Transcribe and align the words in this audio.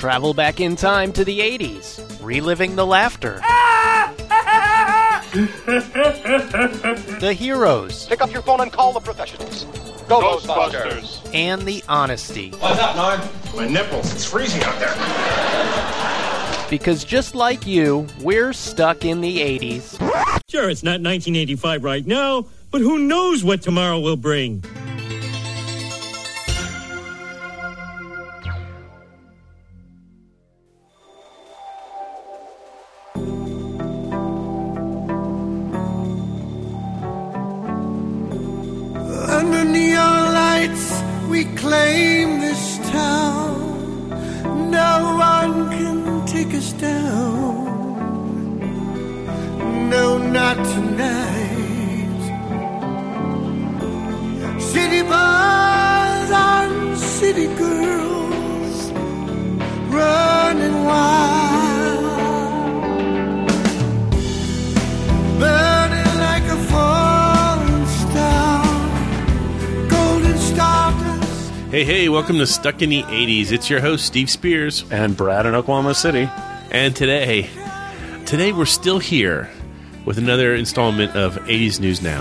Travel 0.00 0.32
back 0.32 0.60
in 0.60 0.76
time 0.76 1.12
to 1.12 1.26
the 1.26 1.40
80s, 1.40 2.00
reliving 2.22 2.74
the 2.74 2.86
laughter. 2.86 3.34
the 7.20 7.34
heroes. 7.36 8.06
Pick 8.06 8.22
up 8.22 8.32
your 8.32 8.40
phone 8.40 8.62
and 8.62 8.72
call 8.72 8.94
the 8.94 9.00
professionals. 9.00 9.64
Go, 10.08 10.22
Ghostbusters. 10.22 11.20
And 11.34 11.68
the 11.68 11.84
honesty. 11.86 12.52
What's 12.52 12.80
up, 12.80 12.96
Norm? 12.96 13.20
My 13.54 13.68
nipples. 13.68 14.10
It's 14.14 14.24
freezing 14.24 14.62
out 14.62 14.78
there. 14.78 14.94
Because 16.70 17.04
just 17.04 17.34
like 17.34 17.66
you, 17.66 18.06
we're 18.22 18.54
stuck 18.54 19.04
in 19.04 19.20
the 19.20 19.36
80s. 19.36 19.98
Sure, 20.48 20.70
it's 20.70 20.82
not 20.82 21.02
1985 21.02 21.84
right 21.84 22.06
now, 22.06 22.46
but 22.70 22.80
who 22.80 23.00
knows 23.00 23.44
what 23.44 23.60
tomorrow 23.60 24.00
will 24.00 24.16
bring? 24.16 24.64
Welcome 72.20 72.36
to 72.36 72.46
Stuck 72.46 72.82
in 72.82 72.90
the 72.90 73.02
80s. 73.04 73.50
It's 73.50 73.70
your 73.70 73.80
host, 73.80 74.04
Steve 74.04 74.28
Spears. 74.28 74.84
and 74.90 75.16
Brad 75.16 75.46
in 75.46 75.54
Oklahoma 75.54 75.94
City. 75.94 76.28
And 76.70 76.94
today, 76.94 77.48
today 78.26 78.52
we're 78.52 78.66
still 78.66 78.98
here 78.98 79.48
with 80.04 80.18
another 80.18 80.54
installment 80.54 81.16
of 81.16 81.36
80s 81.36 81.80
News 81.80 82.02
Now. 82.02 82.20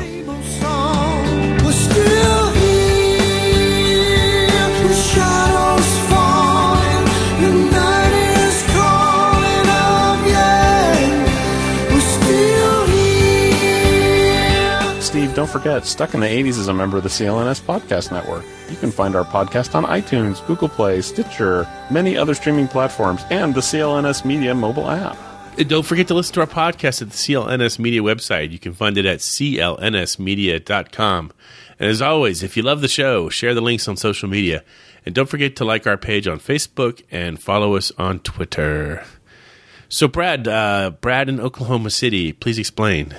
Don't 15.40 15.50
forget, 15.50 15.86
Stuck 15.86 16.14
in 16.14 16.20
the 16.20 16.28
80s 16.28 16.59
is 16.59 16.68
a 16.68 16.73
member 16.73 16.98
of 16.98 17.04
the 17.04 17.09
CLNS 17.09 17.62
Podcast 17.62 18.12
Network. 18.12 18.44
You 18.70 18.76
can 18.76 18.92
find 18.92 19.16
our 19.16 19.23
podcast 19.23 19.73
on 19.73 19.86
iTunes, 19.86 20.46
Google 20.48 20.68
Play, 20.68 21.02
Stitcher, 21.02 21.66
many 21.90 22.18
other 22.18 22.34
streaming 22.34 22.68
platforms, 22.68 23.22
and 23.30 23.56
the 23.56 23.62
CLNS 23.62 24.26
Media 24.26 24.54
mobile 24.54 24.92
app. 24.92 25.18
And 25.58 25.70
don't 25.70 25.86
forget 25.86 26.09
to 26.09 26.14
listen 26.14 26.34
to 26.34 26.42
our 26.42 26.46
podcast 26.46 27.02
at 27.02 27.12
the 27.12 27.16
CLNS 27.16 27.80
Media 27.80 28.02
website. 28.02 28.52
You 28.52 28.59
can 28.59 28.73
find 28.73 28.98
it 28.98 29.06
at 29.06 29.20
clnsmedia.com. 29.20 31.31
And 31.80 31.90
as 31.90 32.02
always, 32.02 32.44
if 32.44 32.58
you 32.58 32.64
love 32.64 32.81
the 32.81 32.90
show, 32.90 33.30
share 33.30 33.53
the 33.53 33.62
links 33.62 33.88
on 33.88 33.96
social 33.96 34.28
media. 34.28 34.66
And 35.06 35.16
don't 35.16 35.30
forget 35.30 35.56
to 35.56 35.64
like 35.64 35.88
our 35.88 35.96
page 35.96 36.28
on 36.28 36.42
Facebook 36.42 37.02
and 37.12 37.42
follow 37.42 37.78
us 37.78 37.94
on 37.98 38.20
Twitter. 38.20 39.06
So, 39.88 40.09
Brad, 40.09 40.50
uh, 40.50 40.92
Brad 41.00 41.30
in 41.30 41.40
Oklahoma 41.40 41.92
City, 41.92 42.34
please 42.34 42.59
explain. 42.59 43.16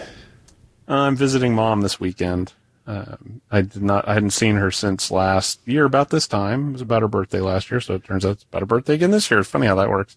Uh, 0.91 1.03
I'm 1.03 1.15
visiting 1.15 1.55
mom 1.55 1.83
this 1.83 2.01
weekend. 2.01 2.53
Um, 2.85 3.41
I 3.49 3.61
did 3.63 3.81
not. 3.81 4.09
I 4.09 4.15
hadn't 4.15 4.31
seen 4.31 4.57
her 4.57 4.73
since 4.73 5.13
last 5.13 5.61
year 5.65 5.85
about 5.85 6.11
this 6.11 6.27
time. 6.27 6.71
It 6.71 6.73
was 6.73 6.81
about 6.83 7.03
her 7.03 7.09
birthday 7.09 7.39
last 7.39 7.71
year, 7.71 7.81
so 7.81 7.95
it 7.95 8.03
turns 8.03 8.27
out 8.27 8.33
it's 8.33 8.43
about 8.43 8.63
her 8.63 8.67
birthday 8.67 8.95
again 8.95 9.13
this 9.13 9.31
year. 9.31 9.39
It's 9.39 9.49
funny 9.49 9.69
how 9.69 9.77
that 9.77 9.89
works. 9.89 10.17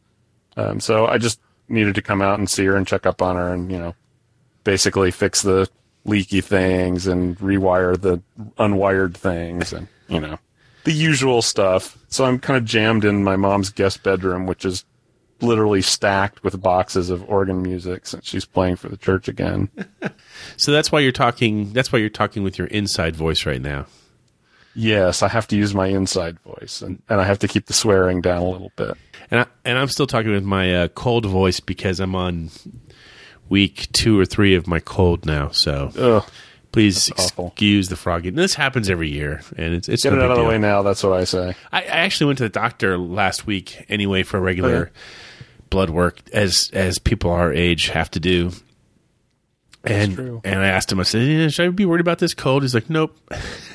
Um, 0.58 0.80
so 0.80 1.06
I 1.06 1.20
just 1.20 1.40
needed 1.70 1.94
to 1.94 2.02
come 2.02 2.24
out 2.24 2.40
and 2.40 2.50
see 2.50 2.66
her 2.66 2.76
and 2.76 2.88
check 2.88 3.06
up 3.06 3.22
on 3.22 3.36
her, 3.36 3.54
and 3.54 3.72
you 3.72 3.78
know, 3.78 3.94
basically 4.64 5.12
fix 5.12 5.44
the 5.44 5.70
leaky 6.06 6.42
things 6.42 7.06
and 7.06 7.38
rewire 7.38 8.00
the 8.00 8.20
unwired 8.58 9.14
things, 9.14 9.74
and 9.74 9.88
you 10.08 10.20
know, 10.20 10.40
the 10.86 10.92
usual 10.92 11.44
stuff. 11.44 12.00
So 12.08 12.26
I'm 12.26 12.40
kind 12.40 12.58
of 12.58 12.66
jammed 12.66 13.06
in 13.06 13.24
my 13.24 13.36
mom's 13.36 13.70
guest 13.70 14.02
bedroom, 14.02 14.48
which 14.48 14.66
is 14.66 14.86
literally 15.44 15.82
stacked 15.82 16.44
with 16.44 16.60
boxes 16.62 17.10
of 17.10 17.28
organ 17.30 17.62
music 17.62 18.08
since 18.08 18.28
she's 18.28 18.46
playing 18.46 18.78
for 18.78 18.90
the 18.90 18.98
church 18.98 19.28
again. 19.28 19.70
So 20.58 20.72
that's 20.72 20.92
why 20.92 21.00
you're 21.00 21.12
talking. 21.14 21.72
That's 21.74 21.92
why 21.92 22.00
you're 22.00 22.10
talking 22.10 22.44
with 22.44 22.58
your 22.58 22.68
inside 22.68 23.16
voice 23.16 23.46
right 23.46 23.62
now. 23.62 23.86
Yes, 24.76 25.22
I 25.24 25.28
have 25.30 25.48
to 25.50 25.56
use 25.56 25.74
my 25.74 25.88
inside 25.88 26.40
voice, 26.40 26.82
and, 26.82 27.02
and 27.08 27.22
I 27.22 27.24
have 27.24 27.40
to 27.40 27.48
keep 27.48 27.68
the 27.68 27.74
swearing 27.74 28.20
down 28.22 28.42
a 28.42 28.50
little 28.50 28.72
bit. 28.76 28.96
And 29.32 29.42
I, 29.42 29.46
and 29.64 29.78
I'm 29.78 29.88
still 29.88 30.08
talking 30.08 30.32
with 30.32 30.44
my 30.44 30.76
uh, 30.76 30.88
cold 30.90 31.26
voice 31.26 31.60
because 31.60 32.00
I'm 32.00 32.16
on 32.16 32.50
week 33.50 33.88
two 33.94 34.20
or 34.20 34.26
three 34.26 34.56
of 34.56 34.68
my 34.68 34.80
cold 34.80 35.26
now. 35.26 35.50
So 35.50 35.92
Ugh, 35.98 36.26
please 36.72 37.08
That's 37.08 37.32
awful. 37.32 37.48
excuse 37.48 37.90
the 37.90 37.96
froggy. 37.96 38.32
This 38.32 38.56
happens 38.56 38.90
every 38.90 39.10
year, 39.10 39.42
and 39.58 39.74
it's 39.76 39.88
it's 39.88 40.04
get 40.04 40.14
no 40.14 40.20
it 40.20 40.24
out 40.26 40.32
of 40.32 40.38
the 40.38 40.44
way 40.46 40.58
now. 40.58 40.82
That's 40.82 41.04
what 41.04 41.14
I 41.14 41.24
say. 41.24 41.56
I, 41.72 41.82
I 41.82 41.86
actually 41.86 42.28
went 42.28 42.38
to 42.40 42.44
the 42.46 42.50
doctor 42.50 42.98
last 42.98 43.46
week 43.46 43.86
anyway 43.90 44.24
for 44.24 44.38
a 44.38 44.42
regular 44.42 44.70
Oh, 44.70 44.80
yeah. 44.80 44.88
Blood 45.74 45.90
work, 45.90 46.20
as 46.32 46.70
as 46.72 46.98
people 47.00 47.32
our 47.32 47.52
age 47.52 47.90
have 47.90 48.10
to 48.12 48.20
do. 48.22 48.52
And 49.84 50.16
true. 50.16 50.42
and 50.46 50.62
I 50.62 50.68
asked 50.68 50.92
him, 50.92 51.00
I 51.02 51.04
said, 51.04 51.28
yeah, 51.28 51.48
"Should 51.50 51.66
I 51.66 51.70
be 51.70 51.86
worried 51.86 52.00
about 52.02 52.20
this 52.20 52.34
cold?" 52.34 52.62
He's 52.64 52.74
like, 52.74 52.90
"Nope." 52.90 53.18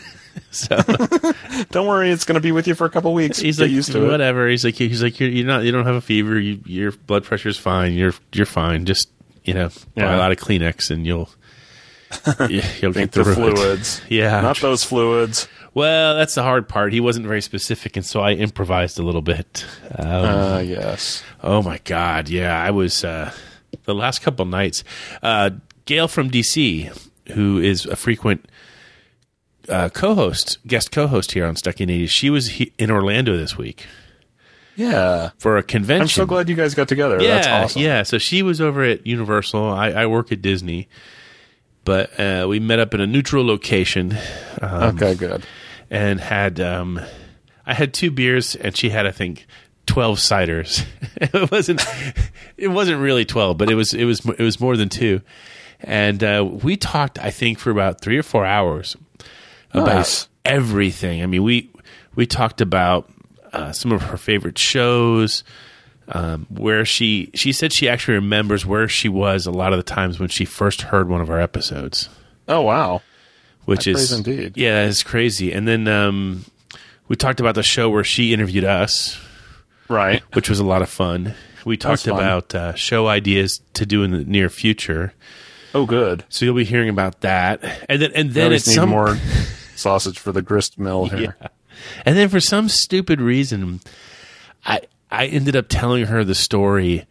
so 0.50 0.76
Don't 1.70 1.86
worry, 1.86 2.10
it's 2.10 2.24
going 2.24 2.36
to 2.36 2.40
be 2.40 2.52
with 2.52 2.66
you 2.66 2.74
for 2.74 2.86
a 2.86 2.90
couple 2.90 3.12
weeks. 3.12 3.38
he's 3.38 3.58
Get 3.58 3.64
like, 3.64 3.72
used 3.72 3.92
to 3.92 4.04
it. 4.04 4.08
whatever. 4.10 4.48
He's 4.48 4.64
like, 4.64 4.76
he's 4.76 5.02
like, 5.02 5.18
you're, 5.20 5.28
you're 5.28 5.46
not, 5.46 5.64
you 5.64 5.72
don't 5.72 5.84
have 5.84 5.96
a 5.96 6.00
fever. 6.00 6.38
You, 6.38 6.60
your 6.64 6.92
blood 6.92 7.24
pressure's 7.24 7.58
fine. 7.58 7.92
You're, 7.92 8.14
you're 8.32 8.46
fine. 8.46 8.86
Just, 8.86 9.10
you 9.44 9.52
know, 9.52 9.68
buy 9.68 10.02
Yeah. 10.04 10.16
a 10.16 10.18
lot 10.18 10.30
of 10.32 10.38
Kleenex 10.38 10.90
and 10.90 11.04
you'll, 11.06 11.28
you- 12.48 12.62
you'll 12.80 12.92
get 12.92 13.12
the 13.12 13.22
it. 13.28 13.34
fluids. 13.34 14.00
Yeah. 14.08 14.40
Not 14.40 14.58
those 14.60 14.84
fluids. 14.84 15.48
Well, 15.78 16.16
that's 16.16 16.34
the 16.34 16.42
hard 16.42 16.68
part. 16.68 16.92
He 16.92 17.00
wasn't 17.00 17.26
very 17.26 17.40
specific, 17.42 17.96
and 17.96 18.04
so 18.04 18.20
I 18.20 18.32
improvised 18.32 18.98
a 18.98 19.02
little 19.02 19.22
bit. 19.22 19.64
Um, 19.96 20.06
Uh, 20.08 20.58
yes. 20.58 21.22
oh 21.42 21.62
my 21.62 21.78
god, 21.84 22.28
yeah, 22.28 22.60
I 22.62 22.70
was 22.70 23.04
uh, 23.04 23.32
the 23.84 23.94
last 23.94 24.20
couple 24.22 24.44
nights. 24.44 24.82
Uh, 25.22 25.50
Gail 25.84 26.08
from 26.08 26.30
DC, 26.30 26.90
who 27.32 27.58
is 27.58 27.86
a 27.86 27.96
frequent 27.96 28.44
uh, 29.68 29.88
co-host, 29.90 30.58
guest 30.66 30.90
co-host 30.90 31.32
here 31.32 31.46
on 31.46 31.54
Stuck 31.56 31.80
in 31.80 31.88
80s, 31.88 32.08
she 32.10 32.28
was 32.30 32.48
he- 32.48 32.72
in 32.78 32.90
Orlando 32.90 33.36
this 33.36 33.56
week 33.56 33.86
Yeah. 34.76 35.30
for 35.38 35.56
a 35.58 35.62
convention. 35.62 36.02
I'm 36.02 36.08
so 36.08 36.26
glad 36.26 36.48
you 36.48 36.56
guys 36.56 36.74
got 36.74 36.88
together. 36.88 37.18
Yeah, 37.22 37.34
That's 37.40 37.46
awesome. 37.72 37.82
yeah. 37.82 38.02
So 38.02 38.18
she 38.18 38.42
was 38.42 38.60
over 38.60 38.82
at 38.82 39.06
Universal. 39.06 39.62
I, 39.64 39.90
I 39.90 40.06
work 40.06 40.32
at 40.32 40.42
Disney, 40.42 40.88
but 41.84 42.18
uh, 42.18 42.46
we 42.48 42.60
met 42.60 42.78
up 42.78 42.92
in 42.94 43.00
a 43.00 43.06
neutral 43.06 43.46
location. 43.46 44.16
Um, 44.60 44.96
Okay, 44.96 45.14
good. 45.14 45.44
And 45.90 46.20
had 46.20 46.60
um, 46.60 47.00
I 47.66 47.74
had 47.74 47.92
two 47.94 48.10
beers, 48.10 48.54
and 48.56 48.76
she 48.76 48.90
had 48.90 49.06
I 49.06 49.10
think 49.10 49.46
twelve 49.86 50.18
ciders. 50.18 50.84
it 51.16 51.50
wasn't 51.50 51.84
it 52.56 52.68
wasn't 52.68 53.00
really 53.00 53.24
twelve, 53.24 53.58
but 53.58 53.70
it 53.70 53.74
was 53.74 53.94
it 53.94 54.04
was 54.04 54.24
it 54.26 54.40
was 54.42 54.60
more 54.60 54.76
than 54.76 54.88
two. 54.88 55.20
And 55.80 56.24
uh, 56.24 56.44
we 56.64 56.76
talked, 56.76 57.20
I 57.20 57.30
think, 57.30 57.58
for 57.60 57.70
about 57.70 58.00
three 58.00 58.18
or 58.18 58.24
four 58.24 58.44
hours 58.44 58.96
about 59.72 59.86
Nice. 59.94 60.28
everything. 60.44 61.22
I 61.22 61.26
mean, 61.26 61.42
we 61.44 61.70
we 62.16 62.26
talked 62.26 62.60
about 62.60 63.08
uh, 63.52 63.72
some 63.72 63.92
of 63.92 64.02
her 64.02 64.16
favorite 64.16 64.58
shows. 64.58 65.44
Um, 66.10 66.46
where 66.48 66.86
she 66.86 67.30
she 67.34 67.52
said 67.52 67.70
she 67.70 67.86
actually 67.86 68.14
remembers 68.14 68.64
where 68.64 68.88
she 68.88 69.10
was 69.10 69.44
a 69.44 69.50
lot 69.50 69.74
of 69.74 69.76
the 69.78 69.82
times 69.82 70.18
when 70.18 70.30
she 70.30 70.46
first 70.46 70.80
heard 70.80 71.06
one 71.06 71.20
of 71.20 71.28
our 71.28 71.38
episodes 71.38 72.08
Oh, 72.48 72.62
wow. 72.62 73.02
Which 73.68 73.84
High 73.84 73.90
is 73.90 74.12
indeed. 74.12 74.56
Yeah, 74.56 74.86
it's 74.86 75.02
crazy. 75.02 75.52
And 75.52 75.68
then 75.68 75.86
um, 75.88 76.46
we 77.06 77.16
talked 77.16 77.38
about 77.38 77.54
the 77.54 77.62
show 77.62 77.90
where 77.90 78.02
she 78.02 78.32
interviewed 78.32 78.64
us, 78.64 79.20
Right. 79.88 80.22
which 80.32 80.48
was 80.48 80.58
a 80.58 80.64
lot 80.64 80.80
of 80.80 80.88
fun. 80.88 81.34
We 81.66 81.76
talked 81.76 82.04
fun. 82.04 82.14
about 82.14 82.54
uh, 82.54 82.74
show 82.74 83.08
ideas 83.08 83.60
to 83.74 83.84
do 83.84 84.02
in 84.04 84.10
the 84.12 84.24
near 84.24 84.48
future. 84.48 85.12
Oh, 85.74 85.84
good. 85.84 86.24
So 86.30 86.46
you'll 86.46 86.54
be 86.54 86.64
hearing 86.64 86.88
about 86.88 87.20
that. 87.20 87.62
And 87.90 88.00
then 88.00 88.12
and 88.14 88.30
then 88.30 88.54
it's 88.54 88.72
some 88.74 88.88
more 88.88 89.18
sausage 89.76 90.18
for 90.18 90.32
the 90.32 90.40
grist 90.40 90.78
mill 90.78 91.04
here. 91.06 91.36
Yeah. 91.38 91.48
And 92.06 92.16
then 92.16 92.30
for 92.30 92.40
some 92.40 92.70
stupid 92.70 93.20
reason, 93.20 93.80
I 94.64 94.80
I 95.10 95.26
ended 95.26 95.56
up 95.56 95.66
telling 95.68 96.06
her 96.06 96.24
the 96.24 96.34
story 96.34 97.06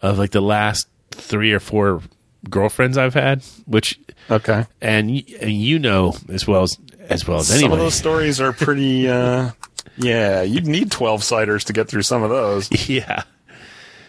of 0.00 0.18
like 0.18 0.30
the 0.30 0.40
last 0.40 0.88
three 1.10 1.52
or 1.52 1.60
four 1.60 2.00
girlfriends 2.50 2.96
I've 2.98 3.14
had, 3.14 3.42
which 3.66 3.98
Okay. 4.30 4.66
and 4.80 5.10
and 5.40 5.52
you 5.52 5.78
know 5.78 6.14
as 6.28 6.46
well 6.46 6.62
as 6.62 6.78
as 7.08 7.26
well 7.26 7.38
as 7.38 7.48
Some 7.60 7.72
of 7.72 7.78
those 7.78 7.94
stories 7.94 8.40
are 8.40 8.52
pretty 8.52 9.08
uh, 9.08 9.50
Yeah, 9.96 10.42
you'd 10.42 10.66
need 10.66 10.90
12 10.90 11.22
ciders 11.22 11.64
to 11.64 11.72
get 11.72 11.88
through 11.88 12.02
some 12.02 12.22
of 12.22 12.30
those. 12.30 12.88
yeah. 12.88 13.22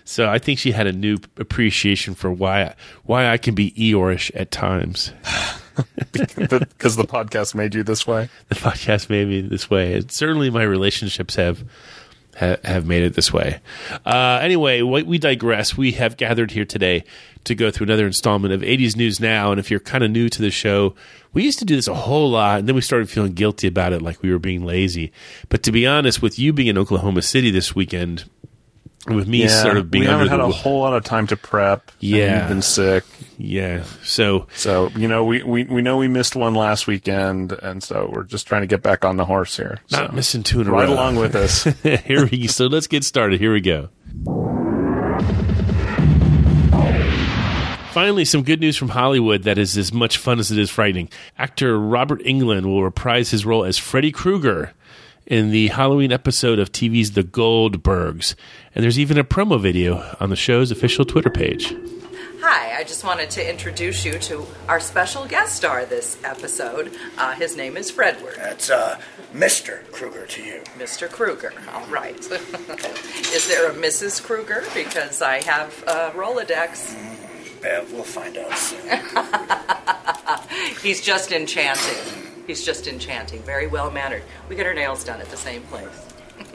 So 0.04 0.28
I 0.28 0.40
think 0.40 0.58
she 0.60 0.72
had 0.72 0.88
a 0.88 0.92
new 0.92 1.18
appreciation 1.38 2.16
for 2.16 2.32
why 2.32 2.74
why 3.04 3.30
I 3.30 3.38
can 3.38 3.56
be 3.56 3.72
Eeyorish 3.72 4.32
at 4.36 4.52
times. 4.52 5.14
Because 6.12 6.98
the 6.98 7.06
podcast 7.06 7.56
made 7.56 7.74
you 7.74 7.84
this 7.84 8.06
way. 8.06 8.28
The 8.50 8.56
podcast 8.56 9.10
made 9.10 9.30
me 9.30 9.40
this 9.40 9.70
way. 9.70 9.94
And 9.94 10.12
certainly 10.12 10.50
my 10.50 10.64
relationships 10.64 11.36
have 11.36 11.64
ha- 12.40 12.58
have 12.64 12.86
made 12.86 13.04
it 13.04 13.14
this 13.14 13.32
way. 13.32 13.60
Uh, 14.06 14.40
anyway, 14.42 14.82
we 14.82 15.18
digress. 15.18 15.78
We 15.78 15.92
have 15.94 16.18
gathered 16.18 16.52
here 16.52 16.66
today 16.66 17.04
to 17.44 17.56
go 17.56 17.72
through 17.72 17.86
another 17.86 18.06
installment 18.06 18.54
of 18.54 18.62
80s 18.62 18.96
News 18.96 19.20
Now. 19.20 19.52
And 19.52 19.60
if 19.60 19.72
you're 19.72 19.80
kind 19.80 20.04
of 20.04 20.12
new 20.12 20.30
to 20.30 20.42
the 20.42 20.52
show, 20.52 20.96
we 21.34 21.44
used 21.44 21.60
to 21.60 21.66
do 21.66 21.76
this 21.76 21.88
a 21.88 21.94
whole 21.94 22.32
lot, 22.32 22.60
and 22.60 22.68
then 22.68 22.76
we 22.76 22.82
started 22.82 23.10
feeling 23.10 23.34
guilty 23.34 23.68
about 23.68 23.94
it, 23.94 24.02
like 24.02 24.22
we 24.22 24.32
were 24.32 24.40
being 24.40 24.66
lazy. 24.66 25.12
But 25.50 25.64
to 25.64 25.72
be 25.72 25.86
honest, 25.86 26.22
with 26.22 26.40
you 26.40 26.54
being 26.54 26.68
in 26.68 26.78
Oklahoma 26.78 27.22
City 27.22 27.52
this 27.52 27.76
weekend, 27.76 28.30
with 29.08 29.28
me 29.28 29.48
sort 29.48 29.78
of 29.78 29.90
being 29.90 30.04
we 30.04 30.10
haven't 30.10 30.28
had 30.28 30.40
a 30.40 30.50
whole 30.50 30.82
lot 30.82 30.94
of 30.94 31.04
time 31.04 31.28
to 31.28 31.38
prep. 31.38 31.92
Yeah. 32.00 32.42
you've 32.42 32.50
been 32.50 32.62
sick. 32.62 33.04
yeah, 33.38 33.84
so 34.04 34.48
So, 34.56 34.90
you 34.90 35.08
know, 35.08 35.24
we, 35.24 35.42
we, 35.44 35.64
we 35.64 35.82
know 35.82 35.98
we 35.98 36.08
missed 36.08 36.36
one 36.36 36.54
last 36.54 36.86
weekend, 36.88 37.54
and 37.54 37.82
so 37.82 38.10
we're 38.12 38.24
just 38.24 38.48
trying 38.48 38.62
to 38.62 38.68
get 38.68 38.82
back 38.82 39.06
on 39.06 39.18
the 39.18 39.26
horse 39.26 39.56
here. 39.56 39.80
not 39.92 40.10
so, 40.10 40.16
missing 40.16 40.44
two 40.44 40.62
in 40.62 40.68
a 40.68 40.72
right 40.72 40.88
row. 40.88 40.94
along 40.94 41.16
with 41.16 41.36
us. 41.36 41.64
here 42.06 42.28
we 42.28 42.48
so 42.48 42.68
let's 42.68 42.88
get 42.88 43.04
started. 43.04 43.40
Here 43.40 43.54
we 43.54 43.62
go. 43.62 43.90
Finally, 47.92 48.24
some 48.24 48.44
good 48.44 48.60
news 48.60 48.78
from 48.78 48.90
Hollywood 48.90 49.44
that 49.44 49.58
is 49.58 49.78
as 49.78 49.92
much 49.92 50.18
fun 50.18 50.40
as 50.40 50.52
it 50.52 50.60
is 50.60 50.70
frightening. 50.70 51.10
Actor 51.38 51.80
Robert 51.80 52.22
Englund 52.24 52.66
will 52.66 52.84
reprise 52.84 53.32
his 53.32 53.46
role 53.46 53.66
as 53.66 53.78
Freddy 53.78 54.12
Krueger 54.12 54.74
in 55.26 55.52
the 55.52 55.68
Halloween 55.68 56.12
episode 56.12 56.60
of 56.60 56.72
TV's 56.72 57.12
The 57.12 57.24
Goldbergs. 57.24 58.36
And 58.80 58.84
there's 58.86 58.98
even 58.98 59.18
a 59.18 59.26
promo 59.26 59.60
video 59.60 60.16
on 60.22 60.30
the 60.30 60.38
show's 60.38 60.72
official 60.72 61.04
Twitter 61.04 61.30
page. 61.30 61.76
Hi, 62.40 62.78
I 62.78 62.86
just 62.86 63.04
wanted 63.04 63.30
to 63.32 63.46
introduce 63.46 64.06
you 64.06 64.14
to 64.20 64.48
our 64.70 64.80
special 64.80 65.26
guest 65.26 65.58
star 65.58 65.84
this 65.84 66.18
episode. 66.24 66.96
Uh, 67.18 67.34
his 67.34 67.58
name 67.58 67.76
is 67.76 67.92
Fredward, 67.92 68.38
That's 68.38 68.70
uh, 68.70 68.98
Mr. 69.34 69.86
Krueger 69.92 70.26
to 70.28 70.42
you. 70.42 70.62
Mr. 70.78 71.10
Krueger. 71.10 71.52
All 71.74 71.86
right. 71.88 72.18
is 72.22 73.50
there 73.50 73.70
a 73.70 73.74
Mrs. 73.74 74.24
Krueger? 74.24 74.64
Because 74.74 75.22
I 75.22 75.44
have 75.44 75.84
a 75.86 76.12
Rolodex. 76.12 76.96
Uh, 77.62 77.84
we'll 77.92 78.04
find 78.06 78.38
out 78.38 78.58
soon. 78.58 79.02
He's 80.82 81.02
just 81.02 81.34
enchanting. 81.34 82.46
He's 82.48 82.64
just 82.64 82.88
enchanting. 82.88 83.42
Very 83.42 83.68
well 83.68 83.92
mannered. 83.92 84.24
We 84.48 84.56
get 84.56 84.66
our 84.66 84.74
nails 84.74 85.04
done 85.04 85.20
at 85.20 85.28
the 85.28 85.36
same 85.36 85.64
place. 85.64 86.14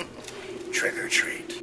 Trick 0.72 0.96
or 0.96 1.10
treat. 1.10 1.53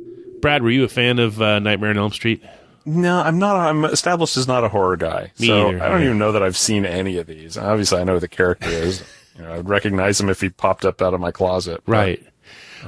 Brad, 0.41 0.63
were 0.63 0.69
you 0.71 0.83
a 0.83 0.87
fan 0.87 1.19
of 1.19 1.41
uh, 1.41 1.59
Nightmare 1.59 1.91
on 1.91 1.97
Elm 1.97 2.11
Street? 2.11 2.43
no, 2.85 3.21
I'm 3.21 3.37
not, 3.37 3.55
I'm 3.55 3.85
established 3.85 4.37
as 4.37 4.47
not 4.47 4.63
a 4.63 4.69
horror 4.69 4.97
guy. 4.97 5.31
Me 5.39 5.47
so 5.47 5.69
either, 5.69 5.83
I 5.83 5.89
don't 5.89 5.99
yeah. 6.01 6.05
even 6.07 6.17
know 6.17 6.31
that 6.31 6.41
I've 6.41 6.57
seen 6.57 6.85
any 6.85 7.17
of 7.17 7.27
these. 7.27 7.57
Obviously, 7.57 7.99
I 8.01 8.03
know 8.03 8.13
who 8.15 8.19
the 8.19 8.27
character 8.27 8.69
is. 8.69 9.03
You 9.37 9.43
know, 9.43 9.53
I'd 9.53 9.69
recognize 9.69 10.19
him 10.19 10.27
if 10.27 10.41
he 10.41 10.49
popped 10.49 10.83
up 10.83 11.01
out 11.01 11.13
of 11.13 11.21
my 11.21 11.31
closet. 11.31 11.81
but- 11.85 11.91
Right. 11.91 12.27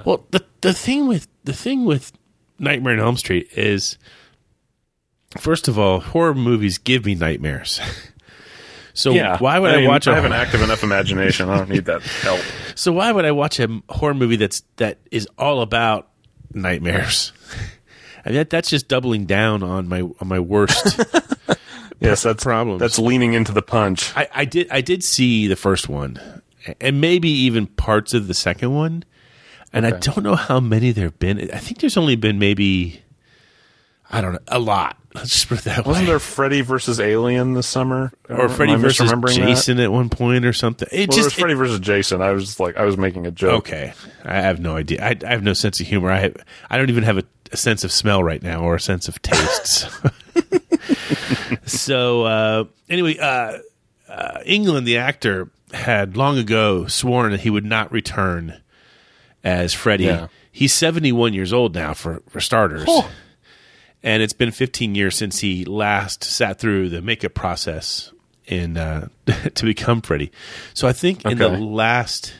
Well, 0.03 0.25
the 0.31 0.43
the 0.59 0.73
thing 0.73 1.07
with 1.07 1.27
the 1.45 1.53
thing 1.53 1.85
with 1.85 2.11
Nightmare 2.59 2.93
on 2.95 2.99
Elm 2.99 3.15
Street 3.17 3.47
is, 3.55 3.97
first 5.37 5.69
of 5.69 5.79
all, 5.79 6.01
horror 6.01 6.35
movies 6.35 6.77
give 6.77 7.05
me 7.05 7.15
nightmares. 7.15 7.79
So 8.95 9.11
Yeah. 9.11 9.37
why 9.39 9.57
would 9.57 9.71
I, 9.73 9.77
mean, 9.77 9.87
watch? 9.87 10.07
I 10.07 10.13
have 10.13 10.25
an 10.25 10.33
active 10.33 10.61
enough 10.61 10.83
imagination. 10.83 11.49
I 11.49 11.57
don't 11.57 11.69
need 11.69 11.85
that 11.85 12.01
help. 12.21 12.39
So 12.75 12.91
why 12.91 13.11
would 13.11 13.25
I 13.25 13.31
watch 13.31 13.59
a 13.59 13.81
horror 13.89 14.13
movie 14.13 14.35
that's 14.35 14.61
that 14.75 14.99
is 15.09 15.27
all 15.35 15.61
about 15.61 16.09
nightmares? 16.53 17.31
I 18.25 18.29
mean, 18.29 18.35
that, 18.35 18.49
that's 18.49 18.69
just 18.69 18.87
doubling 18.87 19.25
down 19.25 19.63
on 19.63 19.87
my 19.87 20.01
on 20.01 20.27
my 20.27 20.39
worst. 20.39 20.99
Yes, 21.99 22.23
that's 22.23 22.43
problem. 22.43 22.79
That's 22.79 22.99
leaning 22.99 23.33
into 23.33 23.53
the 23.53 23.61
punch. 23.61 24.11
I, 24.17 24.27
I 24.33 24.45
did 24.45 24.69
I 24.69 24.81
did 24.81 25.03
see 25.03 25.47
the 25.47 25.55
first 25.55 25.87
one, 25.87 26.19
and 26.81 26.99
maybe 26.99 27.29
even 27.29 27.65
parts 27.65 28.13
of 28.13 28.27
the 28.27 28.33
second 28.33 28.75
one, 28.75 29.05
and 29.71 29.85
I 29.85 29.91
don't 29.91 30.21
know 30.21 30.35
how 30.35 30.59
many 30.59 30.91
there've 30.91 31.17
been. 31.17 31.49
I 31.51 31.59
think 31.59 31.79
there's 31.79 31.95
only 31.95 32.17
been 32.17 32.39
maybe 32.39 33.01
I 34.11 34.19
don't 34.19 34.33
know 34.33 34.39
a 34.49 34.59
lot. 34.59 34.97
Let's 35.15 35.29
just 35.29 35.47
put 35.47 35.59
it 35.59 35.63
that 35.65 35.85
Wasn't 35.85 36.05
way. 36.05 36.11
there 36.11 36.19
Freddy 36.19 36.61
versus 36.61 36.99
Alien 36.99 37.53
this 37.53 37.67
summer? 37.67 38.11
or 38.27 38.43
Am 38.43 38.49
Freddy 38.49 38.73
I 38.73 38.77
versus 38.77 39.11
misremembering 39.11 39.35
that? 39.39 39.47
Jason 39.47 39.79
at 39.79 39.91
one 39.91 40.09
point 40.09 40.43
or 40.43 40.53
something. 40.53 40.87
It 40.91 41.07
Well, 41.07 41.15
there 41.15 41.23
was 41.23 41.33
just 41.33 41.39
Freddy 41.39 41.53
versus 41.53 41.79
Jason. 41.79 42.21
I 42.21 42.31
was 42.31 42.59
like, 42.59 42.77
I 42.77 42.83
was 42.83 42.97
making 42.97 43.27
a 43.27 43.31
joke. 43.31 43.67
okay. 43.67 43.93
I 44.25 44.41
have 44.41 44.59
no 44.59 44.75
idea. 44.75 45.05
I, 45.05 45.15
I 45.25 45.29
have 45.29 45.43
no 45.43 45.53
sense 45.53 45.79
of 45.79 45.87
humor. 45.87 46.09
I 46.09 46.17
have, 46.19 46.35
I 46.69 46.77
don't 46.77 46.89
even 46.89 47.03
have 47.03 47.19
a, 47.19 47.23
a 47.53 47.57
sense 47.57 47.83
of 47.83 47.91
smell 47.91 48.23
right 48.23 48.41
now 48.41 48.61
or 48.61 48.75
a 48.75 48.79
sense 48.79 49.07
of 49.07 49.21
tastes. 49.21 49.87
so 51.65 52.23
uh, 52.23 52.63
anyway, 52.89 53.17
uh, 53.17 53.59
uh, 54.09 54.39
Englund, 54.45 54.85
the 54.85 54.97
actor, 54.97 55.49
had 55.71 56.17
long 56.17 56.37
ago 56.37 56.87
sworn 56.87 57.31
that 57.31 57.41
he 57.41 57.49
would 57.49 57.65
not 57.65 57.91
return 57.91 58.61
as 59.43 59.73
Freddy. 59.73 60.05
Yeah. 60.05 60.27
He's 60.51 60.73
71 60.73 61.33
years 61.33 61.51
old 61.51 61.73
now, 61.73 61.93
for, 61.93 62.21
for 62.29 62.39
starters. 62.39 62.85
And 64.03 64.21
it's 64.21 64.33
been 64.33 64.51
15 64.51 64.95
years 64.95 65.15
since 65.15 65.39
he 65.39 65.65
last 65.65 66.23
sat 66.23 66.59
through 66.59 66.89
the 66.89 67.01
makeup 67.01 67.33
process 67.33 68.11
in 68.45 68.77
uh, 68.77 69.07
to 69.55 69.65
become 69.65 70.01
Freddy. 70.01 70.31
So 70.73 70.87
I 70.87 70.93
think 70.93 71.25
in 71.25 71.37
the 71.37 71.49
last, 71.49 72.33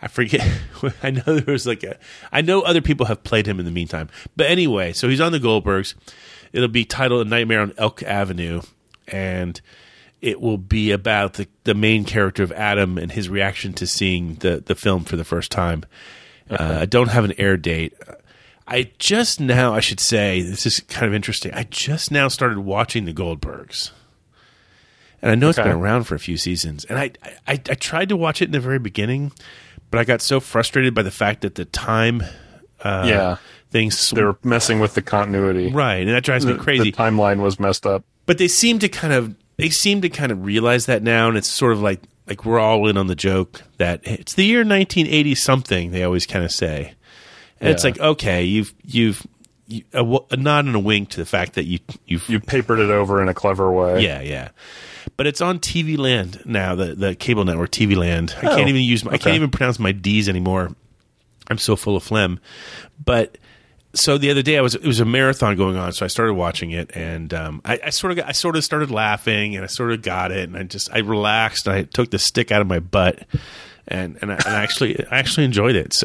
I 0.00 0.08
forget. 0.08 0.46
I 1.02 1.10
know 1.10 1.22
there 1.22 1.52
was 1.52 1.66
like 1.66 1.82
a. 1.82 1.98
I 2.32 2.42
know 2.42 2.60
other 2.62 2.82
people 2.82 3.06
have 3.06 3.24
played 3.24 3.46
him 3.46 3.58
in 3.58 3.64
the 3.64 3.70
meantime, 3.70 4.08
but 4.36 4.46
anyway, 4.50 4.92
so 4.92 5.08
he's 5.08 5.20
on 5.20 5.32
the 5.32 5.40
Goldbergs. 5.40 5.94
It'll 6.52 6.68
be 6.68 6.84
titled 6.84 7.26
"A 7.26 7.30
Nightmare 7.30 7.60
on 7.60 7.72
Elk 7.78 8.02
Avenue," 8.02 8.62
and 9.08 9.60
it 10.20 10.40
will 10.40 10.58
be 10.58 10.90
about 10.90 11.34
the 11.34 11.48
the 11.64 11.74
main 11.74 12.04
character 12.04 12.42
of 12.42 12.52
Adam 12.52 12.98
and 12.98 13.12
his 13.12 13.28
reaction 13.28 13.72
to 13.74 13.86
seeing 13.86 14.34
the 14.36 14.62
the 14.64 14.74
film 14.74 15.04
for 15.04 15.16
the 15.16 15.24
first 15.24 15.50
time. 15.50 15.84
Uh, 16.48 16.78
I 16.80 16.86
don't 16.86 17.08
have 17.08 17.24
an 17.24 17.32
air 17.38 17.56
date. 17.56 17.94
I 18.68 18.90
just 18.98 19.40
now, 19.40 19.74
I 19.74 19.80
should 19.80 20.00
say, 20.00 20.42
this 20.42 20.66
is 20.66 20.80
kind 20.80 21.06
of 21.06 21.14
interesting. 21.14 21.52
I 21.54 21.64
just 21.64 22.10
now 22.10 22.28
started 22.28 22.58
watching 22.58 23.04
the 23.04 23.12
Goldbergs. 23.12 23.92
And 25.22 25.30
I 25.30 25.34
know 25.34 25.48
it's 25.48 25.58
been 25.58 25.68
around 25.68 26.04
for 26.04 26.14
a 26.14 26.20
few 26.20 26.36
seasons. 26.36 26.84
And 26.84 26.98
I, 26.98 27.12
I, 27.46 27.52
I 27.52 27.74
tried 27.74 28.08
to 28.10 28.16
watch 28.16 28.42
it 28.42 28.46
in 28.46 28.52
the 28.52 28.60
very 28.60 28.78
beginning, 28.78 29.32
but 29.96 30.00
I 30.00 30.04
got 30.04 30.20
so 30.20 30.40
frustrated 30.40 30.94
by 30.94 31.02
the 31.02 31.10
fact 31.10 31.40
that 31.40 31.54
the 31.54 31.64
time 31.64 32.22
uh, 32.84 33.04
Yeah. 33.08 33.36
things 33.70 34.10
They 34.10 34.22
were 34.22 34.36
messing 34.44 34.78
with 34.80 34.92
the 34.94 35.00
continuity. 35.02 35.72
right, 35.72 36.00
and 36.06 36.10
that 36.10 36.22
drives 36.22 36.44
me 36.44 36.54
crazy. 36.54 36.90
the 36.90 36.92
timeline 36.92 37.40
was 37.40 37.58
messed 37.58 37.86
up. 37.86 38.04
but 38.26 38.36
they 38.38 38.48
seem 38.48 38.78
to 38.80 38.88
kind 38.88 39.12
of 39.14 39.34
they 39.56 39.70
seem 39.70 40.02
to 40.02 40.10
kind 40.10 40.30
of 40.32 40.44
realize 40.44 40.84
that 40.86 41.02
now, 41.02 41.28
and 41.28 41.38
it's 41.38 41.48
sort 41.50 41.72
of 41.72 41.80
like 41.80 42.00
like 42.26 42.44
we're 42.44 42.58
all 42.58 42.86
in 42.88 42.96
on 42.98 43.06
the 43.06 43.14
joke 43.14 43.62
that 43.78 44.00
it's 44.04 44.34
the 44.34 44.44
year 44.44 44.58
1980 44.60 45.34
something. 45.34 45.90
They 45.92 46.02
always 46.04 46.26
kind 46.26 46.44
of 46.44 46.52
say, 46.52 46.92
and 47.60 47.70
it's 47.70 47.82
like 47.84 47.98
okay, 47.98 48.44
you've 48.44 48.74
you've 48.84 49.26
you, 49.66 49.82
a, 49.94 50.04
a 50.30 50.36
nod 50.36 50.66
and 50.66 50.76
a 50.76 50.78
wink 50.78 51.08
to 51.10 51.16
the 51.16 51.26
fact 51.26 51.54
that 51.54 51.64
you 51.64 51.78
you've 52.06 52.28
You 52.28 52.38
papered 52.40 52.78
it 52.80 52.90
over 52.90 53.22
in 53.22 53.28
a 53.28 53.34
clever 53.34 53.72
way. 53.72 54.02
yeah 54.02 54.20
yeah. 54.20 54.48
But 55.16 55.26
it's 55.26 55.40
on 55.40 55.58
TV 55.60 55.96
Land 55.96 56.42
now, 56.44 56.74
the 56.74 56.94
the 56.94 57.14
cable 57.14 57.44
network 57.44 57.70
TV 57.70 57.96
Land. 57.96 58.34
I 58.42 58.46
Oh, 58.52 58.56
can't 58.56 58.68
even 58.68 58.82
use 58.82 59.04
my, 59.04 59.12
I 59.12 59.18
can't 59.18 59.36
even 59.36 59.50
pronounce 59.50 59.78
my 59.78 59.92
D's 59.92 60.28
anymore. 60.28 60.70
I'm 61.48 61.58
so 61.58 61.76
full 61.76 61.96
of 61.96 62.02
phlegm. 62.02 62.38
But 63.04 63.38
so 63.94 64.18
the 64.18 64.30
other 64.30 64.42
day 64.42 64.58
I 64.58 64.60
was 64.60 64.74
it 64.74 64.84
was 64.84 65.00
a 65.00 65.04
marathon 65.06 65.56
going 65.56 65.76
on, 65.76 65.92
so 65.92 66.04
I 66.04 66.08
started 66.08 66.34
watching 66.34 66.70
it, 66.72 66.90
and 66.94 67.32
um, 67.32 67.62
I, 67.64 67.80
I 67.84 67.90
sort 67.90 68.10
of 68.10 68.18
got, 68.18 68.28
I 68.28 68.32
sort 68.32 68.56
of 68.56 68.64
started 68.64 68.90
laughing, 68.90 69.56
and 69.56 69.64
I 69.64 69.68
sort 69.68 69.90
of 69.92 70.02
got 70.02 70.32
it, 70.32 70.48
and 70.48 70.56
I 70.56 70.64
just 70.64 70.92
I 70.92 70.98
relaxed, 70.98 71.66
and 71.66 71.76
I 71.76 71.82
took 71.84 72.10
the 72.10 72.18
stick 72.18 72.52
out 72.52 72.60
of 72.60 72.66
my 72.66 72.78
butt, 72.80 73.22
and 73.88 74.18
and 74.20 74.32
I, 74.32 74.34
and 74.36 74.46
I 74.48 74.62
actually 74.62 75.02
I 75.10 75.18
actually 75.18 75.44
enjoyed 75.44 75.76
it. 75.76 75.94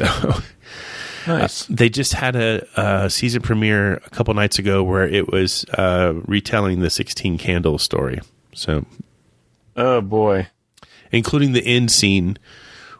So 1.24 1.34
Nice. 1.34 1.66
they 1.66 1.88
just 1.88 2.14
had 2.14 2.34
a, 2.34 2.66
a 3.04 3.08
season 3.08 3.42
premiere 3.42 3.94
a 4.04 4.10
couple 4.10 4.34
nights 4.34 4.58
ago 4.58 4.82
where 4.82 5.06
it 5.06 5.30
was 5.30 5.64
uh, 5.78 6.14
retelling 6.26 6.80
the 6.80 6.90
16 6.90 7.38
Candles 7.38 7.84
story. 7.84 8.18
So 8.54 8.84
oh 9.76 10.00
boy. 10.00 10.48
including 11.10 11.52
the 11.52 11.64
end 11.66 11.90
scene 11.90 12.38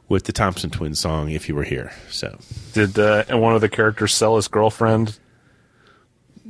with 0.09 0.25
the 0.25 0.33
Thompson 0.33 0.71
twins 0.71 1.01
song 1.01 1.31
"If 1.31 1.49
You 1.49 1.55
Were 1.55 1.65
Here." 1.65 1.93
So 2.11 2.39
Did 2.73 2.99
uh, 2.99 3.25
one 3.31 3.55
of 3.55 3.61
the 3.61 3.69
characters 3.69 4.15
sell 4.15 4.37
his 4.37 4.49
girlfriend 4.49 5.19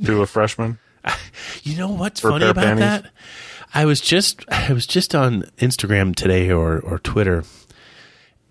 to 0.05 0.21
a 0.21 0.25
freshman? 0.27 0.79
you 1.63 1.77
know 1.77 1.89
what's 1.89 2.21
funny 2.21 2.45
about 2.45 2.63
panties? 2.63 2.79
that? 2.81 3.11
I 3.73 3.85
was 3.85 3.99
just 3.99 4.43
I 4.49 4.71
was 4.73 4.85
just 4.87 5.13
on 5.15 5.43
Instagram 5.57 6.15
today 6.15 6.51
or 6.51 6.79
or 6.79 6.99
Twitter, 6.99 7.43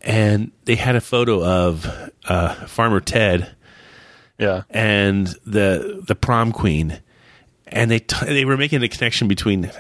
and 0.00 0.50
they 0.64 0.74
had 0.76 0.96
a 0.96 1.00
photo 1.00 1.42
of 1.44 1.86
uh, 2.28 2.54
Farmer 2.66 3.00
Ted 3.00 3.54
Yeah. 4.38 4.62
and 4.70 5.28
the 5.46 6.02
the 6.06 6.14
prom 6.14 6.52
queen, 6.52 6.98
and 7.66 7.90
they 7.90 8.00
t- 8.00 8.26
they 8.26 8.44
were 8.44 8.56
making 8.56 8.82
a 8.82 8.88
connection 8.88 9.28
between 9.28 9.70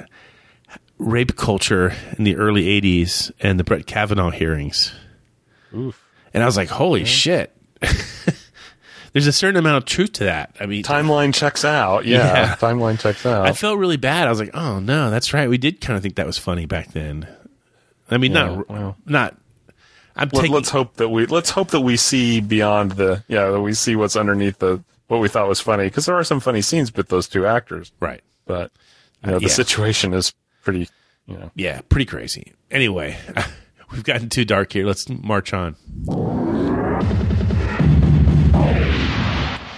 rape 1.02 1.36
culture 1.36 1.94
in 2.16 2.24
the 2.24 2.36
early 2.36 2.64
'80s 2.80 3.30
and 3.40 3.58
the 3.58 3.64
Brett 3.64 3.86
Kavanaugh 3.86 4.30
hearings. 4.30 4.92
Oof. 5.74 6.02
and 6.34 6.42
I 6.42 6.46
was 6.46 6.56
like, 6.56 6.68
"Holy 6.68 7.04
shit!" 7.04 7.54
There's 9.12 9.26
a 9.26 9.32
certain 9.32 9.58
amount 9.58 9.76
of 9.76 9.84
truth 9.84 10.12
to 10.14 10.24
that. 10.24 10.56
I 10.58 10.64
mean, 10.64 10.82
Timeline 10.84 11.34
checks 11.34 11.64
out. 11.66 12.06
Yeah, 12.06 12.18
Yeah. 12.18 12.54
timeline 12.60 12.98
checks 12.98 13.26
out. 13.26 13.46
I 13.46 13.52
felt 13.52 13.78
really 13.78 13.98
bad. 13.98 14.26
I 14.26 14.30
was 14.30 14.40
like, 14.40 14.54
"Oh 14.54 14.80
no, 14.80 15.10
that's 15.10 15.34
right. 15.34 15.48
We 15.50 15.58
did 15.58 15.80
kind 15.80 15.96
of 15.96 16.02
think 16.02 16.14
that 16.16 16.26
was 16.26 16.38
funny 16.38 16.64
back 16.66 16.92
then." 16.92 17.26
I 18.10 18.16
mean, 18.18 18.32
Yeah, 18.32 18.44
not 18.56 18.68
well. 18.70 18.96
not. 19.06 19.36
I'm 20.16 20.28
Let, 20.32 20.42
taking. 20.42 20.56
us 20.56 20.68
hope 20.70 20.94
that 20.96 21.08
we 21.08 21.26
let's 21.26 21.50
hope 21.50 21.70
that 21.70 21.80
we 21.80 21.96
see 21.96 22.40
beyond 22.40 22.92
the 22.92 23.22
yeah 23.28 23.50
that 23.50 23.60
we 23.60 23.72
see 23.74 23.96
what's 23.96 24.16
underneath 24.16 24.58
the 24.58 24.82
what 25.08 25.20
we 25.20 25.28
thought 25.28 25.48
was 25.48 25.60
funny 25.60 25.84
because 25.84 26.06
there 26.06 26.16
are 26.16 26.24
some 26.24 26.40
funny 26.40 26.60
scenes 26.62 26.94
with 26.94 27.08
those 27.08 27.28
two 27.28 27.46
actors, 27.46 27.92
right. 28.00 28.22
but 28.46 28.70
you 29.24 29.30
know 29.30 29.38
the 29.38 29.46
yeah. 29.46 29.52
situation 29.52 30.12
is 30.14 30.32
pretty 30.62 30.88
you 31.26 31.36
know 31.36 31.50
Yeah, 31.54 31.80
pretty 31.88 32.06
crazy. 32.06 32.52
Anyway, 32.70 33.16
we've 33.92 34.04
gotten 34.04 34.28
too 34.28 34.44
dark 34.44 34.72
here. 34.72 34.86
Let's 34.86 35.08
march 35.08 35.52
on. 35.52 35.76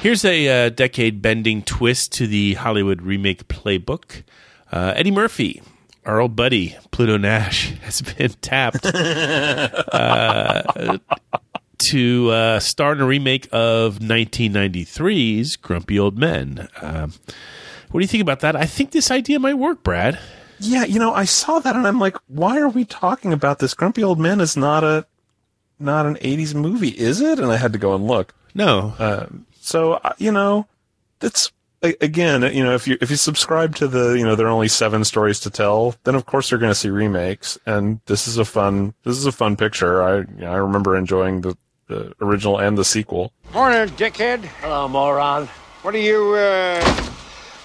Here's 0.04 0.24
a 0.26 0.66
uh, 0.66 0.68
decade 0.68 1.22
bending 1.22 1.62
twist 1.62 2.12
to 2.14 2.26
the 2.26 2.52
Hollywood 2.54 3.00
remake 3.00 3.48
playbook. 3.48 4.22
Uh, 4.70 4.92
Eddie 4.96 5.10
Murphy, 5.10 5.62
our 6.04 6.20
old 6.20 6.36
buddy 6.36 6.76
Pluto 6.90 7.16
Nash, 7.16 7.72
has 7.82 8.02
been 8.02 8.32
tapped 8.42 8.84
uh, 8.94 10.98
to 11.78 12.30
uh, 12.30 12.60
star 12.60 12.92
in 12.92 13.00
a 13.00 13.06
remake 13.06 13.48
of 13.50 14.00
1993's 14.00 15.56
Grumpy 15.56 15.98
Old 15.98 16.18
Men. 16.18 16.68
Um, 16.82 17.14
what 17.90 18.00
do 18.00 18.04
you 18.04 18.08
think 18.08 18.20
about 18.20 18.40
that? 18.40 18.56
I 18.56 18.66
think 18.66 18.90
this 18.90 19.10
idea 19.10 19.38
might 19.38 19.54
work, 19.54 19.82
Brad. 19.82 20.18
Yeah 20.60 20.84
you 20.84 20.98
know 20.98 21.12
I 21.14 21.24
saw 21.24 21.58
that 21.60 21.76
and 21.76 21.86
I'm 21.86 21.98
like 21.98 22.16
why 22.28 22.58
are 22.58 22.68
we 22.68 22.84
talking 22.84 23.32
about 23.32 23.58
this 23.58 23.74
Grumpy 23.74 24.02
Old 24.04 24.18
Man 24.18 24.40
is 24.40 24.56
not 24.56 24.84
a 24.84 25.06
not 25.78 26.06
an 26.06 26.14
80s 26.16 26.54
movie 26.54 26.88
is 26.90 27.20
it 27.20 27.38
and 27.38 27.50
I 27.50 27.56
had 27.56 27.72
to 27.72 27.78
go 27.78 27.94
and 27.94 28.06
look 28.06 28.34
No, 28.54 28.94
So 29.60 29.94
uh, 29.94 30.12
you 30.18 30.30
know, 30.32 30.66
it's 31.20 31.50
a- 31.82 31.96
again, 32.00 32.42
you 32.54 32.62
know, 32.64 32.74
if 32.74 32.86
you 32.86 32.96
if 33.00 33.10
you 33.10 33.16
subscribe 33.16 33.74
to 33.76 33.88
the 33.88 34.12
you 34.12 34.24
know 34.24 34.36
there 34.36 34.46
are 34.46 34.50
only 34.50 34.68
seven 34.68 35.04
stories 35.04 35.40
to 35.40 35.50
tell, 35.50 35.94
then 36.04 36.14
of 36.14 36.24
course 36.26 36.50
you're 36.50 36.60
going 36.60 36.70
to 36.70 36.74
see 36.78 36.88
remakes, 36.90 37.58
and 37.66 38.00
this 38.06 38.26
is 38.28 38.38
a 38.38 38.44
fun 38.44 38.94
this 39.04 39.16
is 39.16 39.26
a 39.26 39.32
fun 39.32 39.56
picture. 39.56 40.02
I 40.02 40.16
you 40.18 40.26
know, 40.38 40.52
I 40.52 40.56
remember 40.56 40.96
enjoying 40.96 41.40
the, 41.42 41.56
the 41.88 42.12
original 42.20 42.58
and 42.58 42.78
the 42.78 42.84
sequel. 42.84 43.32
Morning, 43.52 43.88
dickhead. 43.96 44.44
Hello, 44.62 44.86
moron. 44.88 45.46
What 45.82 45.94
are 45.94 45.98
you, 45.98 46.32
uh, 46.34 46.80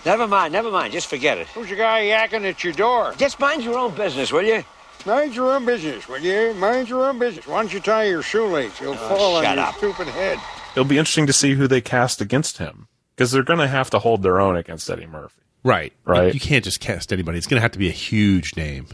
Never 0.05 0.27
mind, 0.27 0.53
never 0.53 0.71
mind. 0.71 0.93
Just 0.93 1.07
forget 1.07 1.37
it. 1.37 1.47
who's 1.47 1.69
the 1.69 1.75
guy 1.75 2.03
yakking 2.05 2.47
at 2.49 2.63
your 2.63 2.73
door? 2.73 3.13
Just 3.17 3.39
mind 3.39 3.63
your 3.63 3.77
own 3.77 3.93
business, 3.95 4.31
will 4.31 4.43
you? 4.43 4.63
Mind 5.05 5.35
your 5.35 5.53
own 5.53 5.65
business, 5.65 6.07
will 6.07 6.19
you? 6.19 6.53
Mind 6.55 6.89
your 6.89 7.07
own 7.07 7.19
business. 7.19 7.47
Why 7.47 7.61
don't 7.61 7.73
you 7.73 7.79
tie 7.79 8.05
your 8.05 8.21
shoelace? 8.21 8.79
You'll 8.81 8.95
fall 8.95 9.35
on 9.35 9.43
shut 9.43 9.55
your 9.57 9.65
up. 9.65 9.77
stupid 9.77 10.07
head. 10.07 10.39
It'll 10.73 10.85
be 10.85 10.97
interesting 10.97 11.27
to 11.27 11.33
see 11.33 11.53
who 11.53 11.67
they 11.67 11.81
cast 11.81 12.21
against 12.21 12.57
him 12.57 12.87
because 13.15 13.31
they're 13.31 13.43
going 13.43 13.59
to 13.59 13.67
have 13.67 13.89
to 13.91 13.99
hold 13.99 14.23
their 14.23 14.39
own 14.39 14.55
against 14.55 14.89
Eddie 14.89 15.05
Murphy. 15.07 15.41
Right. 15.63 15.91
Right. 16.05 16.33
You 16.33 16.39
can't 16.39 16.63
just 16.63 16.79
cast 16.79 17.11
anybody. 17.11 17.37
It's 17.37 17.47
going 17.47 17.57
to 17.57 17.61
have 17.61 17.71
to 17.73 17.79
be 17.79 17.89
a 17.89 17.93
huge 17.93 18.55
name. 18.55 18.87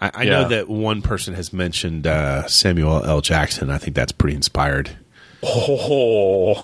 I, 0.00 0.10
I 0.14 0.22
Yeah. 0.24 0.30
know 0.30 0.48
that 0.48 0.68
one 0.68 1.02
person 1.02 1.34
has 1.34 1.52
mentioned 1.52 2.06
uh, 2.06 2.46
Samuel 2.48 3.04
L. 3.04 3.20
Jackson. 3.20 3.70
I 3.70 3.78
think 3.78 3.94
that's 3.94 4.12
pretty 4.12 4.34
inspired. 4.34 4.96
Oh, 5.42 6.62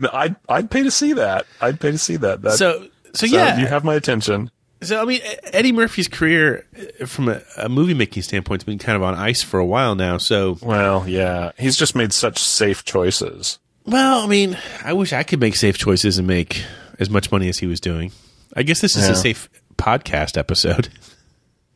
I'd 0.12 0.36
I'd 0.48 0.70
pay 0.70 0.82
to 0.82 0.90
see 0.90 1.12
that. 1.14 1.46
I'd 1.60 1.80
pay 1.80 1.90
to 1.92 1.98
see 1.98 2.16
that. 2.16 2.42
that 2.42 2.52
So, 2.52 2.88
so 3.12 3.26
yeah. 3.26 3.58
you 3.58 3.66
have 3.66 3.84
my 3.84 3.94
attention. 3.94 4.50
so, 4.82 5.00
I 5.00 5.04
mean, 5.04 5.20
Eddie 5.52 5.72
Murphy's 5.72 6.08
career, 6.08 6.66
uh, 7.00 7.06
from 7.06 7.28
a, 7.28 7.40
a 7.56 7.68
movie 7.68 7.94
making 7.94 8.22
standpoint, 8.24 8.62
has 8.62 8.66
been 8.66 8.78
kind 8.78 8.96
of 8.96 9.02
on 9.02 9.14
ice 9.14 9.42
for 9.42 9.58
a 9.60 9.64
while 9.66 9.94
now. 9.94 10.18
So, 10.18 10.58
Well, 10.62 11.08
yeah, 11.08 11.52
he's 11.58 11.76
just 11.76 11.94
made 11.94 12.12
such 12.12 12.38
safe 12.38 12.84
choices. 12.84 13.58
well, 13.86 14.20
I 14.20 14.26
mean, 14.26 14.58
I 14.82 14.92
wish 14.92 15.12
I 15.12 15.22
could 15.22 15.40
make 15.40 15.56
safe 15.56 15.78
choices 15.78 16.18
and 16.18 16.26
make 16.26 16.64
as 16.98 17.08
much 17.08 17.30
money 17.32 17.48
as 17.48 17.58
he 17.58 17.66
was 17.66 17.80
doing. 17.80 18.12
I 18.56 18.62
guess 18.62 18.80
this 18.80 18.96
is 18.96 19.06
Yeah. 19.06 19.12
a 19.12 19.16
safe 19.16 19.48
podcast 19.76 20.36
episode. 20.36 20.88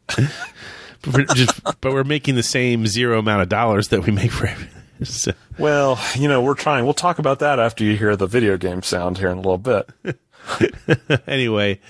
but, 0.17 0.29
we're 1.13 1.25
just, 1.35 1.63
but 1.81 1.93
we're 1.93 2.05
making 2.05 2.35
the 2.35 2.43
same 2.43 2.87
zero 2.87 3.19
amount 3.19 3.43
of 3.43 3.49
dollars 3.49 3.89
that 3.89 4.05
we 4.05 4.13
make 4.13 4.31
for 4.33 4.47
so, 5.05 5.33
Well, 5.59 5.99
you 6.17 6.29
know, 6.29 6.43
we're 6.43 6.55
trying. 6.55 6.85
We'll 6.85 6.95
talk 6.95 7.19
about 7.19 7.39
that 7.41 7.59
after 7.59 7.85
you 7.85 7.97
hear 7.97 8.17
the 8.17 8.27
video 8.27 8.57
game 8.57 8.83
sound 8.83 9.19
here 9.19 9.31
in 9.31 9.39
a 9.39 9.41
little 9.41 9.59
bit. 9.59 9.91
anyway, 11.27 11.81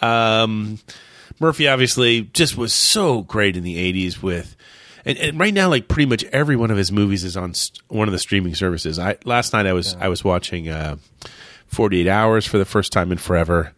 um, 0.00 0.78
Murphy 1.38 1.68
obviously 1.68 2.22
just 2.22 2.56
was 2.56 2.72
so 2.72 3.22
great 3.22 3.56
in 3.56 3.62
the 3.62 3.76
'80s 3.92 4.22
with, 4.22 4.56
and, 5.04 5.18
and 5.18 5.38
right 5.38 5.54
now, 5.54 5.68
like 5.68 5.88
pretty 5.88 6.08
much 6.08 6.24
every 6.24 6.56
one 6.56 6.70
of 6.70 6.76
his 6.76 6.90
movies 6.90 7.24
is 7.24 7.36
on 7.36 7.54
st- 7.54 7.80
one 7.88 8.08
of 8.08 8.12
the 8.12 8.18
streaming 8.18 8.54
services. 8.54 8.98
I 8.98 9.16
last 9.24 9.52
night 9.52 9.66
I 9.66 9.72
was 9.72 9.96
I 10.00 10.08
was 10.08 10.24
watching 10.24 10.68
uh, 10.68 10.96
48 11.66 12.08
Hours 12.08 12.46
for 12.46 12.58
the 12.58 12.64
first 12.64 12.92
time 12.92 13.12
in 13.12 13.18
forever. 13.18 13.72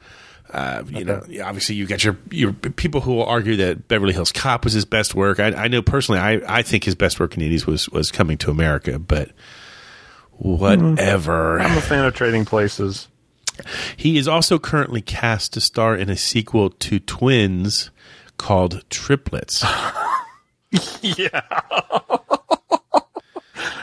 Uh, 0.53 0.83
you 0.89 1.05
know, 1.05 1.23
obviously 1.43 1.75
you 1.75 1.87
got 1.87 2.05
your 2.05 2.17
your 2.31 2.53
people 2.53 3.01
who 3.01 3.15
will 3.15 3.25
argue 3.25 3.57
that 3.57 3.89
Beverly 3.89 4.13
Hills 4.13 4.33
Cop 4.33 4.65
was 4.65 4.75
his 4.75 4.85
best 4.85 5.15
work. 5.15 5.41
I, 5.41 5.49
I 5.53 5.69
know 5.69 5.81
personally, 5.81 6.21
I, 6.21 6.43
I 6.47 6.63
think 6.63 6.85
his 6.85 6.95
best 6.95 7.19
work 7.19 7.35
in 7.35 7.41
the 7.41 7.57
'80s 7.57 7.67
was 7.67 7.89
was 7.89 8.11
Coming 8.11 8.37
to 8.39 8.51
America, 8.51 8.99
but 8.99 9.31
whatever. 10.33 11.59
I'm 11.59 11.79
a 11.79 11.81
fan 11.81 12.05
of 12.05 12.15
Trading 12.15 12.45
Places. 12.45 13.09
He 13.97 14.19
is 14.19 14.29
also 14.29 14.59
currently 14.59 15.01
cast 15.01 15.55
to 15.55 15.61
star 15.61 15.97
in 15.97 16.11
a 16.11 16.17
sequel 16.17 16.69
to 16.71 16.99
Twins 16.99 17.91
called 18.37 18.85
Triplets. 18.91 19.65
Yeah. 21.03 21.43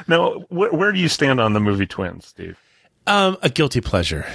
now, 0.07 0.39
wh- 0.49 0.73
where 0.73 0.91
do 0.91 0.97
you 0.99 1.07
stand 1.07 1.39
on 1.39 1.53
the 1.53 1.59
movie 1.59 1.85
Twins, 1.85 2.25
Steve? 2.25 2.57
um, 3.05 3.37
a 3.43 3.49
guilty 3.49 3.79
pleasure. 3.81 4.25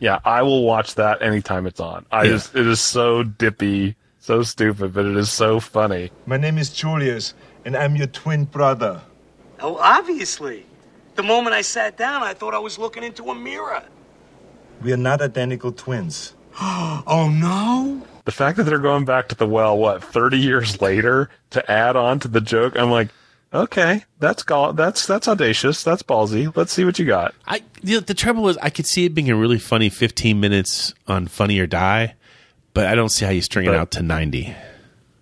Yeah, 0.00 0.18
I 0.24 0.42
will 0.42 0.64
watch 0.64 0.94
that 0.96 1.22
anytime 1.22 1.66
it's 1.66 1.78
on. 1.78 2.06
I 2.10 2.24
Yeah. 2.24 2.30
just, 2.30 2.56
it 2.56 2.66
is 2.66 2.80
so 2.80 3.22
dippy, 3.22 3.96
so 4.18 4.42
stupid, 4.42 4.94
but 4.94 5.04
it 5.04 5.16
is 5.16 5.30
so 5.30 5.60
funny. 5.60 6.10
My 6.26 6.38
name 6.38 6.56
is 6.58 6.70
Julius, 6.70 7.34
and 7.64 7.76
I'm 7.76 7.96
your 7.96 8.06
twin 8.06 8.44
brother. 8.44 9.02
Oh, 9.60 9.76
obviously. 9.76 10.64
The 11.16 11.22
moment 11.22 11.54
I 11.54 11.60
sat 11.60 11.98
down, 11.98 12.22
I 12.22 12.32
thought 12.32 12.54
I 12.54 12.58
was 12.58 12.78
looking 12.78 13.02
into 13.02 13.24
a 13.30 13.34
mirror. 13.34 13.82
We 14.82 14.92
are 14.92 14.96
not 14.96 15.20
identical 15.20 15.70
twins. 15.70 16.34
Oh, 16.62 17.28
no? 17.30 18.02
The 18.24 18.32
fact 18.32 18.56
that 18.58 18.64
they're 18.64 18.78
going 18.78 19.04
back 19.04 19.28
to 19.28 19.34
the 19.34 19.46
well, 19.46 19.76
what, 19.76 20.04
30 20.04 20.38
years 20.38 20.80
later 20.80 21.28
to 21.50 21.70
add 21.70 21.96
on 21.96 22.20
to 22.20 22.28
the 22.28 22.40
joke, 22.40 22.78
I'm 22.78 22.90
like, 22.90 23.08
okay, 23.52 24.04
that's 24.18 24.42
gall- 24.42 24.72
that's 24.72 25.06
that's 25.06 25.28
audacious, 25.28 25.82
that's 25.82 26.02
ballsy. 26.02 26.54
Let's 26.54 26.72
see 26.72 26.84
what 26.84 26.98
you 26.98 27.06
got. 27.06 27.34
I 27.46 27.62
the, 27.82 28.00
the 28.00 28.14
trouble 28.14 28.48
is, 28.48 28.56
I 28.58 28.70
could 28.70 28.86
see 28.86 29.04
it 29.06 29.14
being 29.14 29.30
a 29.30 29.36
really 29.36 29.58
funny 29.58 29.88
15 29.88 30.38
minutes 30.38 30.94
on 31.06 31.26
Funny 31.26 31.58
or 31.58 31.66
Die, 31.66 32.14
but 32.74 32.86
I 32.86 32.94
don't 32.94 33.08
see 33.08 33.24
how 33.24 33.30
you 33.30 33.42
string 33.42 33.66
it 33.66 33.74
out 33.74 33.90
to 33.92 34.02
90. 34.02 34.54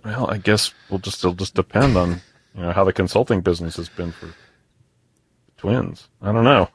Well, 0.05 0.31
I 0.31 0.39
guess 0.39 0.73
we'll 0.91 1.01
just 1.01 1.19
it'll 1.25 1.35
just 1.35 1.55
depend 1.55 1.97
on 1.97 2.21
you 2.55 2.63
know 2.63 2.73
how 2.73 2.85
the 2.85 2.93
consulting 2.93 3.41
business 3.41 3.77
has 3.77 3.89
been 3.89 4.13
for 4.13 4.29
twins. 5.57 6.09
I 6.23 6.33
don't 6.33 6.45
know. 6.45 6.69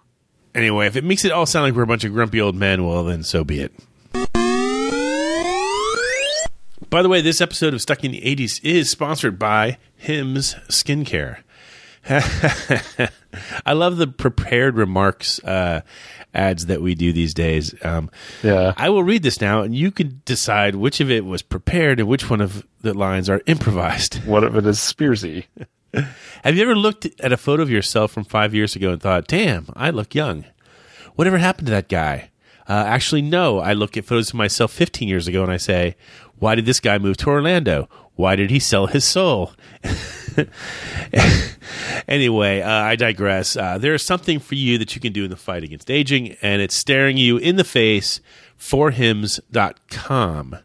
Anyway, 0.55 0.85
if 0.85 0.95
it 0.95 1.03
makes 1.03 1.25
it 1.25 1.31
all 1.31 1.45
sound 1.47 1.63
like 1.65 1.73
we're 1.73 1.83
a 1.83 1.87
bunch 1.87 2.03
of 2.03 2.13
grumpy 2.13 2.39
old 2.39 2.55
men, 2.55 2.85
well, 2.85 3.03
then 3.03 3.23
so 3.23 3.43
be 3.43 3.59
it. 3.59 3.73
By 6.89 7.01
the 7.01 7.09
way, 7.09 7.21
this 7.21 7.41
episode 7.41 7.73
of 7.73 7.81
Stuck 7.81 8.03
in 8.03 8.11
the 8.11 8.21
80s 8.21 8.63
is 8.63 8.87
sponsored 8.91 9.39
by 9.39 9.79
Hims 10.03 10.55
Skincare. 10.67 11.37
I 13.65 13.73
love 13.73 13.95
the 13.95 14.07
prepared 14.07 14.75
remarks 14.75 15.39
uh, 15.43 15.81
ads 16.33 16.65
that 16.65 16.81
we 16.81 16.93
do 16.95 17.13
these 17.13 17.33
days. 17.33 17.73
Um, 17.85 18.09
Yeah. 18.41 18.73
I 18.75 18.89
will 18.89 19.03
read 19.03 19.23
this 19.23 19.39
now, 19.39 19.61
and 19.61 19.73
you 19.73 19.91
can 19.91 20.21
decide 20.25 20.75
which 20.75 20.99
of 20.99 21.09
it 21.09 21.23
was 21.25 21.41
prepared 21.41 22.01
and 22.01 22.09
which 22.09 22.29
one 22.29 22.41
of 22.41 22.65
the 22.81 22.93
lines 22.93 23.29
are 23.29 23.41
improvised. 23.45 24.15
What 24.25 24.43
if 24.43 24.55
it 24.55 24.65
is 24.65 24.77
Spearsy? 24.79 25.45
Have 26.43 26.57
you 26.57 26.63
ever 26.63 26.75
looked 26.75 27.07
at 27.21 27.31
a 27.31 27.37
photo 27.37 27.63
of 27.63 27.69
yourself 27.69 28.11
from 28.11 28.25
five 28.25 28.53
years 28.53 28.75
ago 28.75 28.91
and 28.91 29.01
thought, 29.01 29.27
damn, 29.27 29.67
I 29.73 29.89
look 29.91 30.13
young? 30.13 30.43
Whatever 31.15 31.37
happened 31.37 31.67
to 31.67 31.71
that 31.71 31.87
guy? 31.87 32.29
Uh, 32.67 32.73
actually, 32.87 33.21
no. 33.21 33.59
I 33.59 33.71
look 33.73 33.95
at 33.95 34.03
photos 34.05 34.29
of 34.29 34.35
myself 34.35 34.71
15 34.73 35.07
years 35.07 35.27
ago 35.29 35.43
and 35.43 35.51
I 35.51 35.57
say, 35.57 35.95
why 36.39 36.55
did 36.55 36.65
this 36.65 36.79
guy 36.79 36.97
move 36.97 37.17
to 37.17 37.29
Orlando? 37.29 37.87
Why 38.15 38.35
did 38.35 38.51
he 38.51 38.59
sell 38.59 38.87
his 38.87 39.05
soul? 39.05 39.53
anyway, 42.07 42.61
uh, 42.61 42.69
I 42.69 42.95
digress. 42.95 43.57
Uh, 43.57 43.77
there 43.77 43.93
is 43.93 44.03
something 44.03 44.39
for 44.39 44.55
you 44.55 44.77
that 44.77 44.95
you 44.95 45.01
can 45.01 45.13
do 45.13 45.23
in 45.23 45.29
the 45.29 45.35
fight 45.35 45.63
against 45.63 45.89
aging, 45.89 46.35
and 46.41 46.61
it's 46.61 46.75
staring 46.75 47.17
you 47.17 47.37
in 47.37 47.55
the 47.55 47.63
face 47.63 48.21
for 48.55 48.91
hims.com. 48.91 50.57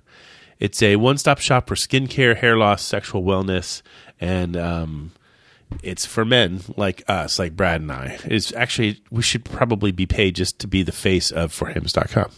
It's 0.59 0.83
a 0.83 0.97
one 0.97 1.19
stop 1.19 1.39
shop 1.39 1.69
for 1.69 1.75
skincare, 1.75 2.37
hair 2.37 2.57
loss, 2.57 2.83
sexual 2.83 3.23
wellness, 3.23 3.83
and 4.21 4.57
um, 4.57 5.13
it's 5.83 6.05
for 6.05 6.25
men 6.25 6.61
like 6.77 7.03
us, 7.09 7.39
like 7.39 7.57
Brad 7.57 7.81
and 7.81 7.93
I. 7.93 8.19
It's 8.25 8.53
actually, 8.55 9.03
we 9.11 9.23
should 9.23 9.45
probably 9.45 9.93
be 9.93 10.07
paid 10.07 10.35
just 10.35 10.59
to 10.61 10.67
be 10.67 10.83
the 10.83 10.93
face 10.93 11.31
of 11.31 11.53
forhims.com. 11.53 12.31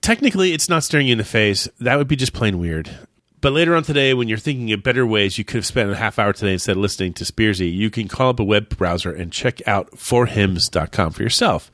Technically, 0.00 0.52
it's 0.52 0.68
not 0.68 0.84
staring 0.84 1.08
you 1.08 1.12
in 1.12 1.18
the 1.18 1.24
face. 1.24 1.68
That 1.80 1.96
would 1.96 2.08
be 2.08 2.16
just 2.16 2.32
plain 2.32 2.58
weird. 2.58 3.05
But 3.46 3.52
later 3.52 3.76
on 3.76 3.84
today, 3.84 4.12
when 4.12 4.26
you're 4.26 4.38
thinking 4.38 4.72
of 4.72 4.82
better 4.82 5.06
ways 5.06 5.38
you 5.38 5.44
could 5.44 5.58
have 5.58 5.66
spent 5.66 5.88
a 5.88 5.94
half 5.94 6.18
hour 6.18 6.32
today 6.32 6.54
instead 6.54 6.76
of 6.76 6.82
listening 6.82 7.12
to 7.12 7.24
Spearsy, 7.24 7.72
you 7.72 7.90
can 7.90 8.08
call 8.08 8.30
up 8.30 8.40
a 8.40 8.44
web 8.44 8.76
browser 8.76 9.12
and 9.12 9.32
check 9.32 9.62
out 9.68 9.92
forhims.com 9.92 11.12
for 11.12 11.22
yourself. 11.22 11.70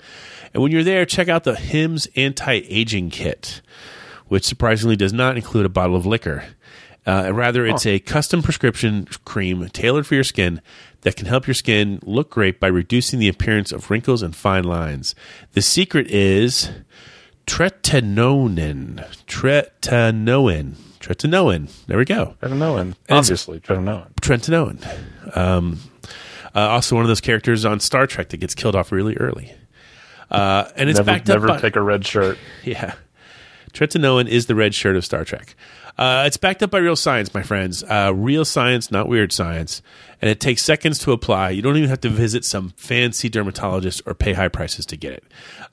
And 0.52 0.62
when 0.62 0.70
you're 0.70 0.82
there, 0.82 1.06
check 1.06 1.30
out 1.30 1.44
the 1.44 1.54
Hims 1.54 2.06
Anti 2.14 2.60
Aging 2.68 3.08
Kit, 3.08 3.62
which 4.28 4.44
surprisingly 4.44 4.96
does 4.96 5.14
not 5.14 5.38
include 5.38 5.64
a 5.64 5.70
bottle 5.70 5.96
of 5.96 6.04
liquor. 6.04 6.44
Uh, 7.06 7.30
rather, 7.32 7.64
it's 7.64 7.86
a 7.86 8.00
custom 8.00 8.42
prescription 8.42 9.08
cream 9.24 9.66
tailored 9.70 10.06
for 10.06 10.14
your 10.14 10.24
skin 10.24 10.60
that 11.00 11.16
can 11.16 11.24
help 11.24 11.46
your 11.46 11.54
skin 11.54 12.00
look 12.02 12.28
great 12.28 12.60
by 12.60 12.66
reducing 12.66 13.18
the 13.18 13.28
appearance 13.28 13.72
of 13.72 13.90
wrinkles 13.90 14.20
and 14.20 14.36
fine 14.36 14.64
lines. 14.64 15.14
The 15.52 15.62
secret 15.62 16.06
is 16.08 16.70
tretinoin. 17.46 19.06
Tretinoin. 19.26 20.76
Tretinoin. 21.02 21.68
There 21.86 21.98
we 21.98 22.04
go. 22.04 22.36
And 22.40 22.92
it's- 23.08 23.26
Obviously, 23.26 23.60
tretinoin. 23.60 24.14
Trentinoin. 24.22 25.36
Um, 25.36 25.78
uh, 26.54 26.60
also, 26.60 26.94
one 26.94 27.04
of 27.04 27.08
those 27.08 27.20
characters 27.20 27.64
on 27.64 27.80
Star 27.80 28.06
Trek 28.06 28.28
that 28.30 28.36
gets 28.38 28.54
killed 28.54 28.76
off 28.76 28.92
really 28.92 29.16
early. 29.16 29.52
Uh, 30.30 30.68
and 30.76 30.88
it's 30.88 30.98
never 30.98 31.06
backed 31.12 31.28
never 31.28 31.48
up 31.50 31.56
by, 31.56 31.60
take 31.60 31.76
a 31.76 31.82
red 31.82 32.06
shirt. 32.06 32.38
yeah. 32.64 32.94
Tretinoin 33.72 34.28
is 34.28 34.46
the 34.46 34.54
red 34.54 34.74
shirt 34.74 34.96
of 34.96 35.04
Star 35.04 35.24
Trek. 35.24 35.54
Uh, 35.98 36.24
it's 36.26 36.36
backed 36.36 36.62
up 36.62 36.70
by 36.70 36.78
real 36.78 36.96
science, 36.96 37.32
my 37.34 37.42
friends. 37.42 37.82
Uh, 37.84 38.12
real 38.14 38.44
science, 38.44 38.90
not 38.90 39.08
weird 39.08 39.32
science. 39.32 39.82
And 40.20 40.30
it 40.30 40.40
takes 40.40 40.62
seconds 40.62 40.98
to 41.00 41.12
apply. 41.12 41.50
You 41.50 41.62
don't 41.62 41.76
even 41.76 41.88
have 41.90 42.00
to 42.02 42.08
visit 42.08 42.44
some 42.44 42.70
fancy 42.76 43.28
dermatologist 43.28 44.02
or 44.06 44.14
pay 44.14 44.32
high 44.32 44.48
prices 44.48 44.86
to 44.86 44.96
get 44.96 45.12
it. 45.12 45.24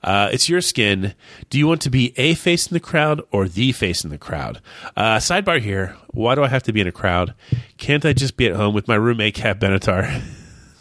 Uh, 0.04 0.30
it's 0.32 0.50
your 0.50 0.62
skin. 0.62 1.14
Do 1.50 1.58
you 1.58 1.68
want 1.68 1.82
to 1.82 1.90
be 1.90 2.14
a 2.18 2.34
face 2.34 2.68
in 2.68 2.74
the 2.74 2.80
crowd 2.80 3.22
or 3.32 3.48
the 3.48 3.72
face 3.72 4.04
in 4.04 4.10
the 4.10 4.18
crowd? 4.18 4.62
Uh, 4.96 5.18
sidebar 5.18 5.60
here. 5.60 5.96
Why 6.08 6.36
do 6.36 6.44
I 6.44 6.48
have 6.48 6.64
to 6.64 6.74
be 6.74 6.82
in 6.82 6.88
a 6.88 6.92
crowd? 6.92 7.34
Can't 7.78 8.06
I 8.06 8.14
just 8.14 8.38
be 8.38 8.48
at 8.48 8.56
home 8.56 8.74
with 8.74 8.88
my 8.88 8.96
roommate, 8.96 9.36
Kat 9.36 9.60
Benatar? 9.60 10.22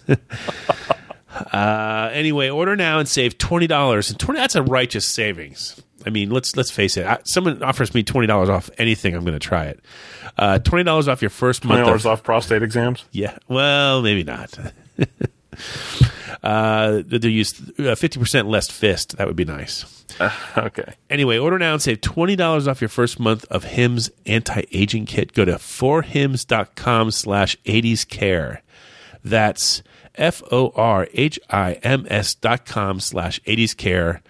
Uh, 1.53 2.11
anyway, 2.13 2.49
order 2.49 2.75
now 2.75 2.99
and 2.99 3.09
save 3.09 3.39
twenty 3.39 3.67
dollars. 3.69 4.11
And 4.11 4.19
twenty—that's 4.19 4.57
a 4.57 4.63
righteous 4.63 5.07
savings. 5.07 5.81
I 6.07 6.11
mean, 6.11 6.31
let's 6.31 6.57
let's 6.57 6.71
face 6.71 6.97
it. 6.97 7.07
I, 7.07 7.19
someone 7.25 7.63
offers 7.63 7.95
me 7.95 8.03
twenty 8.03 8.27
dollars 8.27 8.49
off 8.49 8.71
anything, 8.79 9.15
I'm 9.15 9.25
going 9.25 9.39
to 9.39 9.39
try 9.39 9.67
it. 9.67 9.81
Uh, 10.37 10.59
twenty 10.59 10.85
dollars 10.85 11.09
off 11.09 11.23
your 11.23 11.31
first 11.31 11.65
month. 11.65 11.79
Twenty 11.79 11.87
dollars 11.87 12.07
Of, 12.07 12.13
off 12.13 12.23
prostate 12.23 12.63
exams. 12.63 13.05
yeah, 13.13 13.37
well, 13.49 14.03
maybe 14.03 14.25
not. 14.25 14.59
uh, 16.43 17.03
they 17.05 17.29
use 17.29 17.53
fifty 17.53 18.19
percent 18.19 18.49
less 18.49 18.71
fist. 18.71 19.17
That 19.17 19.27
would 19.27 19.37
be 19.37 19.45
nice. 19.45 19.99
okay. 20.57 20.95
Anyway, 21.11 21.39
order 21.39 21.59
now 21.59 21.75
and 21.75 21.83
save 21.83 22.01
$20 22.01 22.67
off 22.67 22.81
your 22.81 22.89
first 22.89 23.21
month 23.21 23.45
of 23.51 23.65
Hims 23.65 24.11
anti-aging 24.27 25.07
kit. 25.07 25.33
Go 25.33 25.45
to 25.45 25.53
forhims.com 25.55 27.11
slash 27.11 27.57
80s 27.65 28.09
care. 28.09 28.63
That's 29.23 29.83
F-O-R-H-I-M-S 31.09 32.35
dot 32.35 32.67
com 32.67 33.01
slash 33.01 33.41
80s 33.43 33.77
care. 33.77 34.23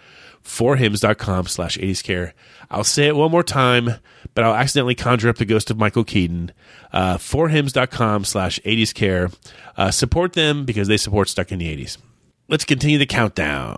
Forhims.com 0.44 1.46
slash 1.46 1.76
80s 1.78 2.02
care. 2.02 2.34
I'll 2.70 2.84
say 2.84 3.06
it 3.06 3.16
one 3.16 3.30
more 3.30 3.42
time, 3.42 3.94
but 4.34 4.44
I'll 4.44 4.54
accidentally 4.54 4.94
conjure 4.94 5.28
up 5.28 5.36
the 5.36 5.44
ghost 5.44 5.70
of 5.70 5.78
Michael 5.78 6.04
Keaton. 6.04 6.52
Uh, 6.92 7.18
forhims.com 7.18 8.24
slash 8.24 8.58
80s 8.64 8.94
care. 8.94 9.30
Uh, 9.76 9.90
support 9.90 10.32
them 10.32 10.64
because 10.64 10.88
they 10.88 10.96
support 10.96 11.28
Stuck 11.28 11.52
in 11.52 11.58
the 11.58 11.76
80s. 11.76 11.98
Let's 12.48 12.64
continue 12.64 12.98
the 12.98 13.06
countdown. 13.06 13.76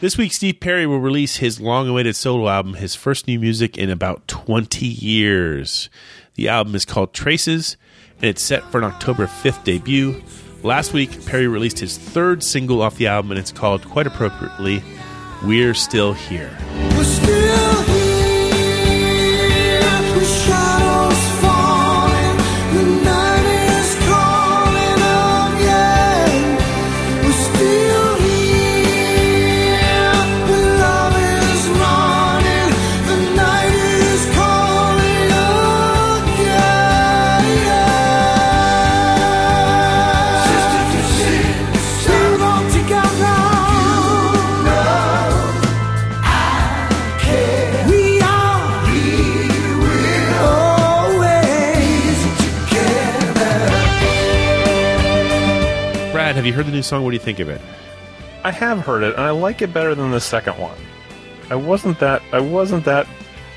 This 0.00 0.18
week, 0.18 0.32
Steve 0.32 0.60
Perry 0.60 0.86
will 0.86 1.00
release 1.00 1.36
his 1.36 1.60
long 1.60 1.88
awaited 1.88 2.14
solo 2.14 2.48
album, 2.48 2.74
his 2.74 2.94
first 2.94 3.26
new 3.26 3.40
music 3.40 3.78
in 3.78 3.88
about 3.88 4.28
20 4.28 4.86
years. 4.86 5.88
The 6.34 6.48
album 6.48 6.74
is 6.74 6.84
called 6.84 7.14
Traces, 7.14 7.78
and 8.16 8.24
it's 8.24 8.42
set 8.42 8.62
for 8.70 8.76
an 8.76 8.84
October 8.84 9.26
5th 9.26 9.64
debut. 9.64 10.22
Last 10.64 10.94
week, 10.94 11.26
Perry 11.26 11.46
released 11.46 11.78
his 11.78 11.98
third 11.98 12.42
single 12.42 12.80
off 12.80 12.96
the 12.96 13.06
album, 13.06 13.32
and 13.32 13.38
it's 13.38 13.52
called, 13.52 13.84
quite 13.84 14.06
appropriately, 14.06 14.82
We're 15.44 15.74
Still 15.74 16.14
Here. 16.14 16.56
We're 16.96 17.04
still 17.04 17.33
have 56.44 56.52
you 56.52 56.52
heard 56.52 56.66
the 56.66 56.76
new 56.76 56.82
song? 56.82 57.02
What 57.02 57.12
do 57.12 57.14
you 57.14 57.22
think 57.22 57.38
of 57.38 57.48
it? 57.48 57.58
I 58.44 58.50
have 58.50 58.80
heard 58.80 59.02
it, 59.02 59.14
and 59.14 59.22
I 59.22 59.30
like 59.30 59.62
it 59.62 59.72
better 59.72 59.94
than 59.94 60.10
the 60.10 60.20
second 60.20 60.58
one. 60.58 60.76
I 61.48 61.54
wasn't 61.54 61.98
that 62.00 62.20
I 62.32 62.40
wasn't 62.40 62.84
that 62.84 63.06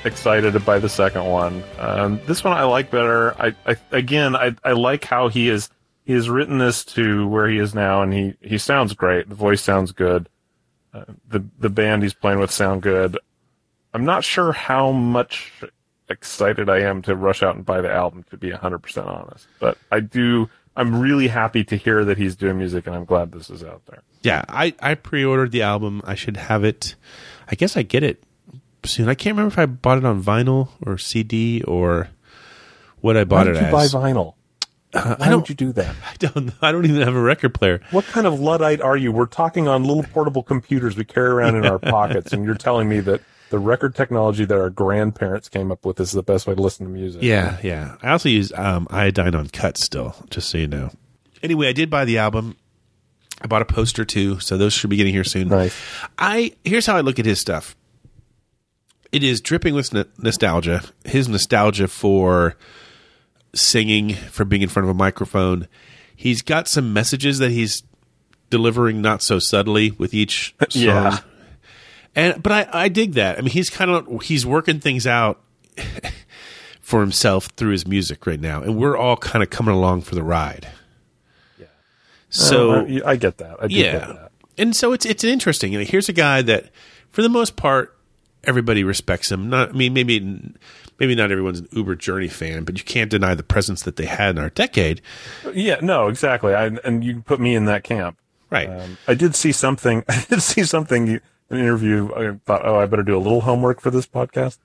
excited 0.06 0.64
by 0.64 0.80
the 0.80 0.88
second 0.88 1.26
one. 1.26 1.66
Um, 1.80 2.22
this 2.28 2.46
one 2.46 2.54
I 2.54 2.64
like 2.64 2.90
better. 2.90 3.36
I, 3.42 3.54
I 3.66 3.76
again 3.92 4.38
I, 4.38 4.56
I 4.64 4.72
like 4.72 5.04
how 5.04 5.28
he 5.28 5.50
is 5.50 5.70
he 6.06 6.14
has 6.14 6.30
written 6.30 6.60
this 6.60 6.86
to 6.86 7.28
where 7.28 7.50
he 7.50 7.58
is 7.58 7.76
now, 7.76 8.04
and 8.04 8.14
he 8.14 8.36
he 8.40 8.58
sounds 8.58 8.94
great. 8.94 9.28
The 9.28 9.36
voice 9.36 9.62
sounds 9.62 9.92
good. 9.92 10.30
Uh, 10.94 11.04
the 11.28 11.44
the 11.60 11.70
band 11.70 12.04
he's 12.04 12.14
playing 12.14 12.40
with 12.40 12.52
sound 12.52 12.84
good. 12.84 13.20
I'm 13.94 14.06
not 14.06 14.24
sure 14.24 14.54
how 14.54 14.94
much 14.94 15.52
excited 16.10 16.70
I 16.70 16.80
am 16.84 17.02
to 17.02 17.18
rush 17.18 17.44
out 17.44 17.58
and 17.58 17.66
buy 17.66 17.82
the 17.82 17.92
album 17.92 18.24
to 18.30 18.38
be 18.38 18.50
100% 18.52 19.06
honest, 19.06 19.46
but 19.60 19.78
I 19.92 20.00
do. 20.00 20.50
I'm 20.78 21.00
really 21.02 21.28
happy 21.28 21.64
to 21.66 21.76
hear 21.76 22.06
that 22.06 22.18
he's 22.18 22.36
doing 22.36 22.58
music, 22.58 22.86
and 22.88 22.96
I'm 22.96 23.04
glad 23.06 23.32
this 23.32 23.50
is 23.50 23.64
out 23.64 23.82
there. 23.88 24.04
Yeah, 24.22 24.46
I, 24.48 24.74
I 24.80 24.96
pre 24.96 25.26
ordered 25.26 25.52
the 25.52 25.64
album. 25.64 26.02
I 26.06 26.16
should 26.16 26.38
have 26.38 26.64
it. 26.64 26.96
I 27.52 27.56
guess 27.56 27.76
I 27.76 27.82
get 27.82 28.04
it 28.04 28.24
soon. 28.86 29.10
I 29.10 29.16
can't 29.16 29.36
remember 29.36 29.52
if 29.54 29.60
I 29.60 29.66
bought 29.66 29.98
it 29.98 30.06
on 30.06 30.24
vinyl 30.24 30.70
or 30.86 30.98
CD 30.98 31.64
or 31.64 32.10
what 33.02 33.18
I 33.18 33.24
bought 33.24 33.48
Why 33.48 33.54
it 33.54 33.56
you 33.56 33.62
as. 33.62 33.92
buy 33.92 34.00
vinyl? 34.00 34.36
Uh, 34.94 35.16
Why 35.18 35.26
I 35.26 35.30
don't. 35.30 35.42
would 35.42 35.50
you 35.50 35.56
do 35.56 35.72
that? 35.74 35.96
I 36.06 36.16
don't. 36.20 36.52
I 36.62 36.72
don't 36.72 36.86
even 36.86 37.02
have 37.02 37.16
a 37.16 37.22
record 37.22 37.54
player. 37.54 37.82
What 37.92 38.06
kind 38.06 38.28
of 38.28 38.40
luddite 38.40 38.80
are 38.82 38.96
you? 38.96 39.12
We're 39.12 39.26
talking 39.26 39.68
on 39.68 39.84
little 39.84 40.04
portable 40.04 40.44
computers 40.44 40.96
we 40.96 41.06
carry 41.06 41.30
around 41.30 41.56
in 41.56 41.66
our 41.66 41.80
pockets, 41.80 42.34
and 42.34 42.46
you're 42.46 42.56
telling 42.56 42.88
me 42.88 43.00
that 43.02 43.22
the 43.50 43.60
record 43.60 43.96
technology 43.96 44.46
that 44.46 44.58
our 44.58 44.70
grandparents 44.70 45.50
came 45.50 45.72
up 45.72 45.86
with 45.86 46.00
is 46.00 46.12
the 46.12 46.24
best 46.24 46.48
way 46.48 46.56
to 46.56 46.62
listen 46.62 46.86
to 46.86 46.92
music. 46.92 47.22
Yeah, 47.24 47.58
yeah. 47.64 47.96
I 48.02 48.12
also 48.12 48.30
use 48.30 48.52
um, 48.56 48.88
iodine 48.90 49.36
on 49.36 49.48
cuts 49.50 49.84
still, 49.84 50.16
just 50.30 50.50
so 50.50 50.58
you 50.58 50.68
know. 50.68 50.92
Anyway, 51.42 51.68
I 51.68 51.74
did 51.74 51.90
buy 51.90 52.06
the 52.06 52.18
album. 52.18 52.58
I 53.42 53.48
bought 53.48 53.62
a 53.62 53.66
poster 53.66 54.04
too, 54.04 54.40
so 54.40 54.58
those 54.58 54.74
should 54.74 54.90
be 54.90 54.98
getting 54.98 55.14
here 55.14 55.24
soon. 55.24 55.50
Nice. 55.50 55.76
I 56.18 56.54
here's 56.66 56.86
how 56.86 56.98
I 56.98 57.02
look 57.02 57.20
at 57.20 57.26
his 57.26 57.40
stuff. 57.40 57.76
It 59.12 59.24
is 59.24 59.40
dripping 59.42 59.74
with 59.76 59.96
n- 59.96 60.06
nostalgia. 60.18 60.82
His 61.06 61.30
nostalgia 61.30 61.88
for 61.88 62.56
singing, 63.54 64.14
for 64.14 64.44
being 64.46 64.62
in 64.62 64.70
front 64.70 64.86
of 64.86 64.90
a 64.90 64.98
microphone. 64.98 65.68
He's 66.16 66.42
got 66.42 66.68
some 66.68 66.94
messages 66.94 67.38
that 67.38 67.52
he's 67.52 67.84
delivering 68.50 69.02
not 69.02 69.22
so 69.22 69.40
subtly 69.40 69.92
with 69.92 70.14
each 70.14 70.56
song. 70.70 70.82
Yeah. 70.82 71.20
And 72.16 72.42
but 72.42 72.52
I, 72.52 72.84
I 72.86 72.90
dig 72.90 73.14
that. 73.14 73.38
I 73.38 73.42
mean, 73.42 73.52
he's 73.52 73.70
kind 73.70 73.92
of 73.92 74.24
he's 74.24 74.46
working 74.46 74.80
things 74.80 75.06
out 75.06 75.42
for 76.82 77.02
himself 77.02 77.48
through 77.58 77.72
his 77.72 77.88
music 77.88 78.26
right 78.26 78.40
now, 78.40 78.62
and 78.62 78.78
we're 78.78 78.98
all 78.98 79.18
kind 79.18 79.44
of 79.44 79.50
coming 79.50 79.76
along 79.76 80.02
for 80.02 80.16
the 80.16 80.24
ride. 80.24 80.68
Yeah. 81.60 81.68
So 82.30 82.86
I, 82.86 83.02
I 83.06 83.16
get 83.16 83.38
that. 83.38 83.62
I 83.62 83.68
yeah, 83.70 83.92
get 83.92 84.08
that. 84.08 84.32
and 84.58 84.76
so 84.76 84.94
it's 84.94 85.06
it's 85.06 85.24
interesting. 85.24 85.74
You 85.74 85.80
know, 85.80 85.86
here's 85.86 86.10
a 86.10 86.14
guy 86.14 86.42
that, 86.44 86.72
for 87.10 87.22
the 87.22 87.30
most 87.30 87.56
part, 87.56 87.98
everybody 88.44 88.84
respects 88.84 89.32
him. 89.32 89.50
Not, 89.50 89.70
I 89.70 89.72
mean, 89.74 89.94
maybe 89.94 90.20
maybe 91.00 91.16
not 91.16 91.32
everyone's 91.32 91.60
an 91.60 91.68
Uber 91.72 91.96
Journey 91.96 92.28
fan, 92.28 92.64
but 92.64 92.78
you 92.78 92.84
can't 92.84 93.12
deny 93.12 93.36
the 93.36 93.44
presence 93.44 93.84
that 93.84 93.98
they 93.98 94.06
had 94.06 94.32
in 94.32 94.42
our 94.42 94.50
decade. 94.50 95.02
Yeah, 95.54 95.78
no, 95.82 96.08
exactly. 96.08 96.54
I, 96.56 96.68
and 96.84 97.04
you 97.04 97.22
put 97.22 97.40
me 97.40 97.56
in 97.56 97.66
that 97.66 97.84
camp. 97.84 98.18
Right. 98.50 98.70
Um, 98.70 98.98
I 99.08 99.14
did 99.14 99.36
see 99.36 99.52
something. 99.52 100.04
I 100.10 100.26
did 100.30 100.42
see 100.42 100.64
something. 100.64 101.20
An 101.50 101.58
interview. 101.60 102.10
I 102.14 102.38
thought, 102.46 102.66
oh, 102.66 102.78
I 102.78 102.86
better 102.88 103.04
do 103.04 103.16
a 103.16 103.20
little 103.20 103.42
homework 103.42 103.80
for 103.82 103.90
this 103.92 104.06
podcast. 104.06 104.58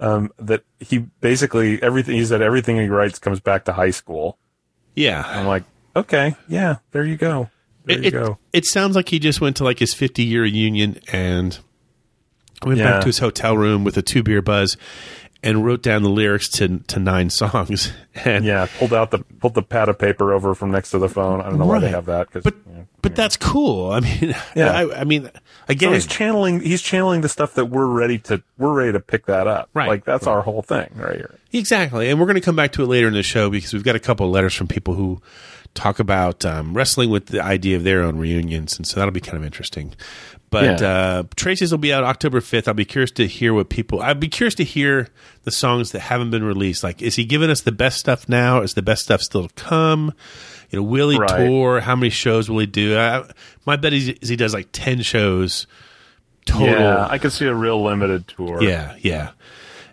Um, 0.00 0.32
that 0.38 0.64
he 0.80 0.98
basically 0.98 1.80
everything 1.82 2.16
he 2.16 2.24
said, 2.24 2.42
everything 2.42 2.76
he 2.76 2.88
writes 2.88 3.18
comes 3.20 3.38
back 3.40 3.64
to 3.66 3.72
high 3.72 3.90
school. 3.92 4.36
Yeah, 4.96 5.22
I'm 5.24 5.46
like, 5.46 5.62
okay, 5.94 6.34
yeah, 6.48 6.76
there 6.90 7.04
you 7.04 7.16
go. 7.16 7.48
There 7.84 7.98
it, 7.98 8.04
you 8.04 8.10
go. 8.10 8.38
it 8.52 8.64
sounds 8.66 8.96
like 8.96 9.08
he 9.10 9.18
just 9.18 9.40
went 9.40 9.56
to 9.58 9.64
like 9.64 9.78
his 9.78 9.94
50 9.94 10.24
year 10.24 10.42
reunion 10.42 10.98
and 11.12 11.58
went 12.64 12.78
Yeah. 12.78 12.92
back 12.92 13.00
to 13.02 13.06
his 13.06 13.18
hotel 13.18 13.56
room 13.56 13.84
with 13.84 13.96
a 13.96 14.02
two 14.02 14.22
beer 14.22 14.42
buzz 14.42 14.76
and 15.42 15.64
wrote 15.64 15.82
down 15.82 16.02
the 16.02 16.08
lyrics 16.10 16.48
to 16.48 16.78
to 16.80 16.98
nine 16.98 17.30
songs. 17.30 17.92
And 18.24 18.44
Yeah, 18.44 18.66
pulled 18.78 18.94
out 18.94 19.10
the 19.10 19.18
pulled 19.18 19.54
the 19.54 19.62
pad 19.62 19.88
of 19.88 19.98
paper 19.98 20.32
over 20.32 20.54
from 20.54 20.70
next 20.70 20.90
to 20.92 20.98
the 20.98 21.08
phone. 21.08 21.40
I 21.40 21.44
don't 21.50 21.58
know 21.58 21.66
why 21.66 21.78
they 21.80 21.90
have 21.90 22.06
that. 22.06 22.30
Cause, 22.30 22.42
but 22.42 22.54
but 23.02 23.14
that's 23.14 23.36
cool. 23.36 23.90
I 23.92 24.00
mean, 24.00 24.34
Yeah. 24.56 24.70
I, 24.72 25.00
I 25.00 25.04
mean, 25.04 25.30
so 25.66 25.72
again, 25.72 25.92
he's 25.92 26.06
channeling 26.06 26.60
he's 26.60 26.82
channeling 26.82 27.20
the 27.20 27.28
stuff 27.28 27.54
that 27.54 27.66
we're 27.66 27.86
ready 27.86 28.18
to 28.20 28.42
we're 28.58 28.72
ready 28.72 28.92
to 28.92 29.00
pick 29.00 29.26
that 29.26 29.46
up. 29.46 29.68
Right. 29.74 29.88
Like 29.88 30.04
that's 30.04 30.26
our 30.26 30.42
whole 30.42 30.62
thing 30.62 30.90
right 30.96 31.16
here. 31.16 31.38
Exactly. 31.52 32.08
And 32.10 32.18
we're 32.18 32.26
going 32.26 32.34
to 32.36 32.40
come 32.40 32.56
back 32.56 32.72
to 32.72 32.82
it 32.82 32.86
later 32.86 33.06
in 33.08 33.14
the 33.14 33.22
show 33.22 33.48
because 33.50 33.72
we've 33.72 33.84
got 33.84 33.96
a 33.96 34.00
couple 34.00 34.26
of 34.26 34.32
letters 34.32 34.54
from 34.54 34.66
people 34.66 34.94
who 34.94 35.20
talk 35.74 35.98
about 35.98 36.44
um, 36.44 36.74
wrestling 36.74 37.10
with 37.10 37.26
the 37.26 37.40
idea 37.42 37.76
of 37.76 37.84
their 37.84 38.02
own 38.02 38.16
reunions. 38.16 38.76
And 38.76 38.86
so 38.86 38.96
that'll 39.00 39.12
be 39.12 39.20
kind 39.20 39.36
of 39.38 39.44
interesting. 39.44 39.94
But 40.50 40.80
Yeah. 40.80 40.88
uh, 40.88 41.22
Traces 41.36 41.72
will 41.72 41.78
be 41.78 41.92
out 41.92 42.04
October 42.04 42.40
5th. 42.40 42.68
I'll 42.68 42.74
be 42.74 42.84
curious 42.84 43.10
to 43.12 43.26
hear 43.26 43.52
what 43.54 43.68
people, 43.70 44.00
I'd 44.00 44.20
be 44.20 44.28
curious 44.28 44.54
to 44.56 44.64
hear 44.64 45.08
the 45.42 45.50
songs 45.50 45.90
that 45.92 46.00
haven't 46.00 46.30
been 46.30 46.44
released. 46.44 46.84
Like, 46.84 47.02
is 47.02 47.16
he 47.16 47.24
giving 47.24 47.50
us 47.50 47.60
the 47.62 47.72
best 47.72 47.98
stuff 47.98 48.28
now? 48.28 48.60
Is 48.62 48.74
the 48.74 48.82
best 48.82 49.02
stuff 49.02 49.20
still 49.20 49.48
to 49.48 49.54
come? 49.54 50.12
You 50.70 50.78
know, 50.78 50.84
will 50.84 51.10
he 51.10 51.18
Right. 51.18 51.46
tour? 51.48 51.80
How 51.80 51.96
many 51.96 52.10
shows 52.10 52.48
will 52.48 52.60
he 52.60 52.66
do? 52.66 52.96
I, 52.96 53.24
my 53.66 53.76
bet 53.76 53.92
is, 53.92 54.08
is 54.08 54.28
he 54.28 54.36
does 54.36 54.54
like 54.54 54.68
10 54.72 55.02
shows 55.02 55.66
total. 56.46 56.68
Yeah, 56.68 57.06
I 57.08 57.18
could 57.18 57.32
see 57.32 57.46
a 57.46 57.54
real 57.54 57.82
limited 57.82 58.28
tour. 58.28 58.62
yeah. 58.62 58.96
yeah. 59.00 59.30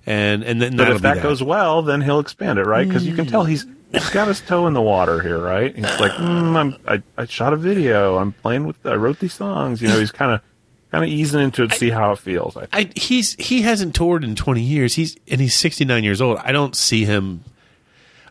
And, 0.06 0.44
and 0.44 0.62
then 0.62 0.76
But 0.78 0.90
if 0.90 0.96
be 0.98 1.02
that, 1.02 1.22
goes 1.22 1.44
well, 1.44 1.84
then 1.84 2.02
he'll 2.02 2.20
expand 2.20 2.58
it, 2.58 2.66
right? 2.66 2.88
Because 2.88 3.06
you 3.06 3.14
can 3.14 3.28
tell 3.28 3.44
he's 3.44 3.68
he's 3.92 4.10
got 4.10 4.28
his 4.28 4.42
toe 4.42 4.66
in 4.66 4.74
the 4.74 4.82
water 4.82 5.22
here, 5.22 5.38
right? 5.38 5.76
He's 5.76 5.84
like, 6.00 6.12
mm, 6.14 6.56
I'm, 6.56 6.76
I 6.88 7.04
I 7.18 7.26
shot 7.26 7.54
a 7.54 7.56
video. 7.56 8.18
I'm 8.18 8.32
playing 8.32 8.66
with. 8.66 8.84
I 8.86 8.96
wrote 8.96 9.20
these 9.20 9.34
songs. 9.34 9.80
You 9.80 9.90
know, 9.90 10.00
he's 10.00 10.12
kind 10.12 10.32
of 10.32 10.42
kind 10.92 11.04
of 11.04 11.10
easing 11.10 11.40
into 11.42 11.64
it 11.64 11.72
to 11.72 11.78
see 11.78 11.92
how 11.92 12.14
it 12.14 12.18
feels. 12.20 12.58
I. 12.58 12.68
I, 12.74 12.90
he's 12.96 13.36
he 13.36 13.62
hasn't 13.62 13.94
toured 13.94 14.24
in 14.24 14.36
20 14.36 14.62
years. 14.62 14.96
He's 14.96 15.16
and 15.30 15.40
he's 15.40 15.56
69 15.56 16.04
years 16.04 16.20
old. 16.20 16.40
I 16.40 16.52
don't 16.52 16.76
see 16.76 17.06
him. 17.06 17.44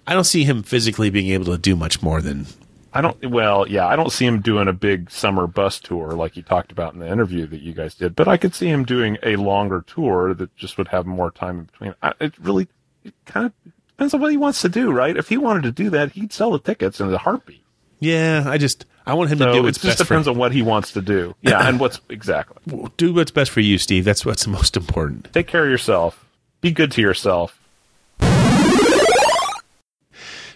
I 0.06 0.14
don't 0.14 0.24
see 0.24 0.42
him 0.42 0.64
physically 0.64 1.08
being 1.08 1.28
able 1.28 1.46
to 1.46 1.58
do 1.58 1.76
much 1.76 2.02
more 2.02 2.20
than. 2.20 2.46
I 2.92 3.00
don't. 3.00 3.30
Well, 3.30 3.68
yeah, 3.68 3.86
I 3.86 3.96
don't 3.96 4.10
see 4.12 4.26
him 4.26 4.40
doing 4.40 4.66
a 4.68 4.72
big 4.72 5.10
summer 5.10 5.46
bus 5.46 5.78
tour 5.78 6.12
like 6.12 6.32
he 6.32 6.42
talked 6.42 6.72
about 6.72 6.92
in 6.94 7.00
the 7.00 7.08
interview 7.10 7.46
that 7.46 7.60
you 7.60 7.72
guys 7.72 7.94
did. 7.94 8.16
But 8.16 8.26
I 8.28 8.36
could 8.36 8.54
see 8.54 8.68
him 8.68 8.84
doing 8.84 9.16
a 9.22 9.36
longer 9.36 9.84
tour 9.86 10.34
that 10.34 10.54
just 10.56 10.76
would 10.78 10.88
have 10.88 11.06
more 11.06 11.30
time 11.30 11.58
in 11.60 11.64
between. 11.64 11.94
I, 12.02 12.14
it 12.20 12.34
really 12.38 12.68
it 13.04 13.14
kind 13.26 13.46
of 13.46 13.52
depends 13.88 14.14
on 14.14 14.20
what 14.20 14.30
he 14.32 14.36
wants 14.36 14.62
to 14.62 14.68
do, 14.68 14.90
right? 14.90 15.16
If 15.16 15.28
he 15.28 15.36
wanted 15.36 15.62
to 15.64 15.72
do 15.72 15.90
that, 15.90 16.12
he'd 16.12 16.32
sell 16.32 16.50
the 16.50 16.58
tickets 16.58 17.00
in 17.00 17.12
a 17.12 17.18
heartbeat. 17.18 17.64
Yeah, 18.00 18.44
I 18.46 18.58
just 18.58 18.86
I 19.06 19.14
want 19.14 19.30
him 19.30 19.38
to 19.38 19.44
So 19.44 19.52
do 19.52 19.66
it 19.66 19.72
just 19.72 19.84
best 19.84 19.98
depends 19.98 20.26
for 20.26 20.32
on 20.32 20.38
what 20.38 20.52
he 20.52 20.62
wants 20.62 20.92
to 20.92 21.02
do. 21.02 21.34
Yeah, 21.42 21.68
and 21.68 21.78
what's 21.78 22.00
exactly. 22.08 22.90
do 22.96 23.14
what's 23.14 23.30
best 23.30 23.50
for 23.50 23.60
you, 23.60 23.78
Steve. 23.78 24.04
That's 24.04 24.24
what's 24.26 24.46
most 24.48 24.76
important. 24.76 25.32
Take 25.32 25.46
care 25.46 25.64
of 25.64 25.70
yourself. 25.70 26.24
Be 26.60 26.72
good 26.72 26.90
to 26.92 27.00
yourself. 27.00 27.59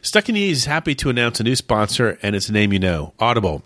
Stuck 0.04 0.28
in 0.28 0.34
the 0.34 0.40
Ease 0.42 0.58
is 0.58 0.64
happy 0.66 0.94
to 0.96 1.08
announce 1.08 1.40
a 1.40 1.44
new 1.44 1.56
sponsor, 1.56 2.18
and 2.22 2.36
it's 2.36 2.50
a 2.50 2.52
name 2.52 2.74
you 2.74 2.78
know, 2.78 3.14
Audible. 3.18 3.62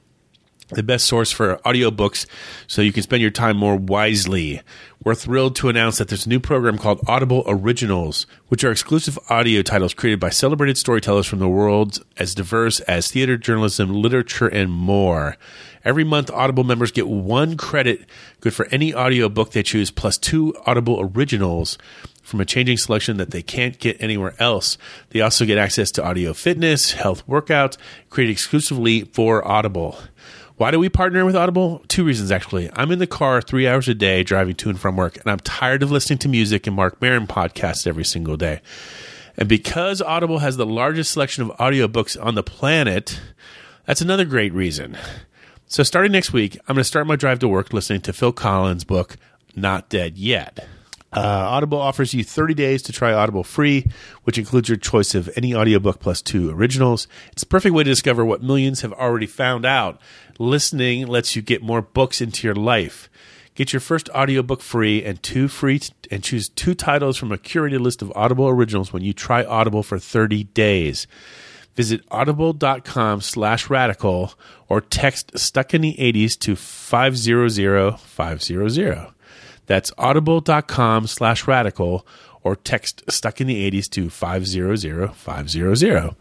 The 0.69 0.85
best 0.85 1.07
source 1.07 1.33
for 1.33 1.57
audiobooks 1.65 2.27
so 2.69 2.81
you 2.81 2.93
can 2.93 3.03
spend 3.03 3.23
your 3.23 3.33
time 3.33 3.57
more 3.57 3.75
wisely. 3.75 4.61
We're 5.03 5.17
thrilled 5.17 5.57
to 5.57 5.69
announce 5.69 5.99
that 5.99 6.07
there's 6.07 6.27
a 6.27 6.29
new 6.29 6.39
program 6.39 6.79
called 6.79 7.01
Audible 7.09 7.43
Originals, 7.49 8.25
which 8.47 8.63
are 8.63 8.71
exclusive 8.71 9.19
audio 9.29 9.63
titles 9.63 9.95
created 9.95 10.21
by 10.21 10.31
celebrated 10.31 10.79
storytellers 10.79 11.27
from 11.27 11.41
the 11.41 11.49
world 11.49 12.05
as 12.19 12.37
diverse 12.37 12.79
as 12.81 13.11
theater, 13.11 13.37
journalism, 13.37 13.93
literature, 13.93 14.47
and 14.47 14.71
more. 14.71 15.37
Every 15.85 16.05
month, 16.05 16.31
Audible 16.31 16.65
members 16.65 16.93
get 16.93 17.09
one 17.09 17.57
credit 17.57 18.07
good 18.41 18.55
for 18.55 18.69
any 18.71 18.95
audiobook 18.95 19.51
they 19.51 19.65
choose, 19.65 19.91
plus 19.91 20.17
two 20.17 20.55
Audible 20.67 21.01
Originals 21.01 21.79
from 22.29 22.41
a 22.41 22.45
changing 22.45 22.77
selection 22.77 23.17
that 23.17 23.31
they 23.31 23.43
can't 23.43 23.79
get 23.79 24.01
anywhere 24.01 24.35
else. 24.39 24.77
They 25.11 25.21
also 25.21 25.47
get 25.47 25.59
access 25.59 25.91
to 25.93 26.05
audio 26.05 26.35
fitness, 26.35 26.93
health 26.93 27.27
workouts, 27.27 27.79
created 28.11 28.33
exclusively 28.33 29.05
for 29.05 29.47
Audible. 29.47 29.99
Why 30.57 30.71
do 30.71 30.79
we 30.79 30.89
partner 30.89 31.25
with 31.25 31.37
Audible? 31.37 31.83
Two 31.89 32.05
reasons, 32.05 32.31
actually. 32.31 32.69
I'm 32.75 32.91
in 32.91 32.99
the 32.99 33.07
car 33.07 33.41
three 33.41 33.67
hours 33.67 33.89
a 33.89 33.95
day 33.95 34.23
driving 34.23 34.57
to 34.57 34.69
and 34.69 34.79
from 34.79 34.97
work, 34.97 35.17
and 35.17 35.27
I'm 35.31 35.39
tired 35.39 35.83
of 35.83 35.91
listening 35.91 36.19
to 36.21 36.29
music 36.29 36.67
and 36.67 36.77
Marc 36.77 37.01
Maron 37.01 37.27
podcasts 37.27 37.87
every 37.87 38.05
single 38.05 38.37
day. 38.37 38.61
And 39.37 39.49
because 39.49 40.03
Audible 40.03 40.41
has 40.41 40.57
the 40.57 40.67
largest 40.67 41.13
selection 41.13 41.45
of 41.45 41.57
audiobooks 41.59 42.23
on 42.23 42.35
the 42.35 42.43
planet, 42.43 43.21
that's 43.87 44.01
another 44.01 44.25
great 44.25 44.53
reason. 44.53 44.99
So, 45.67 45.83
starting 45.83 46.13
next 46.13 46.33
week, 46.33 46.57
I'm 46.67 46.75
going 46.75 46.83
to 46.83 46.85
start 46.85 47.07
my 47.07 47.17
drive 47.17 47.39
to 47.39 47.49
work 47.49 47.73
listening 47.73 48.01
to 48.03 48.13
Phil 48.13 48.33
Collins' 48.33 48.85
book, 48.85 49.17
Not 49.55 49.89
Dead 49.89 50.19
Yet. 50.19 50.67
Uh, 51.13 51.21
Audible 51.21 51.79
offers 51.79 52.13
you 52.13 52.23
30 52.23 52.55
days 52.55 52.83
to 52.83 52.93
try 52.93 53.13
Audible 53.13 53.45
free, 53.45 53.87
which 54.25 54.37
includes 54.37 54.69
your 54.69 54.77
choice 54.77 55.15
of 55.15 55.31
any 55.37 55.55
audiobook 55.55 56.01
plus 56.01 56.21
two 56.21 56.51
originals. 56.51 57.09
It's 57.33 57.43
a 57.43 57.47
perfect 57.47 57.75
way 57.75 57.85
to 57.85 57.91
discover 57.91 58.25
what 58.25 58.43
millions 58.43 58.83
have 58.83 58.93
already 58.93 59.27
found 59.27 59.65
out. 59.65 60.01
Listening 60.39 61.07
lets 61.07 61.35
you 61.35 61.43
get 61.43 61.63
more 61.63 61.81
books 61.81 62.21
into 62.21 62.47
your 62.47 62.55
life. 62.55 63.09
Get 63.55 63.73
your 63.73 63.81
first 63.81 64.09
audiobook 64.11 64.61
free 64.61 65.03
and 65.03 65.21
two 65.23 65.49
free 65.49 65.81
t- 65.81 65.93
and 66.11 66.23
choose 66.23 66.49
two 66.49 66.75
titles 66.75 67.17
from 67.17 67.33
a 67.33 67.39
curated 67.39 67.81
list 67.81 68.03
of 68.03 68.13
Audible 68.15 68.47
originals 68.47 68.93
when 68.93 69.03
you 69.03 69.13
try 69.13 69.45
Audible 69.45 69.83
for 69.83 69.99
30 69.99 70.45
days. 70.45 71.09
Visit 71.75 72.03
audible.com 72.11 73.21
slash 73.21 73.71
radical 73.71 74.35
or 74.69 74.81
text 74.81 75.39
stuck 75.39 75.75
in 75.75 75.81
the 75.81 75.97
80s 75.99 76.39
to 76.41 76.55
500 76.55 77.99
500. 77.99 79.13
That's 79.69 79.93
audible.com 79.97 81.07
slash 81.07 81.47
radical 81.47 82.05
or 82.43 82.57
text 82.57 83.03
stuck 83.09 83.41
in 83.41 83.47
the 83.47 83.71
80s 83.71 83.89
to 83.91 84.11
500 84.11 85.13
500. 85.15 86.17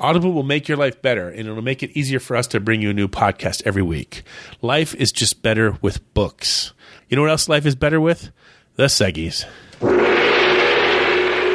Audible 0.00 0.32
will 0.32 0.42
make 0.42 0.68
your 0.68 0.76
life 0.76 1.00
better 1.00 1.28
and 1.28 1.40
it'll 1.48 1.62
make 1.62 1.82
it 1.82 1.96
easier 1.96 2.20
for 2.20 2.36
us 2.36 2.46
to 2.48 2.60
bring 2.60 2.82
you 2.82 2.90
a 2.90 2.94
new 2.94 3.08
podcast 3.08 3.62
every 3.64 3.82
week. 3.82 4.22
Life 4.60 4.94
is 4.96 5.12
just 5.12 5.42
better 5.42 5.78
with 5.80 6.12
books. 6.12 6.72
You 7.08 7.16
know 7.16 7.22
what 7.22 7.30
else 7.30 7.48
life 7.48 7.64
is 7.64 7.76
better 7.76 8.00
with? 8.00 8.30
The 8.76 8.84
Seggies. 8.84 9.44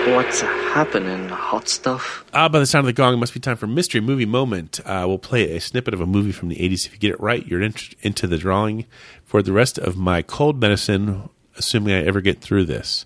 What's 0.06 0.42
happening, 0.42 1.30
hot 1.30 1.70
stuff? 1.70 2.26
Ah, 2.34 2.50
by 2.50 2.60
the 2.60 2.66
sound 2.66 2.82
of 2.82 2.88
the 2.88 2.94
gong, 2.94 3.14
it 3.14 3.18
must 3.18 3.34
be 3.34 3.40
time 3.40 3.56
for 3.56 3.68
Mystery 3.68 4.02
Movie 4.02 4.26
Moment. 4.26 4.80
Uh, 4.86 5.06
we'll 5.08 5.18
play 5.18 5.56
a 5.56 5.62
snippet 5.62 5.94
of 5.94 6.02
a 6.02 6.06
movie 6.06 6.34
from 6.34 6.50
the 6.50 6.58
80s. 6.58 6.86
If 6.86 6.94
you 6.94 7.00
get 7.00 7.12
it 7.12 7.20
right, 7.22 7.46
you're 7.48 7.62
in- 7.62 7.74
into 8.02 8.28
the 8.28 8.38
drawing 8.38 8.86
for 9.24 9.42
the 9.42 9.54
rest 9.54 9.78
of 9.78 9.96
my 9.96 10.22
cold 10.22 10.60
medicine, 10.60 11.30
assuming 11.58 11.94
I 11.94 12.04
ever 12.04 12.22
get 12.22 12.42
through 12.42 12.66
this. 12.66 13.06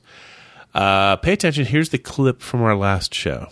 Uh, 0.74 1.16
pay 1.18 1.34
attention. 1.34 1.66
Here's 1.66 1.90
the 1.90 1.98
clip 1.98 2.42
from 2.42 2.62
our 2.62 2.76
last 2.76 3.14
show. 3.14 3.48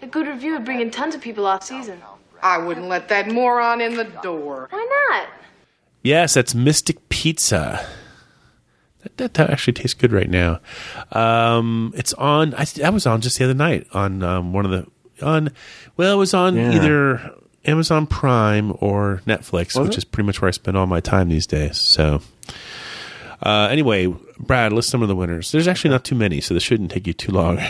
A 0.00 0.06
good 0.06 0.26
review 0.26 0.52
would 0.52 0.64
bring 0.64 0.80
in 0.80 0.90
tons 0.90 1.14
of 1.14 1.20
people 1.20 1.46
off 1.46 1.62
season. 1.64 2.00
I 2.42 2.58
wouldn't 2.58 2.86
let 2.88 3.08
that 3.08 3.28
moron 3.30 3.80
in 3.80 3.96
the 3.96 4.04
door. 4.04 4.68
Why 4.70 5.08
not? 5.10 5.28
Yes, 6.02 6.34
that's 6.34 6.54
Mystic 6.54 7.08
Pizza. 7.08 7.84
That, 9.02 9.16
that, 9.16 9.34
that 9.34 9.50
actually 9.50 9.72
tastes 9.74 9.94
good 9.94 10.12
right 10.12 10.30
now. 10.30 10.60
Um, 11.12 11.92
it's 11.96 12.12
on. 12.14 12.54
I, 12.54 12.66
I 12.84 12.90
was 12.90 13.06
on 13.06 13.20
just 13.20 13.38
the 13.38 13.44
other 13.44 13.54
night 13.54 13.86
on 13.92 14.22
um, 14.22 14.52
one 14.52 14.64
of 14.64 14.70
the 14.70 14.86
on. 15.26 15.50
Well, 15.96 16.14
it 16.14 16.16
was 16.18 16.32
on 16.34 16.56
Yeah. 16.56 16.72
either 16.74 17.30
Amazon 17.64 18.06
Prime 18.06 18.72
or 18.80 19.20
Netflix, 19.26 19.76
Was 19.76 19.88
which 19.88 19.92
it? 19.94 19.98
is 19.98 20.04
pretty 20.04 20.26
much 20.26 20.40
where 20.40 20.48
I 20.48 20.52
spend 20.52 20.76
all 20.76 20.86
my 20.86 21.00
time 21.00 21.28
these 21.28 21.46
days. 21.46 21.76
So, 21.76 22.22
uh, 23.42 23.68
anyway, 23.70 24.06
Brad, 24.38 24.72
list 24.72 24.90
some 24.90 25.02
of 25.02 25.08
the 25.08 25.16
winners. 25.16 25.52
There's 25.52 25.68
actually 25.68 25.90
not 25.90 26.04
too 26.04 26.14
many, 26.14 26.40
so 26.40 26.54
this 26.54 26.62
shouldn't 26.62 26.90
take 26.90 27.06
you 27.06 27.12
too 27.12 27.32
long. 27.32 27.60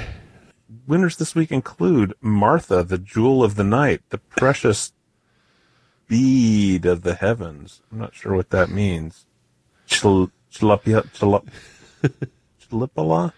Winners 0.87 1.16
this 1.16 1.35
week 1.35 1.52
include 1.52 2.14
Martha, 2.20 2.83
the 2.83 2.98
jewel 2.98 3.44
of 3.44 3.57
the 3.57 3.64
night, 3.64 4.02
the 4.11 4.18
precious 4.18 4.92
bead 6.07 6.87
of 6.87 7.02
the 7.02 7.14
heavens. 7.14 7.83
I'm 7.92 7.98
not 7.98 8.14
sure 8.14 8.35
what 8.35 8.50
that 8.50 8.70
means. 8.70 9.26
Chil- 9.87 10.31
Chilapia, 10.50 11.02
chilap, 11.12 11.46
chilipala. 12.70 13.33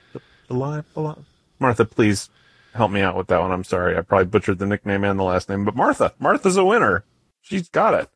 Martha, 1.59 1.85
please 1.85 2.31
help 2.75 2.91
me 2.93 3.01
out 3.01 3.17
with 3.17 3.27
that 3.29 3.41
one. 3.41 3.51
I'm 3.51 3.65
sorry. 3.65 3.97
I 3.97 4.03
probably 4.03 4.27
butchered 4.27 4.59
the 4.59 4.67
nickname 4.67 5.05
and 5.05 5.19
the 5.19 5.25
last 5.25 5.49
name, 5.49 5.65
but 5.65 5.75
Martha, 5.77 6.13
Martha's 6.19 6.57
a 6.57 6.65
winner. 6.65 7.05
She's 7.43 7.69
got 7.69 7.95
it. 7.95 8.09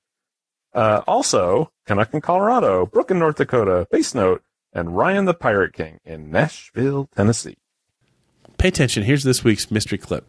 Uh, 0.74 1.02
also, 1.06 1.70
Canuck 1.86 2.12
in 2.12 2.20
Colorado, 2.20 2.86
Brooke 2.86 3.10
in 3.10 3.18
North 3.18 3.36
Dakota, 3.36 3.86
Base 3.90 4.14
Note, 4.14 4.42
and 4.72 4.96
Ryan 4.96 5.24
the 5.24 5.34
Pirate 5.34 5.72
King 5.72 6.00
in 6.04 6.30
Nashville, 6.30 7.08
Tennessee. 7.14 7.56
Pay 8.58 8.68
attention. 8.68 9.04
Here's 9.04 9.22
this 9.24 9.44
week's 9.44 9.70
mystery 9.70 9.98
clip. 9.98 10.26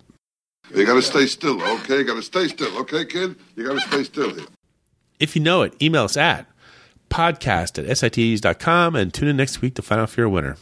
You 0.74 0.86
gotta 0.86 1.02
stay 1.02 1.26
still, 1.28 1.62
okay? 1.62 2.00
You 2.00 2.04
gotta 2.04 2.22
stay 2.24 2.48
still, 2.48 2.76
okay, 2.80 3.06
kid? 3.06 3.36
You 3.56 3.66
gotta 3.66 3.82
stay 3.82 4.04
still 4.04 4.34
here. 4.34 4.46
If 5.20 5.36
you 5.36 5.42
know 5.42 5.62
it, 5.62 5.74
email 5.82 6.04
us 6.04 6.18
at 6.18 6.48
podcast 7.10 7.78
at 7.78 7.98
sits.com 7.98 8.96
and 8.96 9.14
tune 9.14 9.28
in 9.28 9.38
next 9.38 9.62
week 9.62 9.76
to 9.76 9.82
find 9.82 10.02
out 10.02 10.10
if 10.10 10.18
you're 10.18 10.26
a 10.26 10.30
winner. 10.30 10.58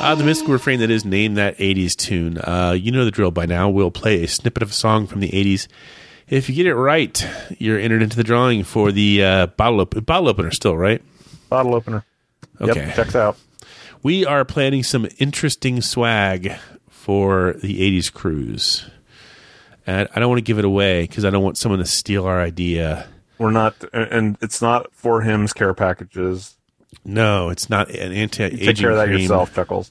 Uh, 0.00 0.14
the 0.14 0.24
mystical 0.24 0.54
refrain 0.54 0.80
that 0.80 0.90
is 0.90 1.04
name 1.04 1.34
that 1.34 1.58
80s 1.58 1.94
tune. 1.94 2.38
Uh, 2.38 2.72
you 2.72 2.90
know 2.90 3.04
the 3.04 3.10
drill 3.10 3.30
by 3.30 3.44
now. 3.44 3.68
We'll 3.68 3.90
play 3.90 4.24
a 4.24 4.28
snippet 4.28 4.62
of 4.62 4.70
a 4.70 4.72
song 4.72 5.06
from 5.06 5.20
the 5.20 5.28
80s 5.28 5.68
If 6.26 6.48
you 6.48 6.54
get 6.54 6.66
it 6.66 6.74
right, 6.74 7.26
you're 7.58 7.78
entered 7.78 8.02
into 8.02 8.16
the 8.16 8.24
drawing 8.24 8.64
for 8.64 8.92
the 8.92 9.22
uh, 9.22 9.46
bottle 9.48 9.80
op- 9.82 10.06
bottle 10.06 10.28
opener. 10.28 10.50
Still 10.52 10.76
right? 10.76 11.02
Bottle 11.50 11.74
opener. 11.74 12.04
Okay, 12.60 12.86
Yep, 12.86 12.94
checks 12.94 13.14
out. 13.14 13.36
We 14.02 14.24
are 14.24 14.44
planning 14.46 14.82
some 14.82 15.06
interesting 15.18 15.82
swag 15.82 16.52
for 16.88 17.54
the 17.62 17.80
'80s 17.80 18.12
cruise, 18.12 18.88
and 19.86 20.08
I 20.14 20.20
don't 20.20 20.28
want 20.28 20.38
to 20.38 20.44
give 20.44 20.58
it 20.58 20.64
away 20.64 21.02
because 21.02 21.24
I 21.24 21.30
don't 21.30 21.42
want 21.44 21.58
someone 21.58 21.78
to 21.80 21.86
steal 21.86 22.24
our 22.26 22.40
idea. 22.40 23.06
We're 23.38 23.50
not, 23.50 23.74
and 23.92 24.36
it's 24.40 24.60
not 24.62 24.92
for 24.94 25.22
him's 25.22 25.52
care 25.52 25.74
packages. 25.74 26.56
No, 27.04 27.50
it's 27.50 27.70
not 27.70 27.88
an 27.90 28.12
anti-aging 28.12 28.58
Take 28.58 28.76
care 28.76 28.90
of 28.90 28.96
that 28.96 29.06
cream. 29.06 29.20
yourself, 29.20 29.54
Chuckles. 29.54 29.90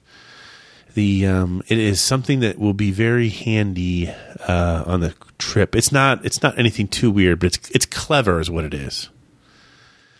The 0.95 1.27
um, 1.27 1.61
it 1.67 1.77
is 1.77 2.01
something 2.01 2.39
that 2.41 2.57
will 2.57 2.73
be 2.73 2.91
very 2.91 3.29
handy 3.29 4.09
uh, 4.47 4.83
on 4.85 4.99
the 5.01 5.13
trip. 5.37 5.75
It's 5.75 5.91
not 5.91 6.25
it's 6.25 6.41
not 6.41 6.57
anything 6.59 6.87
too 6.87 7.09
weird, 7.11 7.39
but 7.39 7.55
it's 7.55 7.69
it's 7.71 7.85
clever, 7.85 8.39
is 8.39 8.49
what 8.49 8.65
it 8.65 8.73
is. 8.73 9.09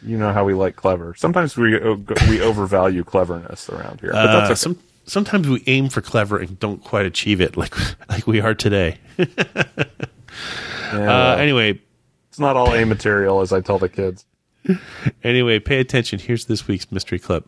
You 0.01 0.17
know 0.17 0.31
how 0.31 0.45
we 0.45 0.53
like 0.53 0.75
clever. 0.75 1.15
Sometimes 1.15 1.57
we 1.57 1.75
uh, 1.79 1.95
we 2.29 2.39
overvalue 2.49 3.03
cleverness 3.03 3.67
around 3.69 3.99
here, 3.99 4.11
but 4.11 4.29
Uh, 4.29 4.39
that's 4.47 4.51
okay. 4.51 4.55
some, 4.55 4.79
sometimes 5.05 5.49
we 5.49 5.63
aim 5.67 5.89
for 5.89 6.01
clever 6.01 6.37
and 6.37 6.57
don't 6.59 6.83
quite 6.83 7.05
achieve 7.05 7.41
it, 7.41 7.57
like 7.57 7.75
like 8.09 8.25
we 8.27 8.39
are 8.39 8.53
today. 8.55 8.97
Yeah, 9.17 9.25
uh, 10.93 11.35
anyway, 11.37 11.81
it's 12.29 12.39
not 12.39 12.55
all 12.55 12.73
A 12.73 12.85
material, 12.85 13.41
as 13.41 13.51
I 13.51 13.59
tell 13.61 13.79
the 13.79 13.89
kids. 13.89 14.23
anyway, 15.23 15.59
pay 15.59 15.79
attention. 15.79 16.19
Here's 16.19 16.45
this 16.45 16.67
week's 16.67 16.91
mystery 16.91 17.19
clip. 17.19 17.47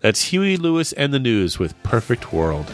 That's 0.00 0.26
Huey 0.26 0.56
Lewis 0.56 0.92
and 0.92 1.12
the 1.12 1.18
News 1.18 1.58
with 1.58 1.80
Perfect 1.82 2.32
World. 2.32 2.72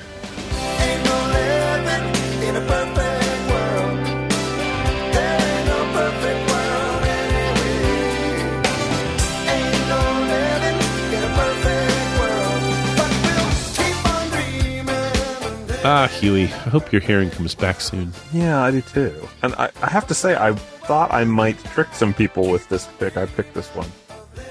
Ah, 15.86 16.06
Huey, 16.08 16.44
I 16.44 16.46
hope 16.46 16.92
your 16.92 17.02
hearing 17.02 17.30
comes 17.30 17.54
back 17.54 17.80
soon. 17.80 18.12
Yeah, 18.32 18.62
I 18.62 18.70
do 18.70 18.80
too. 18.80 19.28
And 19.42 19.54
I, 19.56 19.70
I 19.82 19.90
have 19.90 20.06
to 20.06 20.14
say, 20.14 20.34
I 20.34 20.54
thought 20.54 21.12
I 21.12 21.24
might 21.24 21.58
trick 21.66 21.88
some 21.92 22.14
people 22.14 22.48
with 22.50 22.66
this 22.70 22.88
pick. 22.98 23.18
I 23.18 23.26
picked 23.26 23.52
this 23.52 23.68
one, 23.70 23.88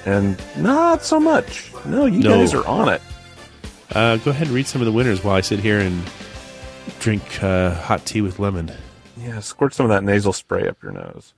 and 0.06 0.40
not 0.58 1.04
so 1.04 1.20
much. 1.20 1.72
No, 1.86 2.06
you 2.06 2.20
No. 2.20 2.38
guys 2.38 2.54
are 2.54 2.66
on 2.68 2.90
it. 2.90 3.02
Uh, 3.96 4.18
go 4.18 4.30
ahead 4.32 4.48
and 4.48 4.56
read 4.56 4.68
some 4.68 4.82
of 4.82 4.86
the 4.86 4.92
winners 4.92 5.24
while 5.24 5.36
I 5.36 5.42
sit 5.42 5.60
here 5.60 5.80
and 5.80 6.04
drink 7.00 7.44
uh, 7.44 7.72
hot 7.76 8.06
tea 8.06 8.22
with 8.22 8.38
lemon. 8.38 8.72
Yeah, 9.18 9.40
squirt 9.40 9.74
some 9.74 9.86
of 9.86 9.90
that 9.90 10.04
nasal 10.04 10.34
spray 10.34 10.68
up 10.68 10.82
your 10.84 10.92
nose. 10.92 11.34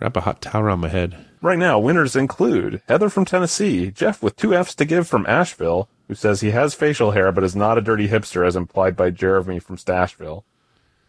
Wrap 0.00 0.16
a 0.16 0.20
hot 0.22 0.40
towel 0.40 0.62
around 0.62 0.80
my 0.80 0.88
head. 0.88 1.16
Right 1.42 1.58
now, 1.58 1.78
winners 1.78 2.16
include 2.16 2.80
Heather 2.88 3.10
from 3.10 3.24
Tennessee, 3.26 3.90
Jeff 3.90 4.22
with 4.22 4.36
two 4.36 4.54
F's 4.54 4.74
to 4.76 4.84
give 4.84 5.06
from 5.06 5.26
Asheville, 5.26 5.88
who 6.08 6.14
says 6.14 6.40
he 6.40 6.50
has 6.50 6.74
facial 6.74 7.12
hair 7.12 7.30
but 7.30 7.44
is 7.44 7.54
not 7.54 7.78
a 7.78 7.82
dirty 7.82 8.08
hipster 8.08 8.46
as 8.46 8.56
implied 8.56 8.96
by 8.96 9.10
Jeremy 9.10 9.60
from 9.60 9.76
Stashville. 9.76 10.42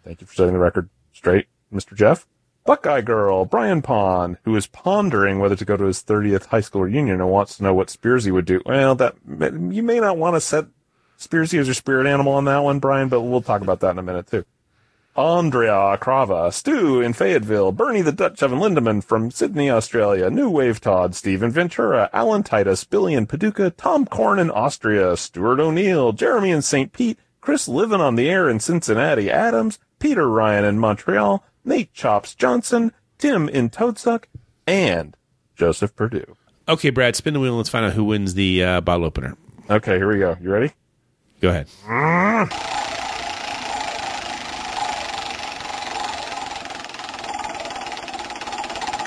Thank 0.04 0.22
you 0.22 0.28
for 0.28 0.36
setting 0.36 0.54
the 0.54 0.60
record 0.60 0.90
straight, 1.14 1.48
Mr. 1.74 1.96
Jeff. 1.96 2.28
Buckeye 2.66 3.02
Girl, 3.02 3.46
Brian 3.46 3.82
Pond, 3.82 4.38
who 4.44 4.56
is 4.56 4.68
pondering 4.68 5.40
whether 5.40 5.56
to 5.56 5.66
go 5.66 5.76
to 5.76 5.86
his 5.86 6.04
30th 6.04 6.48
high 6.48 6.62
school 6.62 6.84
reunion 6.84 7.20
and 7.20 7.30
wants 7.30 7.58
to 7.58 7.64
know 7.64 7.74
what 7.74 7.88
Spearsy 7.88 8.32
would 8.32 8.46
do. 8.46 8.62
Well, 8.66 8.94
that 8.96 9.16
you 9.26 9.82
may 9.82 10.00
not 10.00 10.18
want 10.18 10.36
to 10.36 10.42
set 10.42 10.66
Spearsy 11.18 11.60
as 11.60 11.68
your 11.68 11.74
spirit 11.74 12.06
animal 12.06 12.34
on 12.34 12.46
that 12.46 12.60
one, 12.60 12.80
Brian, 12.80 13.10
but 13.10 13.22
we'll 13.22 13.42
talk 13.42 13.62
about 13.62 13.80
that 13.80 13.92
in 13.92 14.00
a 14.00 14.04
minute 14.04 14.28
too. 14.28 14.46
Andrea 15.20 15.98
Crava, 15.98 16.50
Stu 16.50 17.02
in 17.02 17.12
Fayetteville, 17.12 17.74
Bernie 17.74 18.02
the 18.02 18.14
Dutch 18.14 18.42
Evan 18.42 18.60
Lindemann 18.60 19.04
from 19.04 19.32
Sydney, 19.32 19.70
Australia, 19.70 20.30
New 20.30 20.50
Wave 20.50 20.80
Todd, 20.80 21.14
Stephen 21.14 21.52
Ventura, 21.52 22.10
Alan 22.14 22.42
Titus, 22.42 22.86
Billy 22.86 23.16
in 23.16 23.28
Paducah, 23.28 23.72
Tom 23.72 24.06
Korn 24.06 24.40
in 24.40 24.50
Austria, 24.50 25.18
Stuart 25.18 25.60
O'Neill, 25.60 26.14
Jeremy 26.14 26.52
in 26.52 26.62
St. 26.62 26.94
Pete, 26.94 27.20
Chris 27.42 27.68
living 27.68 28.00
on 28.00 28.16
the 28.16 28.30
air 28.30 28.48
in 28.48 28.62
Cincinnati, 28.62 29.30
Adams, 29.30 29.78
Peter 30.00 30.26
Ryan 30.26 30.64
in 30.64 30.80
Montreal, 30.80 31.44
Nate 31.66 31.94
Chops 31.94 32.34
Johnson, 32.34 32.94
Tim 33.18 33.50
in 33.50 33.70
Toadsuck, 33.70 34.24
and 34.66 35.18
Joseph 35.54 35.98
Purdue. 35.98 36.38
Okay, 36.70 36.92
Brad, 36.92 37.18
spin 37.18 37.34
the 37.34 37.42
wheel 37.42 37.52
and 37.52 37.58
let's 37.58 37.68
find 37.68 37.86
out 37.86 37.92
who 37.92 38.06
wins 38.06 38.36
the 38.36 38.64
uh, 38.64 38.80
bottle 38.80 39.06
opener. 39.06 39.36
Okay, 39.70 39.98
here 39.98 40.08
we 40.08 40.20
go. 40.20 40.38
You 40.42 40.50
ready? 40.50 40.72
Go 41.42 41.50
ahead. 41.50 41.68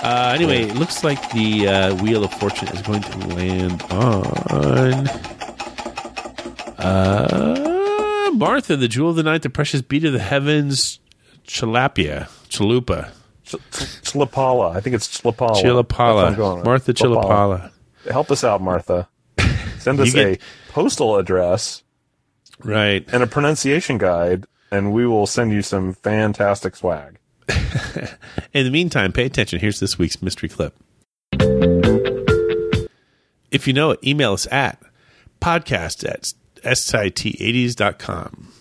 Uh, 0.02 0.32
anyway, 0.34 0.62
it 0.62 0.74
looks 0.74 1.04
like 1.04 1.30
the 1.30 1.68
uh, 1.68 1.94
Wheel 2.02 2.24
of 2.24 2.32
Fortune 2.34 2.68
is 2.68 2.82
going 2.82 3.02
to 3.02 3.18
land 3.28 3.82
on 3.84 5.08
uh, 6.78 8.30
Martha, 8.34 8.76
the 8.76 8.88
Jewel 8.88 9.10
of 9.10 9.16
the 9.16 9.22
Night, 9.22 9.42
the 9.42 9.50
Precious 9.50 9.82
Beat 9.82 10.04
of 10.04 10.12
the 10.12 10.18
Heavens, 10.18 10.98
Chalapia, 11.46 12.28
Chalupa, 12.48 13.10
Ch- 13.44 13.50
Ch- 13.70 14.02
Chilapala. 14.12 14.74
I 14.74 14.80
think 14.80 14.94
it's 14.96 15.06
Chilapala. 15.08 15.48
That's 15.54 15.62
Chilapala. 15.62 16.64
Martha 16.64 16.92
Chilapala. 16.92 17.70
Help 18.10 18.30
us 18.30 18.42
out, 18.44 18.60
Martha. 18.60 19.08
Send 19.78 20.00
us 20.00 20.12
get- 20.12 20.26
a 20.26 20.38
postal 20.72 21.16
address 21.16 21.82
Right. 22.64 23.06
and 23.12 23.22
a 23.22 23.26
pronunciation 23.26 23.98
guide, 23.98 24.46
and 24.70 24.92
we 24.92 25.06
will 25.06 25.26
send 25.26 25.52
you 25.52 25.62
some 25.62 25.94
fantastic 25.94 26.74
swag. 26.76 27.18
In 28.52 28.64
the 28.64 28.70
meantime, 28.70 29.12
pay 29.12 29.26
attention. 29.26 29.58
Here's 29.60 29.80
this 29.80 29.98
week's 29.98 30.22
mystery 30.22 30.48
clip. 30.48 30.74
If 33.50 33.66
you 33.66 33.72
know 33.72 33.90
it, 33.90 34.00
email 34.04 34.32
us 34.32 34.46
at 34.50 34.80
podcast 35.40 36.04
at 36.08 36.32
sit80s.com. 36.64 38.52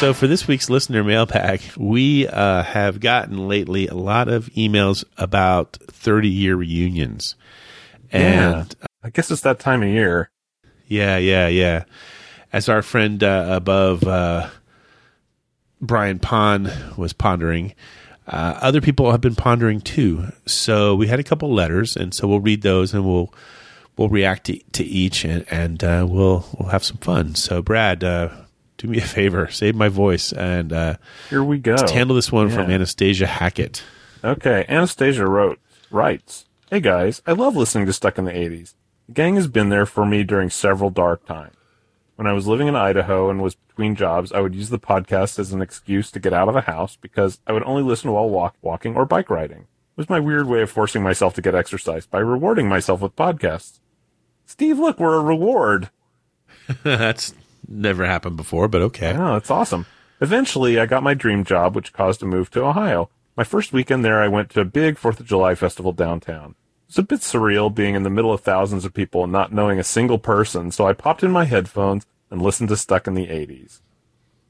So, 0.00 0.14
for 0.14 0.26
this 0.26 0.48
week's 0.48 0.70
listener 0.70 1.04
mailbag, 1.04 1.60
we 1.76 2.26
uh, 2.26 2.62
have 2.62 3.00
gotten 3.00 3.48
lately 3.48 3.86
a 3.86 3.92
lot 3.92 4.28
of 4.28 4.46
emails 4.54 5.04
about 5.18 5.76
30 5.90 6.26
year 6.26 6.56
reunions. 6.56 7.34
And 8.10 8.74
I 9.02 9.10
guess 9.10 9.30
it's 9.30 9.42
that 9.42 9.58
time 9.58 9.82
of 9.82 9.90
year. 9.90 10.30
yeah, 10.86 11.18
yeah, 11.18 11.48
yeah. 11.48 11.84
As 12.52 12.68
our 12.68 12.82
friend 12.82 13.22
uh, 13.22 13.46
above, 13.50 14.02
uh, 14.04 14.48
Brian 15.80 16.18
Pond, 16.18 16.72
was 16.96 17.12
pondering, 17.12 17.74
uh, 18.26 18.58
other 18.60 18.80
people 18.80 19.10
have 19.12 19.20
been 19.20 19.34
pondering 19.36 19.80
too. 19.80 20.26
So 20.46 20.94
we 20.94 21.06
had 21.06 21.20
a 21.20 21.24
couple 21.24 21.52
letters, 21.52 21.96
and 21.96 22.12
so 22.12 22.26
we'll 22.28 22.40
read 22.40 22.62
those 22.62 22.92
and 22.92 23.04
we'll 23.04 23.32
we'll 23.96 24.08
react 24.08 24.44
to, 24.46 24.58
to 24.72 24.84
each, 24.84 25.24
and, 25.24 25.44
and 25.50 25.82
uh, 25.84 26.06
we'll 26.08 26.44
we'll 26.58 26.70
have 26.70 26.84
some 26.84 26.98
fun. 26.98 27.34
So 27.34 27.62
Brad, 27.62 28.02
uh, 28.04 28.30
do 28.78 28.88
me 28.88 28.98
a 28.98 29.02
favor, 29.02 29.48
save 29.50 29.74
my 29.74 29.88
voice, 29.88 30.32
and 30.32 30.72
uh, 30.72 30.96
Here 31.28 31.44
we 31.44 31.58
go. 31.58 31.74
let's 31.74 31.92
handle 31.92 32.16
this 32.16 32.32
one 32.32 32.50
from 32.50 32.70
Anastasia 32.70 33.26
Hackett. 33.26 33.82
Okay, 34.24 34.64
Anastasia 34.68 35.26
wrote, 35.26 35.58
writes, 35.90 36.46
Hey 36.70 36.80
guys, 36.80 37.22
I 37.26 37.32
love 37.32 37.56
listening 37.56 37.86
to 37.86 37.92
Stuck 37.92 38.18
in 38.18 38.24
the 38.24 38.32
80s. 38.32 38.74
The 39.06 39.12
gang 39.12 39.36
has 39.36 39.48
been 39.48 39.70
there 39.70 39.86
for 39.86 40.04
me 40.06 40.24
during 40.24 40.50
several 40.50 40.90
dark 40.90 41.26
times. 41.26 41.54
When 42.20 42.26
I 42.26 42.34
was 42.34 42.46
living 42.46 42.68
in 42.68 42.76
Idaho 42.76 43.30
and 43.30 43.40
was 43.40 43.54
between 43.54 43.96
jobs, 43.96 44.30
I 44.30 44.40
would 44.40 44.54
use 44.54 44.68
the 44.68 44.78
podcast 44.78 45.38
as 45.38 45.54
an 45.54 45.62
excuse 45.62 46.10
to 46.10 46.20
get 46.20 46.34
out 46.34 46.48
of 46.48 46.54
the 46.54 46.60
house 46.60 46.96
because 46.96 47.40
I 47.46 47.52
would 47.54 47.62
only 47.62 47.82
listen 47.82 48.12
while 48.12 48.28
walk, 48.28 48.56
walking 48.60 48.94
or 48.94 49.06
bike 49.06 49.30
riding. 49.30 49.60
It 49.60 49.96
was 49.96 50.10
my 50.10 50.20
weird 50.20 50.46
way 50.46 50.60
of 50.60 50.70
forcing 50.70 51.02
myself 51.02 51.32
to 51.36 51.40
get 51.40 51.54
exercise 51.54 52.04
by 52.04 52.18
rewarding 52.18 52.68
myself 52.68 53.00
with 53.00 53.16
podcasts. 53.16 53.80
Steve, 54.44 54.78
look, 54.78 55.00
we're 55.00 55.16
a 55.16 55.22
reward. 55.22 55.88
That's 56.82 57.32
never 57.66 58.04
happened 58.04 58.36
before, 58.36 58.68
but 58.68 58.82
okay. 58.82 59.16
Oh, 59.16 59.32
that's 59.32 59.50
awesome. 59.50 59.86
Eventually, 60.20 60.78
I 60.78 60.84
got 60.84 61.02
my 61.02 61.14
dream 61.14 61.42
job, 61.42 61.74
which 61.74 61.94
caused 61.94 62.22
a 62.22 62.26
move 62.26 62.50
to 62.50 62.66
Ohio. 62.66 63.08
My 63.34 63.44
first 63.44 63.72
weekend 63.72 64.04
there, 64.04 64.20
I 64.20 64.28
went 64.28 64.50
to 64.50 64.60
a 64.60 64.66
big 64.66 64.98
Fourth 64.98 65.20
of 65.20 65.26
July 65.26 65.54
festival 65.54 65.92
downtown. 65.92 66.54
It 66.90 66.94
was 66.94 67.04
a 67.04 67.06
bit 67.06 67.20
surreal 67.20 67.72
being 67.72 67.94
in 67.94 68.02
the 68.02 68.10
middle 68.10 68.32
of 68.32 68.40
thousands 68.40 68.84
of 68.84 68.92
people 68.92 69.22
and 69.22 69.32
not 69.32 69.52
knowing 69.52 69.78
a 69.78 69.84
single 69.84 70.18
person, 70.18 70.72
so 70.72 70.88
I 70.88 70.92
popped 70.92 71.22
in 71.22 71.30
my 71.30 71.44
headphones 71.44 72.04
and 72.32 72.42
listened 72.42 72.68
to 72.70 72.76
Stuck 72.76 73.06
in 73.06 73.14
the 73.14 73.28
80s. 73.28 73.80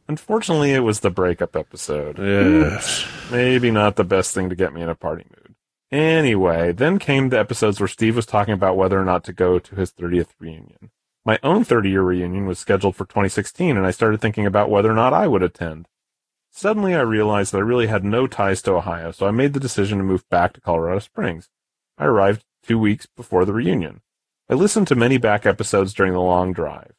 Unfortunately, 0.09 0.72
it 0.72 0.81
was 0.81 1.00
the 1.00 1.11
breakup 1.11 1.55
episode. 1.55 2.18
Oops. 2.18 3.05
Maybe 3.31 3.70
not 3.70 3.96
the 3.96 4.05
best 4.05 4.33
thing 4.33 4.48
to 4.48 4.57
get 4.57 4.72
me 4.72 4.81
in 4.81 4.88
a 4.88 4.94
party 4.94 5.26
mood. 5.29 5.55
Anyway, 5.92 6.72
then 6.72 6.98
came 6.98 7.29
the 7.29 7.38
episodes 7.38 7.79
where 7.79 7.87
Steve 7.87 8.16
was 8.16 8.24
talking 8.24 8.55
about 8.55 8.74
whether 8.74 8.98
or 8.98 9.05
not 9.05 9.22
to 9.24 9.35
go 9.35 9.59
to 9.59 9.74
his 9.74 9.92
30th 9.92 10.29
reunion. 10.38 10.90
My 11.26 11.38
own 11.42 11.62
30 11.62 11.90
year 11.90 12.00
reunion 12.00 12.46
was 12.46 12.59
scheduled 12.59 12.96
for 12.96 13.05
2016, 13.05 13.76
and 13.76 13.85
I 13.85 13.90
started 13.90 14.22
thinking 14.22 14.46
about 14.46 14.70
whether 14.70 14.90
or 14.90 14.94
not 14.94 15.12
I 15.12 15.26
would 15.26 15.42
attend. 15.42 15.88
Suddenly, 16.50 16.94
I 16.94 17.03
realized 17.03 17.53
that 17.53 17.59
I 17.59 17.61
really 17.61 17.88
had 17.88 18.03
no 18.03 18.26
ties 18.26 18.62
to 18.62 18.72
Ohio, 18.72 19.11
so 19.11 19.26
I 19.26 19.31
made 19.31 19.53
the 19.53 19.61
decision 19.61 19.98
to 19.98 20.05
move 20.05 20.26
back 20.31 20.55
to 20.55 20.62
Colorado 20.62 21.00
Springs. 21.00 21.50
I 22.00 22.06
arrived 22.06 22.46
two 22.62 22.78
weeks 22.78 23.04
before 23.04 23.44
the 23.44 23.52
reunion. 23.52 24.00
I 24.48 24.54
listened 24.54 24.88
to 24.88 24.94
many 24.94 25.18
back 25.18 25.44
episodes 25.44 25.92
during 25.92 26.14
the 26.14 26.20
long 26.20 26.54
drive. 26.54 26.94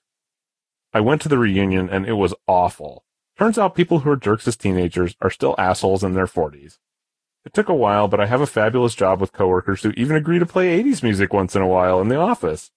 I 0.93 0.99
went 0.99 1.23
to 1.23 1.29
the 1.29 1.39
reunion 1.39 1.89
and 1.89 2.05
it 2.05 2.13
was 2.13 2.35
awful. 2.47 3.03
Turns 3.35 3.57
out 3.57 3.73
people 3.73 3.99
who 3.99 4.11
are 4.11 4.15
jerks 4.15 4.47
as 4.47 4.55
teenagers 4.55 5.15
are 5.19 5.31
still 5.31 5.55
assholes 5.57 6.03
in 6.03 6.13
their 6.13 6.27
40s. 6.27 6.77
It 7.43 7.53
took 7.53 7.67
a 7.67 7.73
while, 7.73 8.07
but 8.07 8.19
I 8.19 8.27
have 8.27 8.41
a 8.41 8.47
fabulous 8.47 8.93
job 8.93 9.19
with 9.19 9.33
coworkers 9.33 9.81
who 9.81 9.91
even 9.97 10.15
agree 10.15 10.37
to 10.37 10.45
play 10.45 10.83
80s 10.83 11.01
music 11.01 11.33
once 11.33 11.55
in 11.55 11.63
a 11.63 11.67
while 11.67 11.99
in 11.99 12.09
the 12.09 12.17
office. 12.17 12.69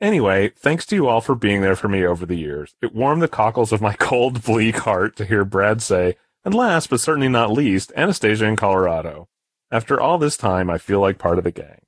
Anyway, 0.00 0.48
thanks 0.56 0.84
to 0.86 0.96
you 0.96 1.06
all 1.06 1.20
for 1.20 1.36
being 1.36 1.60
there 1.60 1.76
for 1.76 1.86
me 1.86 2.04
over 2.04 2.26
the 2.26 2.36
years. 2.36 2.74
It 2.82 2.92
warmed 2.92 3.22
the 3.22 3.28
cockles 3.28 3.72
of 3.72 3.80
my 3.80 3.92
cold, 4.00 4.42
bleak 4.42 4.78
heart 4.78 5.14
to 5.16 5.24
hear 5.24 5.44
Brad 5.44 5.80
say, 5.80 6.16
and 6.44 6.52
last 6.52 6.90
but 6.90 7.00
certainly 7.00 7.28
not 7.28 7.52
least, 7.52 7.92
Anastasia 7.94 8.46
in 8.46 8.56
Colorado. 8.56 9.28
After 9.70 10.00
all 10.00 10.18
this 10.18 10.36
time, 10.36 10.70
I 10.70 10.78
feel 10.78 11.00
like 11.00 11.18
part 11.18 11.38
of 11.38 11.44
the 11.44 11.50
gang. 11.50 11.82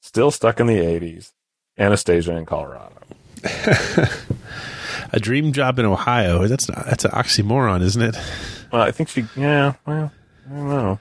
Still 0.00 0.30
stuck 0.30 0.58
in 0.58 0.66
the 0.66 0.78
80s. 0.78 1.32
Anastasia 1.78 2.36
in 2.36 2.44
Colorado. 2.44 2.92
a 5.12 5.20
dream 5.20 5.52
job 5.52 5.78
in 5.78 5.84
Ohio. 5.84 6.46
That's 6.48 6.68
not, 6.68 6.84
that's 6.86 7.04
an 7.04 7.12
oxymoron, 7.12 7.82
isn't 7.82 8.02
it? 8.02 8.16
Well, 8.72 8.82
I 8.82 8.90
think 8.90 9.08
she. 9.08 9.24
Yeah. 9.36 9.74
Well, 9.86 10.12
I 10.46 10.54
don't 10.54 10.68
know. 10.68 11.00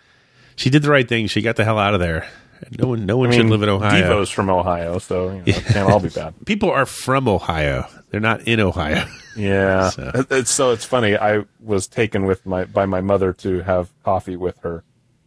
She 0.56 0.70
did 0.70 0.84
the 0.84 0.92
right 0.92 1.08
thing. 1.08 1.28
She 1.28 1.42
got 1.42 1.56
the 1.56 1.64
hell 1.64 1.80
out 1.80 1.94
of 1.94 2.00
there. 2.00 2.28
No 2.78 2.90
one, 2.90 3.06
no 3.06 3.18
one 3.18 3.30
I 3.30 3.36
should 3.36 3.48
live 3.48 3.64
in 3.64 3.70
Ohio. 3.70 4.02
Devo's 4.02 4.30
from 4.30 4.50
Ohio, 4.50 5.00
so 5.00 5.30
you 5.32 5.38
know, 5.38 5.44
it 5.46 5.66
can't 5.66 5.90
all 5.90 6.00
be 6.00 6.10
bad. 6.10 6.36
People 6.46 6.70
are 6.70 6.86
from 6.86 7.28
Ohio. 7.28 7.88
They're 8.12 8.20
not 8.20 8.48
in 8.48 8.60
Ohio. 8.60 9.08
Yeah. 9.36 9.90
So. 9.92 10.12
It's 10.30 10.52
so 10.52 10.72
it's 10.72 10.86
funny. 10.86 11.18
I 11.18 11.46
was 11.60 11.88
taken 11.88 12.26
with 12.26 12.46
my 12.46 12.66
by 12.66 12.86
my 12.86 13.02
mother 13.02 13.34
to 13.34 13.62
have 13.62 13.90
coffee 14.04 14.36
with 14.36 14.60
her, 14.60 14.84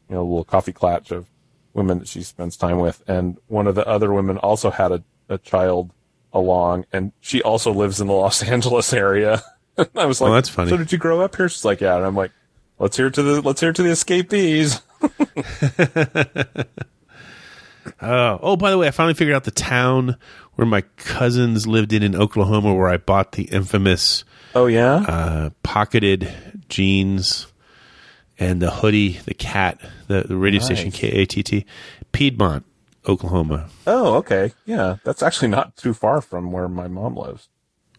you 0.08 0.14
know, 0.16 0.22
a 0.22 0.24
little 0.28 0.44
coffee 0.44 0.72
clatch 0.72 1.10
of 1.10 1.26
women 1.72 1.98
that 1.98 2.08
she 2.08 2.22
spends 2.22 2.56
time 2.56 2.78
with, 2.78 3.02
and 3.08 3.38
one 3.48 3.66
of 3.66 3.74
the 3.74 3.86
other 3.86 4.12
women 4.12 4.38
also 4.38 4.70
had 4.70 4.92
a, 4.92 5.02
a 5.28 5.38
child 5.38 5.90
along, 6.32 6.84
and 6.92 7.12
she 7.20 7.42
also 7.42 7.72
lives 7.72 8.00
in 8.00 8.06
the 8.06 8.12
Los 8.12 8.42
Angeles 8.48 8.92
area. 8.92 9.42
I 9.96 10.06
was 10.06 10.20
like, 10.20 10.30
Oh, 10.30 10.34
that's 10.34 10.48
funny. 10.48 10.70
So 10.70 10.76
did 10.76 10.92
you 10.92 10.98
grow 10.98 11.20
up 11.20 11.34
here? 11.36 11.48
She's 11.48 11.64
like, 11.64 11.80
yeah. 11.80 11.96
And 11.96 12.04
I'm 12.06 12.14
like, 12.14 12.30
let's 12.78 12.96
hear 12.96 13.10
to 13.10 13.22
the 13.22 13.40
let's 13.40 13.60
hear 13.60 13.72
to 13.72 13.82
the 13.82 13.90
escapees. 13.90 14.80
Oh, 18.00 18.38
oh, 18.42 18.56
by 18.56 18.70
the 18.70 18.78
way, 18.78 18.88
I 18.88 18.90
finally 18.92 19.12
figured 19.12 19.36
out 19.36 19.44
the 19.44 19.50
town 19.50 20.16
where 20.54 20.66
my 20.66 20.80
cousins 20.96 21.66
lived 21.66 21.92
in 21.92 22.02
in 22.02 22.14
Oklahoma, 22.16 22.72
where 22.74 22.88
I 22.88 22.96
bought 22.96 23.32
the 23.32 23.42
infamous 23.44 24.24
Oh 24.54 24.66
yeah. 24.66 24.94
uh, 25.06 25.50
pocketed 25.62 26.32
jeans 26.70 27.46
and 28.38 28.62
the 28.62 28.70
hoodie, 28.70 29.18
the 29.26 29.33
cat, 29.54 29.80
the, 30.08 30.22
the 30.22 30.36
radio 30.36 30.58
Nice. 30.58 30.66
station 30.66 30.90
K 30.90 31.08
A 31.08 31.26
T 31.26 31.42
T, 31.42 31.64
Piedmont, 32.12 32.64
Oklahoma. 33.06 33.68
Oh, 33.86 34.14
okay. 34.16 34.52
Yeah, 34.66 34.96
that's 35.04 35.22
actually 35.22 35.48
not 35.48 35.76
too 35.76 35.94
far 35.94 36.20
from 36.20 36.50
where 36.50 36.68
my 36.68 36.88
mom 36.88 37.16
lives. 37.16 37.48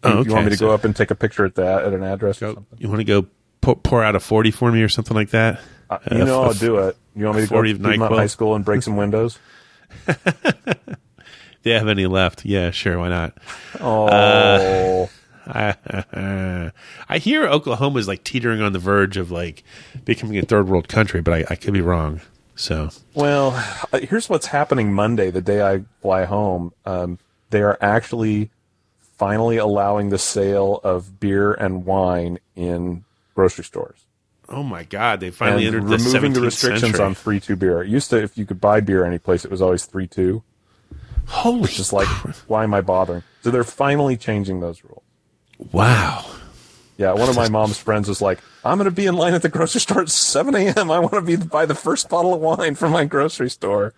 Oh, 0.02 0.08
You- 0.10 0.14
okay, 0.18 0.28
You 0.28 0.34
want 0.34 0.44
me 0.46 0.50
to 0.50 0.56
so- 0.58 0.66
go 0.66 0.74
up 0.74 0.84
and 0.84 0.94
take 0.94 1.10
a 1.10 1.14
picture 1.14 1.44
at 1.46 1.54
that 1.54 1.84
at 1.84 1.92
an 1.94 2.02
address 2.02 2.42
or 2.42 2.52
something? 2.54 2.78
You 2.78 2.88
want 2.88 3.00
to 3.00 3.04
go 3.04 3.26
pour, 3.62 3.76
pour 3.76 4.04
out 4.04 4.14
a 4.14 4.20
forty 4.20 4.50
for 4.50 4.70
me 4.70 4.82
or 4.82 4.88
something 4.90 5.16
like 5.16 5.30
that? 5.30 5.60
Uh, 5.88 5.98
you 6.10 6.24
know, 6.24 6.42
i 6.42 6.46
I'll 6.46 6.52
do 6.52 6.76
it. 6.78 6.96
You 7.14 7.24
want 7.24 7.36
me 7.38 7.44
to 7.44 7.48
go 7.48 7.54
40 7.56 7.72
to 7.74 7.78
Piedmont 7.78 8.12
High 8.14 8.26
School 8.26 8.54
and 8.54 8.64
break 8.64 8.82
some 8.82 8.96
windows? 8.96 9.38
Do 10.06 10.14
They 11.62 11.70
have 11.70 11.88
any 11.88 12.06
left? 12.06 12.44
Yeah, 12.44 12.70
sure. 12.70 12.98
Why 12.98 13.08
not? 13.08 13.38
Oh, 13.80 14.06
I, 14.08 15.08
I 17.08 17.18
hear 17.18 17.46
Oklahoma 17.46 17.98
is 17.98 18.08
like 18.08 18.24
teetering 18.24 18.60
on 18.60 18.72
the 18.72 18.78
verge 18.78 19.16
of 19.16 19.30
like 19.30 19.62
becoming 20.04 20.38
a 20.38 20.42
third 20.42 20.68
world 20.68 20.88
country, 20.88 21.20
but 21.20 21.34
I, 21.34 21.44
I 21.50 21.56
could 21.56 21.72
be 21.72 21.80
wrong. 21.80 22.20
So 22.56 22.90
well, 23.14 23.52
uh, 23.92 23.98
here's 23.98 24.28
what's 24.28 24.46
happening 24.46 24.92
Monday, 24.92 25.30
the 25.30 25.42
day 25.42 25.62
I 25.62 25.84
fly 26.00 26.24
home. 26.24 26.72
Um, 26.84 27.18
they 27.50 27.62
are 27.62 27.78
actually 27.80 28.50
finally 29.18 29.58
allowing 29.58 30.08
the 30.08 30.18
sale 30.18 30.80
of 30.82 31.20
beer 31.20 31.52
and 31.52 31.84
wine 31.84 32.38
in 32.54 33.04
grocery 33.34 33.64
stores. 33.64 33.98
Oh 34.48 34.62
my 34.62 34.84
God! 34.84 35.20
They 35.20 35.30
finally 35.30 35.66
and 35.66 35.76
entered 35.76 35.88
the 35.88 35.98
removing 35.98 36.32
the 36.32 36.40
17th 36.40 36.44
restrictions 36.44 36.80
century. 36.82 37.04
on 37.04 37.14
three 37.14 37.40
two 37.40 37.56
beer. 37.56 37.82
It 37.82 37.88
used 37.88 38.10
to, 38.10 38.22
if 38.22 38.38
you 38.38 38.46
could 38.46 38.60
buy 38.60 38.80
beer 38.80 39.04
any 39.04 39.18
place, 39.18 39.44
it 39.44 39.50
was 39.50 39.60
always 39.60 39.84
three 39.84 40.06
two. 40.06 40.42
Holy, 41.26 41.64
It's 41.64 41.76
just 41.76 41.92
like, 41.92 42.06
why 42.46 42.62
am 42.62 42.72
I 42.72 42.80
bothering? 42.80 43.24
So 43.42 43.50
they're 43.50 43.64
finally 43.64 44.16
changing 44.16 44.60
those 44.60 44.84
rules. 44.84 45.02
Wow! 45.72 46.24
Yeah, 46.98 47.12
one 47.12 47.28
of 47.28 47.36
my 47.36 47.48
mom's 47.48 47.78
friends 47.78 48.08
was 48.08 48.22
like, 48.22 48.40
"I'm 48.64 48.78
going 48.78 48.86
to 48.86 48.90
be 48.90 49.06
in 49.06 49.14
line 49.16 49.34
at 49.34 49.42
the 49.42 49.48
grocery 49.48 49.80
store 49.80 50.02
at 50.02 50.08
7 50.10 50.54
a.m. 50.54 50.90
I 50.90 50.98
want 50.98 51.14
to 51.14 51.22
be 51.22 51.36
buy 51.36 51.66
the 51.66 51.74
first 51.74 52.08
bottle 52.08 52.34
of 52.34 52.40
wine 52.40 52.74
from 52.74 52.92
my 52.92 53.04
grocery 53.04 53.50
store." 53.50 53.92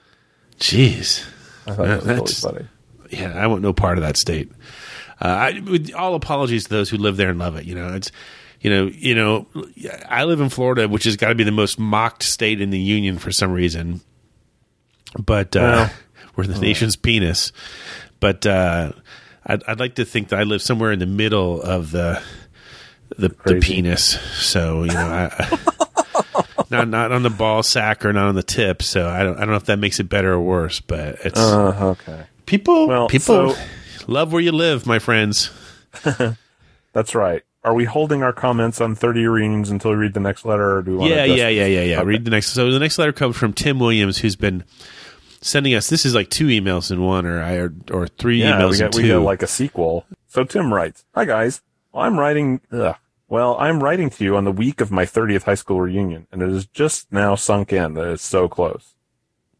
Jeez, 0.58 1.24
I 1.66 1.72
thought 1.74 1.86
that 1.86 1.96
was 1.96 2.06
really 2.06 2.14
That's- 2.18 2.40
funny. 2.40 2.66
yeah, 3.10 3.32
I 3.36 3.46
want 3.46 3.62
no 3.62 3.72
part 3.72 3.98
of 3.98 4.02
that 4.02 4.16
state. 4.16 4.50
Uh, 5.20 5.26
I, 5.28 5.60
with 5.60 5.92
all 5.94 6.14
apologies 6.14 6.64
to 6.64 6.70
those 6.70 6.90
who 6.90 6.96
live 6.96 7.16
there 7.16 7.30
and 7.30 7.38
love 7.38 7.56
it. 7.56 7.64
You 7.64 7.74
know, 7.74 7.94
it's 7.94 8.10
you 8.60 8.70
know, 8.70 8.86
you 8.92 9.14
know, 9.14 9.46
I 10.08 10.24
live 10.24 10.40
in 10.40 10.48
Florida, 10.48 10.88
which 10.88 11.04
has 11.04 11.16
got 11.16 11.28
to 11.28 11.34
be 11.36 11.44
the 11.44 11.52
most 11.52 11.78
mocked 11.78 12.24
state 12.24 12.60
in 12.60 12.70
the 12.70 12.78
union 12.78 13.18
for 13.18 13.30
some 13.30 13.52
reason. 13.52 14.00
But 15.16 15.54
uh, 15.54 15.60
Well, 15.60 15.90
we're 16.36 16.46
the 16.46 16.60
nation's 16.60 16.96
penis. 16.96 17.52
But 18.20 18.44
uh, 18.46 18.92
I'd, 19.48 19.62
I'd 19.64 19.80
like 19.80 19.94
to 19.96 20.04
think 20.04 20.28
that 20.28 20.38
I 20.38 20.42
live 20.42 20.60
somewhere 20.62 20.92
in 20.92 20.98
the 20.98 21.06
middle 21.06 21.60
of 21.62 21.90
the 21.90 22.22
the, 23.16 23.30
the 23.44 23.58
penis. 23.60 24.04
So 24.36 24.82
you 24.84 24.92
know, 24.92 25.30
I, 25.30 25.58
not 26.70 26.88
not 26.88 27.12
on 27.12 27.22
the 27.22 27.30
ball 27.30 27.62
sack 27.62 28.04
or 28.04 28.12
not 28.12 28.28
on 28.28 28.34
the 28.34 28.42
tip. 28.42 28.82
So 28.82 29.08
I 29.08 29.22
don't 29.22 29.36
I 29.36 29.40
don't 29.40 29.50
know 29.50 29.56
if 29.56 29.64
that 29.66 29.78
makes 29.78 29.98
it 30.00 30.04
better 30.08 30.32
or 30.34 30.40
worse. 30.40 30.80
But 30.80 31.16
it's 31.24 31.38
Uh, 31.40 31.96
okay, 32.00 32.24
people 32.46 32.88
well, 32.88 33.08
people 33.08 33.54
so- 33.54 33.62
love 34.06 34.32
where 34.32 34.42
you 34.42 34.52
live, 34.52 34.86
my 34.86 34.98
friends. 34.98 35.50
that's 36.92 37.14
right. 37.14 37.42
Are 37.64 37.74
we 37.74 37.84
holding 37.84 38.22
our 38.22 38.32
comments 38.32 38.80
on 38.80 38.94
30 38.94 39.26
reunions 39.26 39.68
until 39.70 39.90
we 39.90 39.96
read 39.96 40.14
the 40.14 40.20
next 40.20 40.44
letter, 40.44 40.76
or 40.78 40.82
do 40.82 40.92
we 40.92 40.96
want 40.98 41.10
Yeah, 41.10 41.24
yeah, 41.24 41.48
yeah, 41.48 41.66
yeah, 41.66 41.80
yeah. 41.82 41.96
Okay. 41.98 42.06
Read 42.06 42.24
the 42.24 42.30
next. 42.30 42.48
So 42.48 42.70
the 42.70 42.78
next 42.78 42.98
letter 42.98 43.12
comes 43.12 43.36
from 43.36 43.52
Tim 43.52 43.78
Williams, 43.78 44.18
who's 44.18 44.36
been 44.36 44.62
sending 45.40 45.74
us. 45.74 45.88
This 45.88 46.04
is 46.04 46.14
like 46.14 46.30
two 46.30 46.46
emails 46.46 46.90
in 46.90 47.02
one, 47.02 47.26
or 47.26 47.40
I 47.42 47.54
or, 47.56 47.74
or 47.90 48.06
three 48.08 48.40
Yeah, 48.42 48.58
emails 48.60 48.78
we 48.78 48.84
in 48.84 48.90
two. 48.90 49.02
we 49.02 49.08
got 49.08 49.22
like 49.22 49.42
a 49.42 49.46
sequel. 49.46 50.04
So 50.26 50.44
Tim 50.44 50.72
writes, 50.72 51.04
"Hi 51.14 51.24
guys, 51.24 51.62
I'm 51.94 52.18
writing. 52.18 52.60
Ugh. 52.72 52.96
Well, 53.30 53.56
I'm 53.58 53.82
writing 53.82 54.08
to 54.10 54.24
you 54.24 54.36
on 54.36 54.44
the 54.44 54.52
week 54.52 54.80
of 54.80 54.90
my 54.90 55.04
30th 55.04 55.42
high 55.42 55.54
school 55.54 55.80
reunion, 55.82 56.26
and 56.32 56.40
it 56.40 56.48
has 56.48 56.64
just 56.66 57.12
now 57.12 57.34
sunk 57.34 57.72
in 57.74 57.92
that 57.94 58.08
it's 58.12 58.24
so 58.24 58.48
close. 58.48 58.94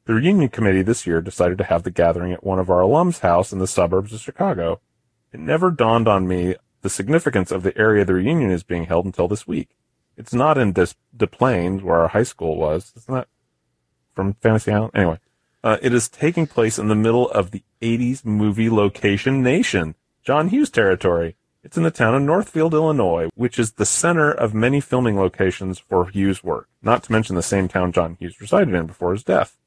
The 0.06 0.14
reunion 0.14 0.48
committee 0.48 0.80
this 0.80 1.06
year 1.06 1.20
decided 1.20 1.58
to 1.58 1.64
have 1.64 1.82
the 1.82 1.90
gathering 1.90 2.32
at 2.32 2.42
one 2.42 2.58
of 2.58 2.70
our 2.70 2.80
alums' 2.80 3.20
house 3.20 3.52
in 3.52 3.58
the 3.58 3.66
suburbs 3.66 4.14
of 4.14 4.20
Chicago. 4.20 4.80
It 5.34 5.40
never 5.40 5.70
dawned 5.70 6.08
on 6.08 6.26
me 6.26 6.54
the 6.80 6.88
significance 6.88 7.52
of 7.52 7.62
the 7.62 7.76
area 7.76 8.06
the 8.06 8.14
reunion 8.14 8.50
is 8.50 8.62
being 8.62 8.84
held 8.84 9.04
until 9.04 9.28
this 9.28 9.46
week. 9.46 9.68
It's 10.16 10.32
not 10.32 10.56
in 10.56 10.72
Des, 10.72 10.94
Des 11.14 11.26
Plaines, 11.26 11.82
where 11.82 12.00
our 12.00 12.08
high 12.08 12.22
school 12.22 12.56
was. 12.56 12.94
Isn't 12.96 13.14
that 13.14 13.28
from 14.14 14.32
Fantasy 14.40 14.72
Island? 14.72 14.92
Anyway, 14.94 15.18
uh, 15.68 15.76
it 15.83 15.92
is 15.92 16.09
taking 16.09 16.46
place 16.46 16.78
in 16.78 16.88
the 16.88 16.94
middle 16.94 17.28
of 17.28 17.50
the 17.50 17.62
80s 17.83 18.24
movie 18.24 18.70
location 18.70 19.42
nation, 19.42 19.96
John 20.22 20.48
Hughes 20.48 20.70
territory. 20.70 21.37
It's 21.62 21.76
in 21.76 21.83
the 21.83 21.90
town 21.90 22.14
of 22.14 22.22
Northfield, 22.22 22.72
Illinois, 22.72 23.28
which 23.35 23.59
is 23.59 23.72
the 23.72 23.85
center 23.85 24.31
of 24.31 24.54
many 24.54 24.81
filming 24.81 25.18
locations 25.18 25.78
for 25.78 26.07
Hughes' 26.07 26.42
work, 26.42 26.70
not 26.81 27.02
to 27.02 27.12
mention 27.12 27.37
the 27.37 27.42
same 27.42 27.68
town 27.68 27.92
John 27.92 28.16
Hughes 28.18 28.40
resided 28.40 28.72
in 28.72 28.87
before 28.87 29.12
his 29.12 29.22
death. 29.22 29.59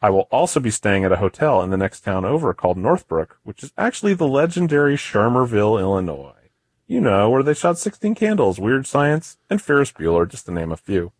I 0.00 0.10
will 0.10 0.26
also 0.32 0.58
be 0.58 0.72
staying 0.72 1.04
at 1.04 1.12
a 1.12 1.18
hotel 1.18 1.62
in 1.62 1.70
the 1.70 1.76
next 1.76 2.00
town 2.00 2.24
over 2.24 2.52
called 2.52 2.76
Northbrook, 2.76 3.38
which 3.44 3.62
is 3.62 3.72
actually 3.78 4.14
the 4.14 4.26
legendary 4.26 4.96
Shermerville, 4.96 5.78
Illinois. 5.78 6.50
You 6.88 7.00
know, 7.00 7.30
where 7.30 7.44
they 7.44 7.54
shot 7.54 7.78
16 7.78 8.16
Candles, 8.16 8.58
Weird 8.58 8.88
Science, 8.88 9.38
and 9.48 9.62
Ferris 9.62 9.92
Bueller, 9.92 10.28
just 10.28 10.46
to 10.46 10.52
name 10.52 10.72
a 10.72 10.76
few. 10.76 11.12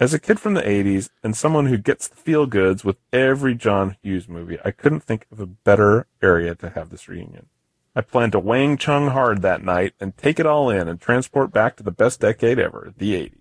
As 0.00 0.12
a 0.12 0.18
kid 0.18 0.40
from 0.40 0.54
the 0.54 0.62
80s 0.62 1.10
and 1.22 1.36
someone 1.36 1.66
who 1.66 1.78
gets 1.78 2.08
the 2.08 2.16
feel 2.16 2.46
goods 2.46 2.84
with 2.84 2.96
every 3.12 3.54
John 3.54 3.96
Hughes 4.02 4.28
movie, 4.28 4.58
I 4.64 4.72
couldn't 4.72 5.04
think 5.04 5.26
of 5.30 5.38
a 5.38 5.46
better 5.46 6.08
area 6.20 6.56
to 6.56 6.70
have 6.70 6.90
this 6.90 7.08
reunion. 7.08 7.46
I 7.94 8.00
plan 8.00 8.32
to 8.32 8.40
Wang 8.40 8.76
Chung 8.76 9.08
hard 9.08 9.40
that 9.42 9.62
night 9.62 9.94
and 10.00 10.16
take 10.16 10.40
it 10.40 10.46
all 10.46 10.68
in 10.68 10.88
and 10.88 11.00
transport 11.00 11.52
back 11.52 11.76
to 11.76 11.84
the 11.84 11.92
best 11.92 12.18
decade 12.18 12.58
ever, 12.58 12.92
the 12.96 13.14
80s. 13.14 13.38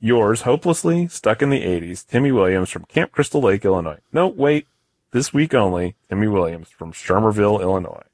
Yours, 0.00 0.42
hopelessly, 0.42 1.06
stuck 1.08 1.42
in 1.42 1.50
the 1.50 1.62
80s, 1.62 2.06
Timmy 2.06 2.32
Williams 2.32 2.70
from 2.70 2.86
Camp 2.86 3.12
Crystal 3.12 3.42
Lake, 3.42 3.64
Illinois. 3.64 3.98
No, 4.10 4.26
wait. 4.26 4.66
This 5.10 5.34
week 5.34 5.52
only, 5.52 5.96
Timmy 6.08 6.28
Williams 6.28 6.70
from 6.70 6.92
Shermerville, 6.92 7.60
Illinois. 7.60 8.04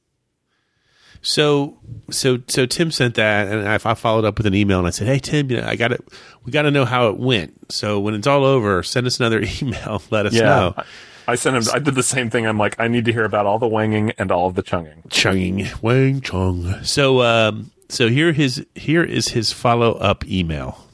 So, 1.24 1.78
so, 2.10 2.38
so 2.48 2.66
Tim 2.66 2.90
sent 2.90 3.14
that, 3.14 3.48
and 3.48 3.66
I, 3.66 3.74
I 3.74 3.94
followed 3.94 4.26
up 4.26 4.36
with 4.36 4.46
an 4.46 4.54
email, 4.54 4.78
and 4.78 4.86
I 4.86 4.90
said, 4.90 5.08
"Hey, 5.08 5.18
Tim, 5.18 5.50
you 5.50 5.56
know, 5.56 5.66
I 5.66 5.74
got 5.74 5.90
it. 5.90 6.04
we 6.44 6.52
got 6.52 6.62
to 6.62 6.70
know 6.70 6.84
how 6.84 7.08
it 7.08 7.18
went. 7.18 7.72
So 7.72 7.98
when 7.98 8.14
it's 8.14 8.26
all 8.26 8.44
over, 8.44 8.82
send 8.82 9.06
us 9.06 9.18
another 9.18 9.42
email. 9.62 10.02
Let 10.10 10.26
us 10.26 10.34
know." 10.34 10.74
I, 10.76 10.84
I 11.26 11.34
sent 11.36 11.56
him, 11.56 11.62
I 11.72 11.78
did 11.78 11.94
the 11.94 12.02
same 12.02 12.28
thing. 12.28 12.46
I'm 12.46 12.58
like, 12.58 12.78
I 12.78 12.88
need 12.88 13.06
to 13.06 13.12
hear 13.12 13.24
about 13.24 13.46
all 13.46 13.58
the 13.58 13.66
wanging 13.66 14.12
and 14.18 14.30
all 14.30 14.46
of 14.46 14.54
the 14.54 14.62
chunging. 14.62 15.08
Chunging, 15.08 15.82
Wang 15.82 16.20
Chung. 16.20 16.82
So, 16.84 17.22
um, 17.22 17.70
so 17.88 18.08
here 18.08 18.32
his 18.32 18.66
here 18.74 19.02
is 19.02 19.28
his 19.28 19.52
follow 19.52 19.92
up 19.94 20.26
email. 20.26 20.86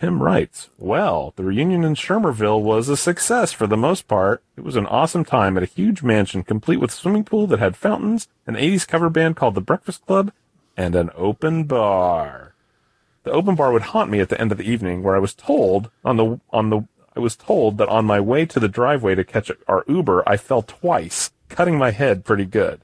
Tim 0.00 0.22
writes, 0.22 0.70
Well, 0.78 1.34
the 1.36 1.44
reunion 1.44 1.84
in 1.84 1.94
Shermerville 1.94 2.62
was 2.62 2.88
a 2.88 2.96
success 2.96 3.52
for 3.52 3.66
the 3.66 3.76
most 3.76 4.08
part. 4.08 4.42
It 4.56 4.64
was 4.64 4.76
an 4.76 4.86
awesome 4.86 5.26
time 5.26 5.58
at 5.58 5.62
a 5.62 5.66
huge 5.66 6.02
mansion 6.02 6.42
complete 6.42 6.78
with 6.80 6.90
swimming 6.90 7.22
pool 7.22 7.46
that 7.48 7.58
had 7.58 7.76
fountains, 7.76 8.26
an 8.46 8.54
80s 8.54 8.88
cover 8.88 9.10
band 9.10 9.36
called 9.36 9.54
The 9.54 9.60
Breakfast 9.60 10.06
Club, 10.06 10.32
and 10.74 10.94
an 10.94 11.10
open 11.14 11.64
bar. 11.64 12.54
The 13.24 13.30
open 13.30 13.54
bar 13.56 13.72
would 13.72 13.82
haunt 13.82 14.10
me 14.10 14.20
at 14.20 14.30
the 14.30 14.40
end 14.40 14.50
of 14.52 14.56
the 14.56 14.70
evening 14.70 15.02
where 15.02 15.14
I 15.14 15.18
was 15.18 15.34
told 15.34 15.90
on 16.02 16.16
the, 16.16 16.40
on 16.50 16.70
the, 16.70 16.88
I 17.14 17.20
was 17.20 17.36
told 17.36 17.76
that 17.76 17.90
on 17.90 18.06
my 18.06 18.20
way 18.20 18.46
to 18.46 18.58
the 18.58 18.68
driveway 18.68 19.14
to 19.16 19.22
catch 19.22 19.52
our 19.68 19.84
Uber, 19.86 20.26
I 20.26 20.38
fell 20.38 20.62
twice, 20.62 21.30
cutting 21.50 21.76
my 21.76 21.90
head 21.90 22.24
pretty 22.24 22.46
good. 22.46 22.80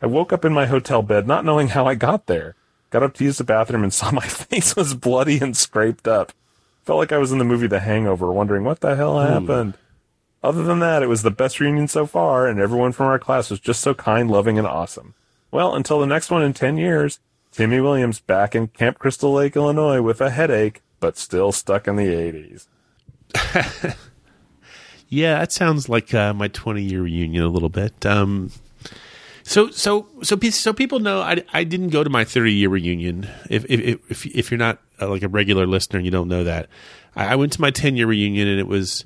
I 0.00 0.06
woke 0.06 0.32
up 0.32 0.42
in 0.42 0.54
my 0.54 0.64
hotel 0.64 1.02
bed 1.02 1.26
not 1.26 1.44
knowing 1.44 1.68
how 1.68 1.86
I 1.86 1.96
got 1.96 2.24
there. 2.24 2.54
Got 2.88 3.02
up 3.02 3.12
to 3.16 3.24
use 3.24 3.36
the 3.36 3.44
bathroom 3.44 3.82
and 3.82 3.92
saw 3.92 4.10
my 4.14 4.26
face 4.26 4.74
was 4.74 4.94
bloody 4.94 5.38
and 5.38 5.54
scraped 5.54 6.08
up. 6.08 6.32
Felt 6.86 6.98
like 6.98 7.12
I 7.12 7.18
was 7.18 7.32
in 7.32 7.38
the 7.38 7.44
movie 7.44 7.66
The 7.66 7.80
Hangover, 7.80 8.32
wondering 8.32 8.64
what 8.64 8.80
the 8.80 8.96
hell 8.96 9.18
happened. 9.18 9.74
Other 10.42 10.62
than 10.62 10.78
that, 10.78 11.02
it 11.02 11.08
was 11.08 11.22
the 11.22 11.30
best 11.30 11.58
reunion 11.60 11.88
so 11.88 12.06
far, 12.06 12.46
and 12.46 12.60
everyone 12.60 12.92
from 12.92 13.06
our 13.06 13.18
class 13.18 13.50
was 13.50 13.60
just 13.60 13.80
so 13.80 13.92
kind, 13.92 14.30
loving, 14.30 14.56
and 14.56 14.66
awesome. 14.66 15.14
Well, 15.50 15.74
until 15.74 15.98
the 15.98 16.06
next 16.06 16.30
one 16.30 16.42
in 16.42 16.52
10 16.52 16.78
years, 16.78 17.18
Timmy 17.50 17.80
Williams 17.80 18.20
back 18.20 18.54
in 18.54 18.68
Camp 18.68 18.98
Crystal 18.98 19.32
Lake, 19.32 19.56
Illinois 19.56 20.00
with 20.00 20.20
a 20.20 20.30
headache, 20.30 20.82
but 21.00 21.18
still 21.18 21.50
stuck 21.50 21.88
in 21.88 21.96
the 21.96 22.66
80s. 23.34 23.96
Yeah, 25.08 25.38
that 25.38 25.52
sounds 25.52 25.88
like 25.88 26.12
uh, 26.14 26.34
my 26.34 26.48
20 26.48 26.82
year 26.82 27.02
reunion 27.02 27.44
a 27.44 27.48
little 27.48 27.68
bit. 27.68 28.04
Um, 28.04 28.50
so, 29.44 29.70
so, 29.70 30.08
so, 30.22 30.36
so 30.36 30.72
people 30.72 30.98
know 30.98 31.20
I, 31.20 31.44
I 31.52 31.64
didn't 31.64 31.90
go 31.90 32.02
to 32.02 32.10
my 32.10 32.24
30 32.24 32.52
year 32.52 32.68
reunion. 32.68 33.28
If, 33.48 33.64
if, 33.66 34.00
if, 34.10 34.26
if 34.26 34.50
you're 34.50 34.58
not 34.58 34.80
uh, 35.00 35.08
like 35.08 35.22
a 35.22 35.28
regular 35.28 35.66
listener 35.66 35.98
and 35.98 36.04
you 36.04 36.10
don't 36.10 36.28
know 36.28 36.44
that, 36.44 36.68
I, 37.14 37.32
I 37.32 37.34
went 37.36 37.52
to 37.54 37.60
my 37.60 37.70
10 37.70 37.96
year 37.96 38.06
reunion 38.06 38.48
and 38.48 38.60
it 38.60 38.66
was 38.66 39.04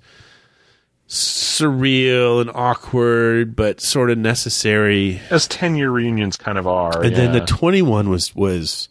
surreal 1.08 2.40
and 2.40 2.50
awkward, 2.54 3.56
but 3.56 3.80
sort 3.80 4.10
of 4.10 4.18
necessary. 4.18 5.20
As 5.30 5.48
10 5.48 5.74
year 5.76 5.90
reunions 5.90 6.36
kind 6.36 6.58
of 6.58 6.66
are. 6.66 7.02
And 7.02 7.16
then 7.16 7.32
the 7.32 7.40
21 7.40 8.08
was, 8.08 8.34
was 8.34 8.88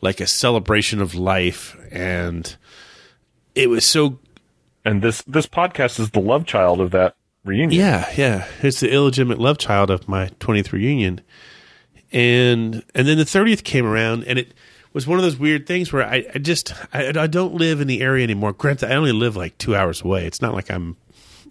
like 0.00 0.20
a 0.20 0.26
celebration 0.26 1.00
of 1.00 1.14
life. 1.14 1.76
And 1.90 2.56
it 3.54 3.68
was 3.68 3.86
so 3.86 4.18
and 4.84 5.02
this 5.02 5.22
this 5.22 5.46
podcast 5.46 6.00
is 6.00 6.10
the 6.10 6.20
love 6.20 6.46
child 6.46 6.80
of 6.80 6.92
that 6.92 7.14
reunion. 7.44 7.78
Yeah, 7.78 8.10
yeah. 8.16 8.46
It's 8.62 8.80
the 8.80 8.90
illegitimate 8.90 9.38
love 9.38 9.58
child 9.58 9.90
of 9.90 10.08
my 10.08 10.28
20th 10.40 10.72
reunion. 10.72 11.20
And 12.12 12.82
and 12.94 13.06
then 13.06 13.18
the 13.18 13.24
30th 13.24 13.64
came 13.64 13.84
around 13.84 14.24
and 14.24 14.38
it 14.38 14.54
was 14.92 15.06
one 15.06 15.18
of 15.18 15.22
those 15.24 15.36
weird 15.36 15.66
things 15.66 15.92
where 15.92 16.04
I, 16.06 16.26
I 16.34 16.38
just 16.38 16.72
I, 16.92 17.08
I 17.08 17.26
don't 17.26 17.54
live 17.54 17.80
in 17.80 17.86
the 17.88 18.00
area 18.00 18.24
anymore. 18.24 18.52
Granted, 18.52 18.90
I 18.90 18.96
only 18.96 19.12
live 19.12 19.36
like 19.36 19.56
2 19.58 19.74
hours 19.76 20.02
away. 20.02 20.26
It's 20.26 20.40
not 20.42 20.54
like 20.54 20.70
I'm 20.70 20.96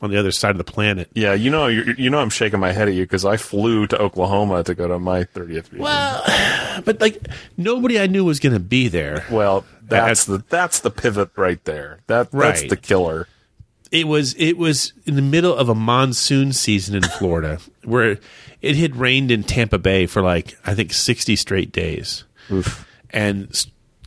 on 0.01 0.11
the 0.11 0.17
other 0.17 0.31
side 0.31 0.51
of 0.51 0.57
the 0.59 0.63
planet. 0.63 1.09
Yeah, 1.15 1.33
you 1.33 1.49
know, 1.49 1.67
you 1.67 1.95
you 1.97 2.09
know, 2.09 2.19
I'm 2.19 2.29
shaking 2.29 2.59
my 2.59 2.71
head 2.71 2.87
at 2.87 2.93
you 2.93 3.03
because 3.03 3.25
I 3.25 3.37
flew 3.37 3.87
to 3.87 3.99
Oklahoma 3.99 4.63
to 4.63 4.75
go 4.75 4.87
to 4.87 4.99
my 4.99 5.23
30th 5.23 5.71
reunion. 5.71 5.79
Well, 5.79 6.81
but 6.85 7.01
like 7.01 7.27
nobody 7.57 7.99
I 7.99 8.07
knew 8.07 8.23
was 8.25 8.39
going 8.39 8.53
to 8.53 8.59
be 8.59 8.87
there. 8.89 9.25
Well, 9.31 9.65
that's 9.81 10.25
the 10.25 10.43
that's 10.49 10.81
the 10.81 10.91
pivot 10.91 11.29
right 11.35 11.63
there. 11.65 11.99
That 12.07 12.31
that's 12.31 12.61
Right. 12.61 12.69
the 12.69 12.77
killer. 12.77 13.27
it 13.91 14.07
was 14.07 14.35
it 14.37 14.57
was 14.57 14.93
in 15.05 15.15
the 15.15 15.21
middle 15.21 15.55
of 15.55 15.69
a 15.69 15.75
monsoon 15.75 16.53
season 16.53 16.93
in 16.95 17.03
Florida 17.03 17.59
where 17.83 18.19
it 18.61 18.75
had 18.75 18.97
rained 18.97 19.31
in 19.31 19.43
Tampa 19.43 19.77
Bay 19.79 20.05
for 20.05 20.21
like 20.21 20.57
I 20.65 20.75
think 20.75 20.93
60 20.93 21.35
straight 21.37 21.71
days. 21.71 22.23
And 23.11 23.49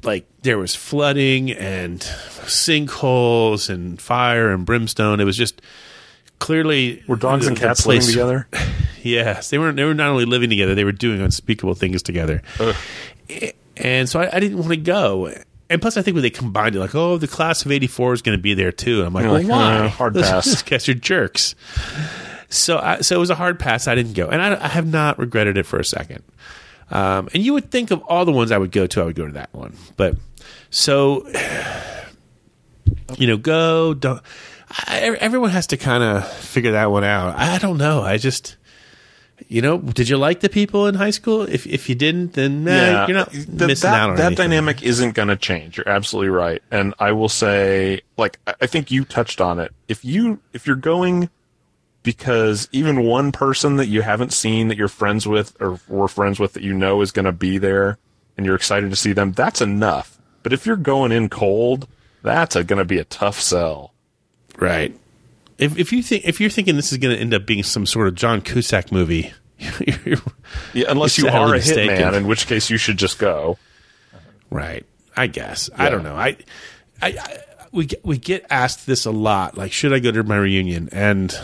like 0.02 0.26
there 0.42 0.58
was 0.58 0.74
flooding 0.74 1.50
and 1.52 2.00
sinkholes 2.00 3.68
and 3.70 4.00
fire 4.00 4.50
and 4.50 4.64
brimstone. 4.64 5.20
It 5.20 5.24
was 5.24 5.36
just 5.36 5.60
clearly 6.38 7.02
Were 7.06 7.16
dogs 7.16 7.46
and 7.46 7.56
cats 7.56 7.86
living 7.86 8.06
together? 8.08 8.48
Yes, 9.02 9.48
they 9.48 9.56
were. 9.56 9.72
They 9.72 9.84
were 9.84 9.94
not 9.94 10.10
only 10.10 10.26
living 10.26 10.50
together; 10.50 10.74
they 10.74 10.84
were 10.84 10.92
doing 10.92 11.22
unspeakable 11.22 11.72
things 11.72 12.02
together. 12.02 12.42
And 13.78 14.06
so 14.08 14.20
I, 14.20 14.36
I 14.36 14.40
didn't 14.40 14.58
want 14.58 14.70
to 14.72 14.76
go. 14.76 15.32
And 15.70 15.80
plus, 15.80 15.96
I 15.96 16.02
think 16.02 16.16
when 16.16 16.22
they 16.22 16.28
combined 16.28 16.76
it, 16.76 16.80
like, 16.80 16.94
oh, 16.94 17.16
the 17.16 17.26
class 17.26 17.64
of 17.64 17.72
'84 17.72 18.12
is 18.12 18.20
going 18.20 18.36
to 18.36 18.42
be 18.42 18.52
there 18.52 18.72
too. 18.72 18.98
And 18.98 19.06
I'm 19.06 19.14
like, 19.14 19.24
well, 19.24 19.32
like, 19.32 19.46
why? 19.48 19.86
uh, 19.86 19.88
hard 19.88 20.12
Those- 20.16 20.28
pass. 20.28 20.44
Those 20.44 20.62
guys 20.64 20.86
are 20.90 20.92
jerks. 20.94 21.54
So, 22.50 22.76
I, 22.78 23.00
so 23.00 23.14
it 23.16 23.18
was 23.18 23.30
a 23.30 23.34
hard 23.36 23.58
pass. 23.58 23.88
I 23.88 23.94
didn't 23.94 24.12
go, 24.12 24.26
and 24.28 24.42
I, 24.42 24.62
I 24.64 24.68
have 24.68 24.86
not 24.86 25.18
regretted 25.18 25.56
it 25.56 25.64
for 25.64 25.78
a 25.78 25.84
second. 25.84 26.22
Um, 26.90 27.28
and 27.32 27.42
you 27.42 27.52
would 27.52 27.70
think 27.70 27.90
of 27.90 28.02
all 28.02 28.24
the 28.24 28.32
ones 28.32 28.50
I 28.50 28.58
would 28.58 28.72
go 28.72 28.86
to, 28.86 29.00
I 29.00 29.04
would 29.04 29.14
go 29.16 29.26
to 29.26 29.32
that 29.34 29.52
one. 29.54 29.76
But 29.96 30.16
so, 30.70 31.26
you 33.18 33.26
know, 33.26 33.36
go. 33.36 33.94
Don't. 33.94 34.20
I, 34.86 35.16
everyone 35.20 35.50
has 35.50 35.66
to 35.68 35.76
kind 35.76 36.02
of 36.02 36.30
figure 36.32 36.72
that 36.72 36.90
one 36.90 37.04
out. 37.04 37.36
I 37.36 37.58
don't 37.58 37.76
know. 37.76 38.02
I 38.02 38.18
just, 38.18 38.56
you 39.48 39.62
know, 39.62 39.78
did 39.78 40.08
you 40.08 40.16
like 40.16 40.40
the 40.40 40.48
people 40.48 40.86
in 40.86 40.94
high 40.94 41.10
school? 41.10 41.42
If 41.42 41.66
if 41.66 41.88
you 41.88 41.94
didn't, 41.96 42.34
then 42.34 42.66
eh, 42.68 43.06
you're 43.06 43.16
not 43.16 43.32
Th- 43.32 43.48
missing 43.48 43.90
that, 43.90 44.00
out 44.00 44.10
on 44.10 44.16
that 44.16 44.26
anything. 44.26 44.44
dynamic 44.50 44.82
isn't 44.82 45.12
going 45.14 45.28
to 45.28 45.36
change. 45.36 45.76
You're 45.76 45.88
absolutely 45.88 46.30
right. 46.30 46.62
And 46.70 46.94
I 47.00 47.12
will 47.12 47.28
say, 47.28 48.02
like, 48.16 48.38
I 48.46 48.54
I 48.62 48.66
think 48.66 48.90
you 48.92 49.04
touched 49.04 49.40
on 49.40 49.58
it. 49.58 49.72
If 49.88 50.04
you 50.04 50.38
if 50.52 50.66
you're 50.68 50.76
going 50.76 51.30
because 52.02 52.68
even 52.72 53.04
one 53.04 53.32
person 53.32 53.76
that 53.76 53.86
you 53.86 54.02
haven't 54.02 54.32
seen 54.32 54.68
that 54.68 54.76
you're 54.76 54.88
friends 54.88 55.26
with 55.26 55.56
or 55.60 55.78
were 55.88 56.08
friends 56.08 56.38
with 56.40 56.54
that 56.54 56.62
you 56.62 56.72
know 56.74 57.00
is 57.00 57.12
going 57.12 57.24
to 57.26 57.32
be 57.32 57.58
there 57.58 57.98
and 58.36 58.46
you're 58.46 58.56
excited 58.56 58.90
to 58.90 58.96
see 58.96 59.12
them, 59.12 59.32
that's 59.32 59.60
enough. 59.60 60.18
But 60.42 60.52
if 60.52 60.64
you're 60.64 60.76
going 60.76 61.12
in 61.12 61.28
cold, 61.28 61.86
that's 62.22 62.54
going 62.54 62.78
to 62.78 62.84
be 62.84 62.98
a 62.98 63.04
tough 63.04 63.40
sell. 63.40 63.92
Right. 64.58 64.98
If 65.58 65.78
if 65.78 65.92
you 65.92 66.02
think 66.02 66.24
if 66.24 66.40
you're 66.40 66.48
thinking 66.50 66.76
this 66.76 66.90
is 66.92 66.98
going 66.98 67.14
to 67.14 67.20
end 67.20 67.34
up 67.34 67.44
being 67.44 67.62
some 67.62 67.84
sort 67.84 68.08
of 68.08 68.14
John 68.14 68.40
Cusack 68.40 68.90
movie, 68.90 69.32
Yeah, 70.72 70.84
unless 70.88 71.18
you 71.18 71.28
are 71.28 71.48
a 71.48 71.50
mistaken. 71.52 71.96
hitman, 71.96 72.14
in 72.14 72.26
which 72.26 72.46
case 72.46 72.70
you 72.70 72.78
should 72.78 72.96
just 72.96 73.18
go. 73.18 73.58
Right. 74.48 74.86
I 75.16 75.26
guess. 75.26 75.68
I 75.76 75.90
don't 75.90 76.02
know. 76.02 76.14
I, 76.14 76.36
I, 77.02 77.08
I 77.18 77.38
we 77.72 77.86
get, 77.86 78.04
we 78.04 78.18
get 78.18 78.46
asked 78.50 78.86
this 78.86 79.04
a 79.04 79.10
lot. 79.10 79.56
Like, 79.56 79.72
should 79.72 79.92
I 79.92 79.98
go 79.98 80.10
to 80.10 80.22
my 80.24 80.36
reunion? 80.36 80.88
And 80.92 81.36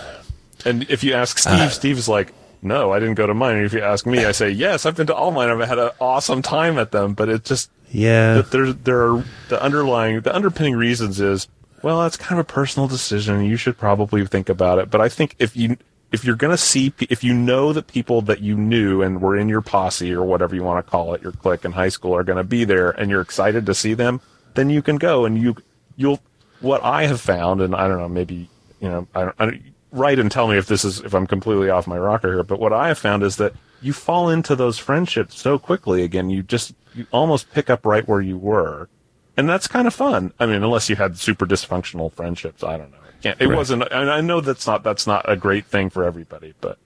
And 0.66 0.88
if 0.90 1.02
you 1.04 1.14
ask 1.14 1.38
Steve, 1.38 1.52
Uh. 1.52 1.68
Steve's 1.70 2.08
like, 2.08 2.32
"No, 2.62 2.92
I 2.92 2.98
didn't 2.98 3.14
go 3.14 3.26
to 3.26 3.34
mine." 3.34 3.56
And 3.56 3.64
if 3.66 3.72
you 3.72 3.80
ask 3.82 4.04
me, 4.06 4.24
I 4.24 4.32
say, 4.32 4.50
"Yes, 4.50 4.84
I've 4.84 4.96
been 4.96 5.06
to 5.06 5.14
all 5.14 5.30
mine. 5.30 5.48
I've 5.48 5.66
had 5.68 5.78
an 5.78 5.90
awesome 6.00 6.42
time 6.42 6.78
at 6.78 6.90
them." 6.92 7.14
But 7.14 7.28
it 7.28 7.44
just 7.44 7.70
yeah, 7.90 8.42
there 8.42 8.72
there 8.72 9.00
are 9.14 9.24
the 9.48 9.62
underlying 9.62 10.20
the 10.20 10.34
underpinning 10.34 10.76
reasons 10.76 11.20
is 11.20 11.48
well, 11.82 12.00
that's 12.02 12.16
kind 12.16 12.40
of 12.40 12.46
a 12.48 12.52
personal 12.52 12.88
decision. 12.88 13.44
You 13.44 13.56
should 13.56 13.78
probably 13.78 14.26
think 14.26 14.48
about 14.48 14.78
it. 14.78 14.90
But 14.90 15.00
I 15.00 15.08
think 15.08 15.36
if 15.38 15.56
you 15.56 15.76
if 16.12 16.24
you're 16.24 16.36
gonna 16.36 16.56
see 16.56 16.92
if 17.10 17.22
you 17.22 17.32
know 17.34 17.72
that 17.72 17.86
people 17.86 18.22
that 18.22 18.40
you 18.40 18.56
knew 18.56 19.02
and 19.02 19.20
were 19.20 19.36
in 19.36 19.48
your 19.48 19.60
posse 19.60 20.12
or 20.12 20.24
whatever 20.24 20.54
you 20.56 20.62
want 20.64 20.84
to 20.84 20.90
call 20.90 21.14
it, 21.14 21.22
your 21.22 21.32
clique 21.32 21.64
in 21.64 21.72
high 21.72 21.88
school 21.90 22.14
are 22.16 22.24
gonna 22.24 22.44
be 22.44 22.64
there, 22.64 22.90
and 22.90 23.10
you're 23.10 23.20
excited 23.20 23.66
to 23.66 23.74
see 23.74 23.94
them, 23.94 24.20
then 24.54 24.68
you 24.70 24.82
can 24.82 24.96
go 24.96 25.24
and 25.24 25.40
you 25.40 25.56
you'll 25.96 26.20
what 26.60 26.82
I 26.82 27.06
have 27.06 27.20
found, 27.20 27.60
and 27.60 27.74
I 27.74 27.86
don't 27.86 27.98
know, 27.98 28.08
maybe 28.08 28.48
you 28.80 28.88
know, 28.88 29.06
I 29.14 29.20
don't, 29.24 29.34
I 29.38 29.44
don't 29.46 29.62
write 29.96 30.18
and 30.18 30.30
tell 30.30 30.46
me 30.48 30.56
if 30.58 30.66
this 30.66 30.84
is 30.84 31.00
if 31.00 31.14
I'm 31.14 31.26
completely 31.26 31.70
off 31.70 31.86
my 31.86 31.98
rocker 31.98 32.28
here. 32.32 32.42
But 32.42 32.60
what 32.60 32.72
I 32.72 32.88
have 32.88 32.98
found 32.98 33.22
is 33.22 33.36
that 33.36 33.52
you 33.82 33.92
fall 33.92 34.28
into 34.30 34.54
those 34.56 34.78
friendships 34.78 35.38
so 35.40 35.58
quickly. 35.58 36.02
Again, 36.04 36.30
you 36.30 36.42
just 36.42 36.74
you 36.94 37.06
almost 37.12 37.50
pick 37.52 37.68
up 37.70 37.84
right 37.84 38.06
where 38.06 38.20
you 38.20 38.38
were, 38.38 38.88
and 39.36 39.48
that's 39.48 39.66
kind 39.66 39.86
of 39.86 39.94
fun. 39.94 40.32
I 40.38 40.46
mean, 40.46 40.62
unless 40.62 40.88
you 40.88 40.96
had 40.96 41.18
super 41.18 41.46
dysfunctional 41.46 42.12
friendships, 42.12 42.62
I 42.62 42.76
don't 42.78 42.90
know. 42.90 42.98
It, 43.22 43.40
Right. 43.48 43.56
wasn't. 43.56 43.82
And 43.90 44.10
I 44.10 44.20
know 44.20 44.40
that's 44.40 44.66
not 44.66 44.82
that's 44.84 45.06
not 45.06 45.28
a 45.28 45.36
great 45.36 45.66
thing 45.66 45.90
for 45.90 46.04
everybody, 46.04 46.54
but 46.60 46.78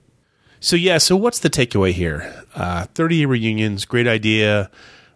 So 0.59 0.75
yeah, 0.75 0.97
so 0.97 1.15
what's 1.15 1.39
the 1.39 1.49
takeaway 1.49 1.91
here? 1.91 2.45
Uh, 2.55 2.85
Thirty 2.95 3.17
year 3.17 3.27
reunions, 3.27 3.85
great 3.85 4.07
idea, 4.07 4.71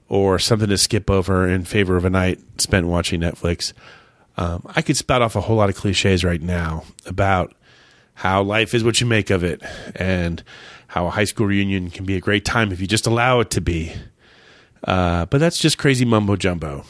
or 0.07 0.37
something 0.39 0.69
to 0.69 0.77
skip 0.77 1.09
over 1.09 1.47
in 1.47 1.63
favor 1.65 1.95
of 1.95 2.05
a 2.05 2.09
night 2.09 2.39
spent 2.61 2.85
watching 2.87 3.21
Netflix. 3.21 3.73
Um, 4.37 4.63
I 4.75 4.81
could 4.81 4.97
spout 4.97 5.21
off 5.21 5.35
a 5.35 5.41
whole 5.41 5.55
lot 5.55 5.69
of 5.69 5.75
cliches 5.75 6.23
right 6.25 6.41
now 6.41 6.83
about 7.05 7.53
how 8.15 8.41
life 8.41 8.73
is 8.73 8.83
what 8.83 8.99
you 8.99 9.05
make 9.05 9.29
of 9.29 9.43
it, 9.43 9.61
and 9.95 10.43
how 10.87 11.05
a 11.05 11.09
high 11.09 11.25
school 11.25 11.45
reunion 11.45 11.91
can 11.91 12.05
be 12.05 12.15
a 12.15 12.21
great 12.21 12.45
time 12.45 12.71
if 12.71 12.79
you 12.79 12.87
just 12.87 13.05
allow 13.05 13.41
it 13.41 13.51
to 13.51 13.61
be. 13.61 13.93
Uh, 14.83 15.25
but 15.25 15.39
that's 15.39 15.59
just 15.59 15.77
crazy 15.77 16.05
mumbo 16.05 16.35
jumbo. 16.35 16.85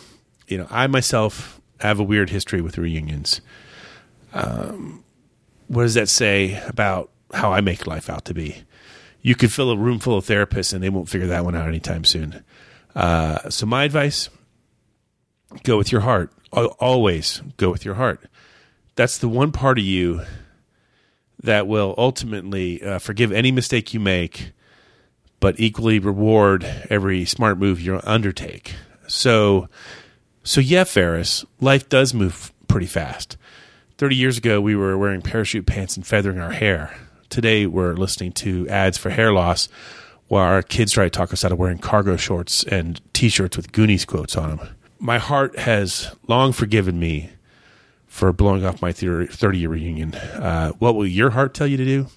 You 0.47 0.59
know, 0.59 0.67
I 0.69 0.86
myself 0.88 1.59
have 1.80 1.99
a 1.99 2.03
weird 2.03 2.30
history 2.30 2.61
with 2.61 2.78
reunions. 2.78 3.41
Um, 4.34 5.03
what 5.67 5.84
does 5.84 5.95
that 5.95 6.09
say 6.09 6.61
about 6.67 7.09
how 7.34 7.51
I 7.51 7.61
make 7.61 7.88
life 7.88 8.09
out 8.09 8.26
to 8.26 8.34
be? 8.34 8.63
You 9.21 9.34
could 9.34 9.51
fill 9.51 9.71
a 9.71 9.78
room 9.78 9.97
full 9.99 10.17
of 10.17 10.26
therapists 10.26 10.73
and 10.73 10.84
they 10.84 10.89
won't 10.89 11.09
figure 11.09 11.28
that 11.28 11.43
one 11.43 11.55
out 11.55 11.67
anytime 11.67 12.03
soon. 12.03 12.43
Uh, 12.93 13.49
so, 13.49 13.65
my 13.65 13.84
advice 13.84 14.30
go 15.63 15.78
with 15.78 15.91
your 15.91 16.01
heart. 16.01 16.32
Always 16.51 17.41
go 17.57 17.71
with 17.71 17.84
your 17.84 17.95
heart. 17.95 18.21
That's 18.95 19.17
the 19.17 19.28
one 19.28 19.51
part 19.51 19.80
of 19.80 19.84
you 19.84 20.21
that 21.45 21.67
will 21.67 21.95
ultimately 21.97 22.83
uh, 22.83 22.99
forgive 22.99 23.31
any 23.31 23.51
mistake 23.51 23.93
you 23.93 23.99
make, 23.99 24.51
but 25.39 25.59
equally 25.59 25.99
reward 25.99 26.63
every 26.89 27.25
smart 27.25 27.57
move 27.57 27.79
you 27.79 27.99
undertake. 28.03 28.75
So, 29.07 29.69
So, 30.43 30.61
yeah, 30.61 30.83
Ferris, 30.83 31.45
life 31.59 31.89
does 31.89 32.13
move 32.13 32.51
pretty 32.67 32.87
fast. 32.87 33.37
30 33.97 34.15
years 34.15 34.37
ago, 34.37 34.59
we 34.59 34.75
were 34.75 34.97
wearing 34.97 35.21
parachute 35.21 35.65
pants 35.65 35.95
and 35.95 36.05
feathering 36.05 36.39
our 36.39 36.51
hair. 36.51 36.93
Today, 37.29 37.65
we're 37.65 37.93
listening 37.93 38.33
to 38.33 38.67
ads 38.67 38.97
for 38.97 39.09
hair 39.09 39.31
loss 39.31 39.69
while 40.27 40.43
our 40.43 40.61
kids 40.61 40.91
try 40.91 41.05
to 41.05 41.09
talk 41.09 41.31
us 41.31 41.45
out 41.45 41.51
of 41.51 41.57
wearing 41.59 41.77
cargo 41.77 42.17
shorts 42.17 42.63
and 42.63 42.99
t 43.13 43.29
shirts 43.29 43.55
with 43.55 43.71
Goonies 43.71 44.05
quotes 44.05 44.35
on 44.35 44.57
them. 44.57 44.69
My 44.99 45.17
heart 45.17 45.57
has 45.59 46.15
long 46.27 46.51
forgiven 46.51 46.99
me 46.99 47.29
for 48.16 48.32
blowing 48.32 48.66
off 48.66 48.82
my 48.82 48.93
30 48.93 49.57
year 49.57 49.68
reunion. 49.68 50.16
Uh, 50.16 50.72
what 50.80 50.95
will 50.95 51.05
your 51.05 51.32
heart 51.32 51.53
tell 51.53 51.68
you 51.68 51.76
to 51.76 51.84
do? 51.84 52.07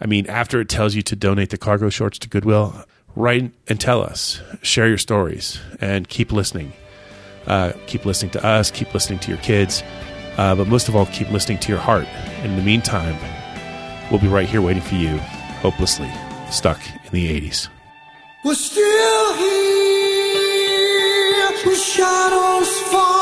I 0.00 0.06
mean, 0.06 0.26
after 0.26 0.60
it 0.60 0.68
tells 0.68 0.96
you 0.96 1.02
to 1.02 1.14
donate 1.14 1.50
the 1.50 1.56
cargo 1.56 1.88
shorts 1.88 2.18
to 2.18 2.28
Goodwill, 2.28 2.84
write 3.14 3.52
and 3.68 3.80
tell 3.80 4.02
us. 4.02 4.42
Share 4.62 4.88
your 4.88 4.98
stories 4.98 5.60
and 5.80 6.08
keep 6.08 6.32
listening. 6.32 6.72
Uh, 7.46 7.74
keep 7.86 8.04
listening 8.04 8.32
to 8.32 8.44
us, 8.44 8.72
keep 8.72 8.92
listening 8.92 9.20
to 9.20 9.28
your 9.28 9.38
kids, 9.38 9.84
uh, 10.36 10.56
but 10.56 10.66
most 10.66 10.88
of 10.88 10.96
all, 10.96 11.06
keep 11.06 11.30
listening 11.30 11.58
to 11.58 11.68
your 11.68 11.80
heart. 11.80 12.08
In 12.42 12.56
the 12.56 12.62
meantime, 12.62 13.16
we'll 14.10 14.20
be 14.20 14.26
right 14.26 14.48
here 14.48 14.60
waiting 14.60 14.82
for 14.82 14.96
you, 14.96 15.16
hopelessly 15.62 16.10
stuck 16.50 16.80
in 17.04 17.12
the 17.12 17.40
80s. 17.40 17.68
We're 18.44 18.54
still 18.54 19.34
here 19.34 19.60
shadows 21.76 22.80
falling. 22.90 23.19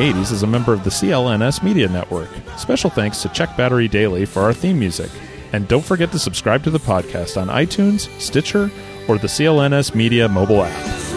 80s 0.00 0.32
is 0.32 0.42
a 0.42 0.46
member 0.46 0.72
of 0.72 0.82
the 0.82 0.88
CLNS 0.88 1.62
Media 1.62 1.86
Network. 1.86 2.30
Special 2.56 2.88
thanks 2.88 3.20
to 3.20 3.28
Check 3.28 3.54
Battery 3.54 3.86
Daily 3.86 4.24
for 4.24 4.40
our 4.40 4.54
theme 4.54 4.78
music. 4.78 5.10
And 5.52 5.68
don't 5.68 5.84
forget 5.84 6.10
to 6.12 6.18
subscribe 6.18 6.64
to 6.64 6.70
the 6.70 6.78
podcast 6.78 7.38
on 7.38 7.48
iTunes, 7.48 8.08
Stitcher, 8.18 8.70
or 9.08 9.18
the 9.18 9.26
CLNS 9.26 9.94
Media 9.94 10.26
mobile 10.26 10.62
app. 10.64 11.09